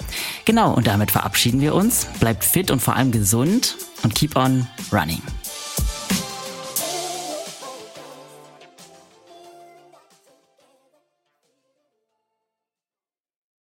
Genau, 0.46 0.74
und 0.74 0.88
damit 0.88 1.12
verabschieden 1.12 1.62
wir 1.62 1.76
uns. 1.76 2.08
Bleibt 2.20 2.44
fit 2.44 2.72
und 2.72 2.82
vor 2.82 2.96
allem 2.96 3.12
gesund 3.12 3.78
und 4.04 4.16
keep 4.16 4.36
on 4.36 4.68
running. 4.92 5.22